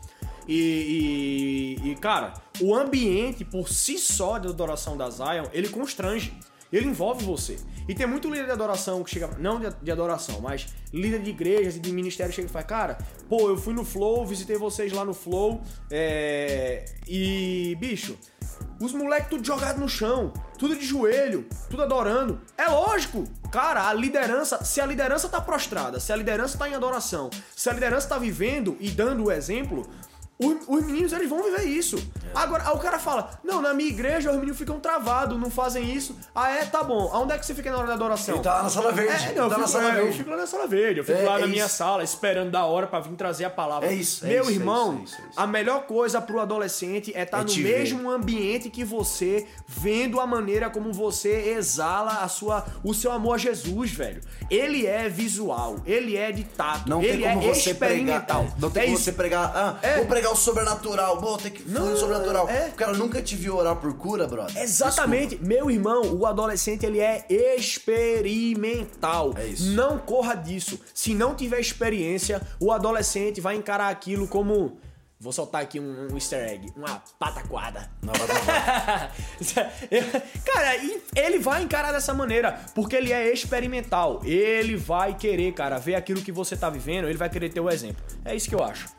E, 0.48 1.76
e, 1.84 1.90
e, 1.90 1.94
cara, 1.96 2.32
o 2.60 2.74
ambiente 2.74 3.44
por 3.44 3.68
si 3.68 3.98
só 3.98 4.38
de 4.38 4.48
adoração 4.48 4.96
da 4.96 5.10
Zion, 5.10 5.44
ele 5.52 5.68
constrange. 5.68 6.32
Ele 6.72 6.86
envolve 6.86 7.24
você. 7.24 7.56
E 7.88 7.94
tem 7.94 8.06
muito 8.06 8.28
líder 8.28 8.46
de 8.46 8.52
adoração 8.52 9.02
que 9.02 9.10
chega. 9.10 9.28
Não 9.38 9.58
de, 9.58 9.70
de 9.82 9.90
adoração, 9.90 10.40
mas 10.40 10.66
líder 10.92 11.22
de 11.22 11.30
igrejas 11.30 11.76
e 11.76 11.80
de 11.80 11.90
ministério 11.90 12.32
chega 12.32 12.46
e 12.46 12.50
fala: 12.50 12.64
Cara, 12.64 12.98
pô, 13.28 13.48
eu 13.48 13.56
fui 13.56 13.72
no 13.72 13.84
Flow, 13.84 14.26
visitei 14.26 14.58
vocês 14.58 14.92
lá 14.92 15.04
no 15.04 15.14
Flow. 15.14 15.62
É, 15.90 16.84
e, 17.06 17.74
bicho, 17.80 18.18
os 18.80 18.92
moleques 18.92 19.30
tudo 19.30 19.44
jogado 19.44 19.80
no 19.80 19.88
chão, 19.88 20.32
tudo 20.58 20.76
de 20.76 20.84
joelho, 20.84 21.46
tudo 21.70 21.82
adorando. 21.82 22.38
É 22.56 22.66
lógico, 22.66 23.24
cara, 23.50 23.88
a 23.88 23.94
liderança, 23.94 24.62
se 24.62 24.80
a 24.80 24.86
liderança 24.86 25.28
tá 25.28 25.40
prostrada, 25.40 25.98
se 25.98 26.12
a 26.12 26.16
liderança 26.16 26.58
tá 26.58 26.68
em 26.68 26.74
adoração, 26.74 27.30
se 27.56 27.70
a 27.70 27.72
liderança 27.72 28.08
tá 28.08 28.18
vivendo 28.18 28.76
e 28.78 28.90
dando 28.90 29.24
o 29.24 29.32
exemplo, 29.32 29.88
os, 30.38 30.56
os 30.68 30.84
meninos 30.84 31.12
eles 31.12 31.28
vão 31.28 31.42
viver 31.42 31.64
isso. 31.64 31.96
Agora, 32.34 32.68
aí 32.68 32.74
o 32.74 32.78
cara 32.78 32.98
fala: 32.98 33.30
Não, 33.42 33.60
na 33.60 33.74
minha 33.74 33.88
igreja 33.88 34.30
os 34.30 34.36
meninos 34.36 34.56
ficam 34.58 34.78
travados, 34.78 35.38
não 35.40 35.50
fazem 35.50 35.84
isso. 35.94 36.16
Ah, 36.34 36.50
é? 36.50 36.64
Tá 36.64 36.82
bom. 36.84 37.10
Aonde 37.12 37.32
é 37.32 37.38
que 37.38 37.44
você 37.46 37.54
fica 37.54 37.70
na 37.70 37.78
hora 37.78 37.86
da 37.88 37.94
adoração? 37.94 38.34
Ele 38.36 38.44
tá 38.44 38.54
lá 38.54 38.62
na 38.64 38.70
sala 38.70 38.92
verde. 38.92 39.24
É, 39.24 39.32
não, 39.34 39.44
eu, 39.44 39.48
tá 39.48 39.54
fico, 39.56 39.60
na 39.60 39.66
sala 39.66 39.84
é, 39.84 39.88
eu 39.88 40.02
verde. 40.04 40.18
fico 40.18 40.30
lá 40.30 40.36
na 40.36 40.46
sala 40.46 40.66
verde, 40.66 41.00
eu 41.00 41.04
fico 41.04 41.18
É, 41.18 41.22
lá 41.22 41.38
é 41.38 41.40
na 41.40 41.46
minha 41.46 41.64
isso. 41.66 41.76
sala 41.76 42.04
esperando 42.04 42.50
da 42.50 42.64
hora 42.64 42.86
pra 42.86 43.00
vir 43.00 43.14
trazer 43.16 43.44
a 43.46 43.50
palavra. 43.50 43.88
É 43.88 43.92
isso, 43.94 44.24
é 44.24 44.28
Meu 44.28 44.42
isso, 44.42 44.50
é 44.50 44.54
irmão, 44.54 45.00
isso, 45.04 45.16
é 45.16 45.20
é 45.20 45.24
a 45.36 45.46
melhor 45.46 45.86
coisa 45.86 46.20
pro 46.20 46.38
adolescente 46.40 47.12
é 47.16 47.22
estar 47.22 47.38
É 47.38 47.40
no 47.40 47.46
te 47.46 47.62
ver. 47.62 47.78
mesmo 47.80 48.10
ambiente 48.10 48.70
que 48.70 48.84
você, 48.84 49.46
vendo 49.66 50.20
a 50.20 50.26
maneira 50.26 50.70
como 50.70 50.92
você 50.92 51.50
exala 51.56 52.18
a 52.22 52.28
sua, 52.28 52.64
o 52.84 52.94
seu 52.94 53.10
amor 53.10 53.34
a 53.34 53.38
Jesus, 53.38 53.90
velho. 53.90 54.20
Ele 54.50 54.86
é 54.86 55.08
visual, 55.08 55.76
ele 55.86 56.16
é 56.16 56.30
de 56.30 56.44
tato, 56.44 56.88
Não 56.88 57.02
ele 57.02 57.22
tem 57.24 57.34
como 57.34 57.50
é 57.50 57.54
você 57.54 57.74
pregar. 57.74 57.96
experimental. 57.96 58.46
Não 58.58 58.70
tem 58.70 58.82
é 58.82 58.86
como 58.86 58.98
você 58.98 59.12
pregar. 59.12 59.52
Ah, 59.54 59.78
É. 59.82 59.96
vou 59.96 60.06
pregar 60.06 60.27
pegar 60.28 60.32
o 60.32 60.36
sobrenatural. 60.36 61.20
Bom, 61.20 61.36
tem 61.36 61.50
que 61.50 61.68
Não, 61.68 61.92
o 61.92 61.96
sobrenatural. 61.96 62.48
é. 62.48 62.68
O 62.68 62.72
cara 62.72 62.92
nunca 62.92 63.22
te 63.22 63.36
viu 63.36 63.56
orar 63.56 63.76
por 63.76 63.94
cura, 63.94 64.26
brother. 64.26 64.62
Exatamente. 64.62 65.38
Meu 65.42 65.70
irmão, 65.70 66.02
o 66.14 66.26
adolescente 66.26 66.84
ele 66.84 67.00
é 67.00 67.24
experimental. 67.28 69.34
É 69.36 69.46
isso. 69.46 69.72
Não 69.72 69.98
corra 69.98 70.34
disso. 70.34 70.78
Se 70.94 71.14
não 71.14 71.34
tiver 71.34 71.60
experiência, 71.60 72.40
o 72.60 72.72
adolescente 72.72 73.40
vai 73.40 73.56
encarar 73.56 73.88
aquilo 73.88 74.28
como 74.28 74.78
Vou 75.20 75.32
soltar 75.32 75.62
aqui 75.62 75.80
um, 75.80 76.06
um 76.12 76.14
easter 76.14 76.48
egg, 76.48 76.72
uma 76.76 77.02
pataquada. 77.18 77.90
Não, 78.00 78.12
cara, 80.46 80.76
ele 81.16 81.40
vai 81.40 81.64
encarar 81.64 81.90
dessa 81.90 82.14
maneira, 82.14 82.60
porque 82.72 82.94
ele 82.94 83.12
é 83.12 83.32
experimental. 83.32 84.20
Ele 84.24 84.76
vai 84.76 85.16
querer, 85.16 85.52
cara, 85.54 85.76
ver 85.76 85.96
aquilo 85.96 86.22
que 86.22 86.30
você 86.30 86.56
tá 86.56 86.70
vivendo, 86.70 87.08
ele 87.08 87.18
vai 87.18 87.28
querer 87.28 87.48
ter 87.48 87.58
o 87.58 87.68
exemplo. 87.68 88.00
É 88.24 88.32
isso 88.32 88.48
que 88.48 88.54
eu 88.54 88.62
acho. 88.62 88.96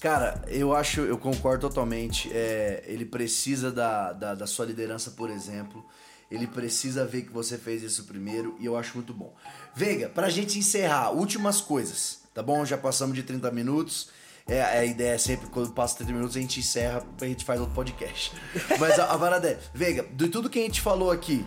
Cara, 0.00 0.42
eu 0.48 0.74
acho, 0.74 1.02
eu 1.02 1.18
concordo 1.18 1.68
totalmente. 1.68 2.30
É, 2.32 2.82
ele 2.86 3.04
precisa 3.04 3.70
da, 3.70 4.12
da, 4.12 4.34
da 4.34 4.46
sua 4.46 4.64
liderança, 4.64 5.10
por 5.10 5.28
exemplo. 5.28 5.84
Ele 6.30 6.46
precisa 6.46 7.04
ver 7.04 7.22
que 7.22 7.32
você 7.32 7.58
fez 7.58 7.82
isso 7.82 8.04
primeiro 8.04 8.56
e 8.58 8.64
eu 8.64 8.76
acho 8.76 8.94
muito 8.94 9.12
bom. 9.12 9.34
Veiga, 9.74 10.08
pra 10.08 10.30
gente 10.30 10.58
encerrar, 10.58 11.10
últimas 11.10 11.60
coisas, 11.60 12.20
tá 12.32 12.42
bom? 12.42 12.64
Já 12.64 12.78
passamos 12.78 13.14
de 13.14 13.22
30 13.22 13.50
minutos. 13.50 14.08
É, 14.46 14.62
a 14.62 14.84
ideia 14.84 15.14
é 15.14 15.18
sempre, 15.18 15.48
quando 15.48 15.72
passa 15.72 15.96
30 15.96 16.12
minutos, 16.12 16.36
a 16.36 16.40
gente 16.40 16.60
encerra, 16.60 17.04
a 17.20 17.24
gente 17.26 17.44
faz 17.44 17.60
outro 17.60 17.74
podcast. 17.74 18.32
Mas 18.80 18.98
a, 18.98 19.04
a 19.12 19.18
parada 19.18 19.48
é, 19.48 19.58
Veiga, 19.74 20.02
de 20.02 20.28
tudo 20.28 20.48
que 20.48 20.58
a 20.58 20.62
gente 20.62 20.80
falou 20.80 21.10
aqui, 21.10 21.44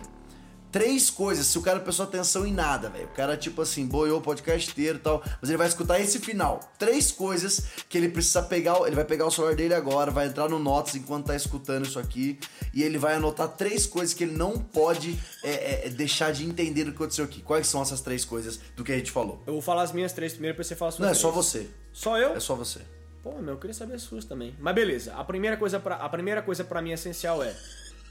três 0.74 1.08
coisas, 1.08 1.46
se 1.46 1.56
o 1.56 1.62
cara 1.62 1.78
prestou 1.78 2.04
atenção 2.04 2.44
em 2.44 2.52
nada, 2.52 2.88
velho. 2.88 3.04
O 3.04 3.10
cara, 3.10 3.36
tipo 3.36 3.62
assim, 3.62 3.86
boiou 3.86 4.18
o 4.18 4.20
podcast 4.20 4.68
inteiro 4.68 4.98
e 4.98 5.00
tal, 5.00 5.22
mas 5.40 5.48
ele 5.48 5.56
vai 5.56 5.68
escutar 5.68 6.00
esse 6.00 6.18
final. 6.18 6.58
Três 6.76 7.12
coisas 7.12 7.66
que 7.88 7.96
ele 7.96 8.08
precisa 8.08 8.42
pegar, 8.42 8.84
ele 8.84 8.96
vai 8.96 9.04
pegar 9.04 9.24
o 9.24 9.30
celular 9.30 9.54
dele 9.54 9.72
agora, 9.72 10.10
vai 10.10 10.26
entrar 10.26 10.48
no 10.48 10.58
Notes 10.58 10.96
enquanto 10.96 11.26
tá 11.26 11.36
escutando 11.36 11.86
isso 11.86 11.96
aqui, 11.96 12.40
e 12.72 12.82
ele 12.82 12.98
vai 12.98 13.14
anotar 13.14 13.50
três 13.50 13.86
coisas 13.86 14.12
que 14.12 14.24
ele 14.24 14.36
não 14.36 14.58
pode 14.58 15.16
é, 15.44 15.86
é, 15.86 15.90
deixar 15.90 16.32
de 16.32 16.44
entender 16.44 16.82
do 16.82 16.90
que 16.90 16.96
aconteceu 16.96 17.24
aqui. 17.24 17.40
Quais 17.40 17.68
são 17.68 17.80
essas 17.80 18.00
três 18.00 18.24
coisas 18.24 18.58
do 18.74 18.82
que 18.82 18.90
a 18.90 18.96
gente 18.96 19.12
falou? 19.12 19.40
Eu 19.46 19.52
vou 19.52 19.62
falar 19.62 19.82
as 19.82 19.92
minhas 19.92 20.12
três 20.12 20.32
primeiro 20.32 20.56
pra 20.56 20.64
você 20.64 20.74
falar 20.74 20.88
as 20.88 20.96
suas 20.96 21.04
Não, 21.06 21.12
é 21.12 21.12
três. 21.12 21.22
só 21.22 21.30
você. 21.30 21.70
Só 21.92 22.18
eu? 22.18 22.34
É 22.34 22.40
só 22.40 22.56
você. 22.56 22.80
Pô, 23.22 23.32
meu, 23.40 23.54
eu 23.54 23.58
queria 23.58 23.72
saber 23.72 23.94
as 23.94 24.02
suas 24.02 24.24
também. 24.24 24.56
Mas 24.58 24.74
beleza, 24.74 25.14
a 25.14 25.22
primeira 25.22 25.56
coisa 25.56 25.78
pra, 25.78 25.94
a 25.94 26.08
primeira 26.08 26.42
coisa 26.42 26.64
para 26.64 26.82
mim 26.82 26.90
essencial 26.90 27.44
é 27.44 27.54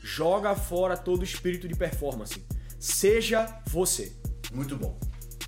joga 0.03 0.53
fora 0.53 0.97
todo 0.97 1.21
o 1.21 1.23
espírito 1.23 1.67
de 1.67 1.75
performance. 1.75 2.43
Seja 2.77 3.61
você. 3.67 4.11
Muito 4.53 4.75
bom. 4.75 4.99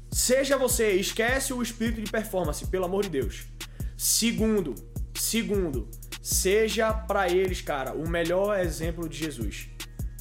Seja 0.10 0.58
você, 0.58 0.94
esquece 0.94 1.54
o 1.54 1.62
espírito 1.62 2.02
de 2.02 2.10
performance, 2.10 2.66
pelo 2.68 2.86
amor 2.86 3.04
de 3.04 3.10
Deus. 3.10 3.48
Segundo, 3.98 4.74
segundo, 5.14 5.90
seja 6.22 6.94
pra 6.94 7.30
eles, 7.30 7.60
cara, 7.62 7.94
o 7.94 8.08
melhor 8.08 8.58
exemplo 8.58 9.10
de 9.10 9.18
Jesus. 9.18 9.68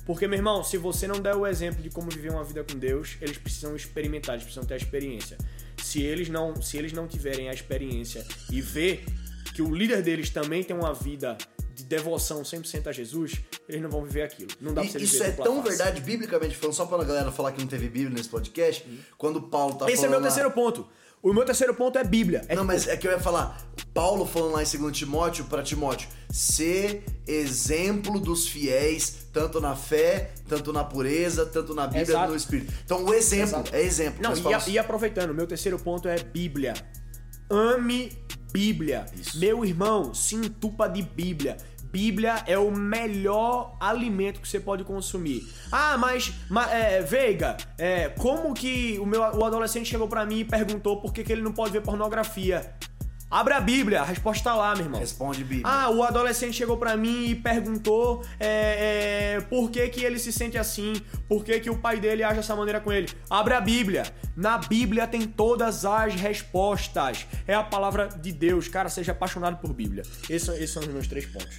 Porque, 0.04 0.26
meu 0.26 0.36
irmão, 0.36 0.62
se 0.62 0.76
você 0.76 1.06
não 1.06 1.20
der 1.20 1.34
o 1.34 1.46
exemplo 1.46 1.80
de 1.80 1.88
como 1.88 2.10
viver 2.10 2.30
uma 2.30 2.44
vida 2.44 2.62
com 2.64 2.78
Deus, 2.78 3.16
eles 3.20 3.38
precisam 3.38 3.74
experimentar, 3.74 4.34
eles 4.34 4.44
precisam 4.44 4.66
ter 4.66 4.74
a 4.74 4.76
experiência. 4.76 5.38
Se 5.78 6.02
eles 6.02 6.28
não, 6.28 6.60
se 6.60 6.76
eles 6.76 6.92
não 6.92 7.06
tiverem 7.06 7.48
a 7.48 7.52
experiência 7.52 8.26
e 8.50 8.60
ver 8.60 9.04
que 9.54 9.62
o 9.62 9.74
líder 9.74 10.02
deles 10.02 10.28
também 10.28 10.62
tem 10.62 10.76
uma 10.76 10.92
vida 10.92 11.38
de 11.74 11.84
devoção 11.84 12.42
100% 12.42 12.86
a 12.86 12.92
Jesus, 12.92 13.32
eles 13.68 13.82
não 13.82 13.90
vão 13.90 14.04
viver 14.04 14.22
aquilo. 14.22 14.50
Não 14.60 14.72
dá 14.72 14.82
pra 14.82 14.90
você 14.90 14.98
E 14.98 15.04
isso 15.04 15.22
é 15.22 15.30
tão 15.32 15.56
face. 15.62 15.68
verdade, 15.76 16.00
biblicamente 16.00 16.54
falando, 16.56 16.74
só 16.74 16.86
pra 16.86 17.02
galera 17.04 17.32
falar 17.32 17.52
que 17.52 17.60
não 17.60 17.66
teve 17.68 17.88
Bíblia 17.88 18.10
nesse 18.16 18.28
podcast, 18.28 18.86
quando 19.18 19.42
Paulo 19.42 19.74
tá 19.74 19.86
Esse 19.86 19.94
é 19.94 19.96
falando 19.96 20.10
meu 20.12 20.20
lá- 20.20 20.26
terceiro 20.26 20.50
ponto. 20.50 20.86
O 21.22 21.32
meu 21.32 21.42
terceiro 21.46 21.74
ponto 21.74 21.96
é 21.98 22.04
Bíblia. 22.04 22.42
É 22.48 22.54
Não, 22.54 22.64
mas 22.66 22.86
é 22.86 22.98
que 22.98 23.08
eu 23.08 23.10
ia 23.10 23.18
falar, 23.18 23.58
Paulo 23.94 24.26
falando 24.26 24.52
lá 24.52 24.62
em 24.62 24.66
2 24.66 24.92
Timóteo 24.92 25.46
para 25.46 25.62
Timóteo, 25.62 26.06
ser 26.30 27.02
exemplo 27.26 28.20
dos 28.20 28.46
fiéis, 28.46 29.26
tanto 29.32 29.58
na 29.58 29.74
fé, 29.74 30.32
tanto 30.46 30.70
na 30.70 30.84
pureza, 30.84 31.46
tanto 31.46 31.74
na 31.74 31.86
Bíblia, 31.86 32.02
Exato. 32.02 32.30
no 32.30 32.36
Espírito. 32.36 32.72
Então 32.84 33.02
o 33.06 33.14
exemplo 33.14 33.44
Exato. 33.56 33.74
é 33.74 33.80
exemplo. 33.82 34.22
Não, 34.22 34.36
e, 34.36 34.52
a- 34.52 34.56
assim, 34.58 34.72
e 34.72 34.78
aproveitando, 34.78 35.32
meu 35.32 35.46
terceiro 35.46 35.78
ponto 35.78 36.06
é 36.08 36.18
Bíblia. 36.22 36.74
Ame 37.50 38.12
Bíblia. 38.64 39.04
Isso. 39.20 39.36
Meu 39.40 39.64
irmão, 39.64 40.14
se 40.14 40.36
entupa 40.36 40.88
de 40.88 41.02
Bíblia. 41.02 41.56
Bíblia 41.90 42.42
é 42.46 42.56
o 42.56 42.70
melhor 42.70 43.76
alimento 43.80 44.40
que 44.40 44.46
você 44.48 44.60
pode 44.60 44.84
consumir. 44.84 45.46
Ah, 45.72 45.98
mas, 45.98 46.32
ma- 46.48 46.70
é, 46.70 47.00
Veiga, 47.02 47.56
é, 47.76 48.08
como 48.10 48.54
que 48.54 48.96
o 49.00 49.06
meu 49.06 49.20
o 49.20 49.44
adolescente 49.44 49.88
chegou 49.88 50.06
pra 50.08 50.24
mim 50.24 50.40
e 50.40 50.44
perguntou 50.44 51.00
por 51.00 51.12
que, 51.12 51.24
que 51.24 51.32
ele 51.32 51.42
não 51.42 51.52
pode 51.52 51.72
ver 51.72 51.82
pornografia? 51.82 52.72
Abre 53.34 53.52
a 53.52 53.60
Bíblia, 53.60 54.00
a 54.00 54.04
resposta 54.04 54.44
tá 54.44 54.54
lá, 54.54 54.76
meu 54.76 54.84
irmão. 54.84 55.00
Responde 55.00 55.42
Bíblia. 55.42 55.66
Ah, 55.66 55.90
o 55.90 56.04
adolescente 56.04 56.54
chegou 56.54 56.76
pra 56.76 56.96
mim 56.96 57.30
e 57.30 57.34
perguntou 57.34 58.24
é, 58.38 59.38
é, 59.38 59.40
por 59.40 59.72
que, 59.72 59.88
que 59.88 60.04
ele 60.04 60.20
se 60.20 60.32
sente 60.32 60.56
assim, 60.56 60.92
por 61.28 61.44
que, 61.44 61.58
que 61.58 61.68
o 61.68 61.76
pai 61.76 61.98
dele 61.98 62.22
age 62.22 62.36
dessa 62.36 62.54
maneira 62.54 62.78
com 62.78 62.92
ele. 62.92 63.08
Abre 63.28 63.54
a 63.54 63.60
Bíblia. 63.60 64.04
Na 64.36 64.56
Bíblia 64.56 65.08
tem 65.08 65.22
todas 65.22 65.84
as 65.84 66.14
respostas. 66.14 67.26
É 67.44 67.54
a 67.54 67.64
palavra 67.64 68.06
de 68.06 68.30
Deus. 68.30 68.68
Cara, 68.68 68.88
seja 68.88 69.10
apaixonado 69.10 69.56
por 69.56 69.72
Bíblia. 69.72 70.04
Esses, 70.30 70.48
esses 70.50 70.70
são 70.70 70.84
os 70.84 70.88
meus 70.88 71.08
três 71.08 71.26
pontos. 71.26 71.56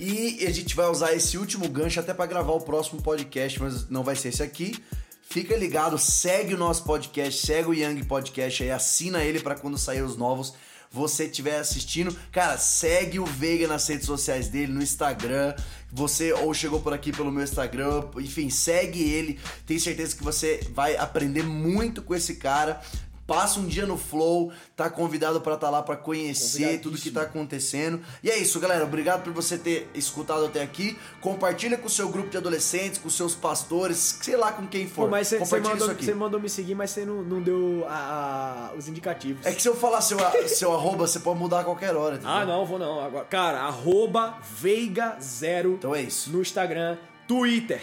E 0.00 0.44
a 0.44 0.50
gente 0.50 0.74
vai 0.74 0.88
usar 0.88 1.12
esse 1.12 1.38
último 1.38 1.68
gancho 1.68 2.00
até 2.00 2.12
pra 2.12 2.26
gravar 2.26 2.54
o 2.54 2.60
próximo 2.62 3.00
podcast, 3.00 3.62
mas 3.62 3.88
não 3.88 4.02
vai 4.02 4.16
ser 4.16 4.30
esse 4.30 4.42
aqui. 4.42 4.74
Fica 5.22 5.56
ligado, 5.56 5.98
segue 5.98 6.54
o 6.54 6.58
nosso 6.58 6.82
podcast, 6.82 7.46
segue 7.46 7.68
o 7.68 7.74
Young 7.74 8.02
Podcast 8.02 8.64
aí, 8.64 8.72
assina 8.72 9.22
ele 9.22 9.38
pra 9.38 9.54
quando 9.54 9.78
sair 9.78 10.02
os 10.02 10.16
novos. 10.16 10.54
Você 10.96 11.24
estiver 11.24 11.58
assistindo, 11.58 12.16
cara, 12.32 12.56
segue 12.56 13.20
o 13.20 13.26
Veiga 13.26 13.68
nas 13.68 13.86
redes 13.86 14.06
sociais 14.06 14.48
dele, 14.48 14.72
no 14.72 14.82
Instagram. 14.82 15.54
Você 15.92 16.32
ou 16.32 16.54
chegou 16.54 16.80
por 16.80 16.94
aqui 16.94 17.12
pelo 17.12 17.30
meu 17.30 17.44
Instagram, 17.44 18.04
enfim, 18.16 18.48
segue 18.48 19.02
ele. 19.02 19.38
Tenho 19.66 19.78
certeza 19.78 20.16
que 20.16 20.24
você 20.24 20.66
vai 20.72 20.96
aprender 20.96 21.42
muito 21.42 22.00
com 22.00 22.14
esse 22.14 22.36
cara. 22.36 22.80
Passa 23.26 23.58
um 23.58 23.66
dia 23.66 23.84
no 23.86 23.98
Flow, 23.98 24.52
tá 24.76 24.88
convidado 24.88 25.40
pra 25.40 25.54
estar 25.54 25.68
lá 25.68 25.82
pra 25.82 25.96
conhecer 25.96 26.80
tudo 26.80 26.96
que 26.96 27.10
tá 27.10 27.22
acontecendo. 27.22 28.00
E 28.22 28.30
é 28.30 28.38
isso, 28.38 28.60
galera. 28.60 28.84
Obrigado 28.84 29.24
por 29.24 29.32
você 29.32 29.58
ter 29.58 29.90
escutado 29.94 30.44
até 30.46 30.62
aqui. 30.62 30.96
Compartilha 31.20 31.76
com 31.76 31.86
o 31.88 31.90
seu 31.90 32.08
grupo 32.08 32.30
de 32.30 32.36
adolescentes, 32.36 32.98
com 32.98 33.10
seus 33.10 33.34
pastores, 33.34 34.20
sei 34.22 34.36
lá 34.36 34.52
com 34.52 34.66
quem 34.66 34.86
for. 34.86 35.06
Pô, 35.06 35.10
mas 35.10 35.26
você 35.28 35.58
mandou, 35.60 35.88
mandou 36.14 36.40
me 36.40 36.48
seguir, 36.48 36.74
mas 36.76 36.90
você 36.90 37.04
não, 37.04 37.22
não 37.22 37.42
deu 37.42 37.84
a- 37.88 38.70
a- 38.72 38.76
os 38.76 38.86
indicativos. 38.86 39.44
É 39.44 39.52
que 39.52 39.60
se 39.60 39.68
eu 39.68 39.74
falar 39.74 40.00
seu, 40.02 40.18
seu 40.48 40.72
arroba, 40.72 41.06
você 41.08 41.18
pode 41.18 41.38
mudar 41.40 41.60
a 41.60 41.64
qualquer 41.64 41.96
hora? 41.96 42.20
Ah, 42.22 42.44
não, 42.44 42.64
vou 42.64 42.78
não. 42.78 43.00
Agora, 43.00 43.24
cara, 43.24 43.58
arroba 43.62 44.38
Veiga0 44.62 45.74
Então 45.74 45.94
é 45.94 46.02
isso. 46.02 46.30
no 46.30 46.40
Instagram, 46.40 46.96
Twitter, 47.26 47.82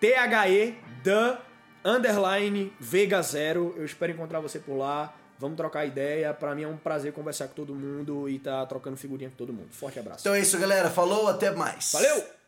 THE 0.00 0.74
da 1.02 1.40
underline 1.84 2.72
Veiga 2.78 3.22
Zero. 3.22 3.74
Eu 3.76 3.84
espero 3.84 4.12
encontrar 4.12 4.40
você 4.40 4.58
por 4.58 4.76
lá. 4.76 5.14
Vamos 5.38 5.56
trocar 5.56 5.86
ideia. 5.86 6.34
Pra 6.34 6.54
mim 6.54 6.64
é 6.64 6.68
um 6.68 6.76
prazer 6.76 7.12
conversar 7.12 7.48
com 7.48 7.54
todo 7.54 7.74
mundo 7.74 8.28
e 8.28 8.38
tá 8.38 8.64
trocando 8.66 8.96
figurinha 8.96 9.30
com 9.30 9.36
todo 9.36 9.52
mundo. 9.52 9.68
Forte 9.70 9.98
abraço. 9.98 10.20
Então 10.20 10.34
é 10.34 10.40
isso, 10.40 10.58
galera. 10.58 10.90
Falou, 10.90 11.28
até 11.28 11.50
mais. 11.50 11.92
Valeu! 11.92 12.39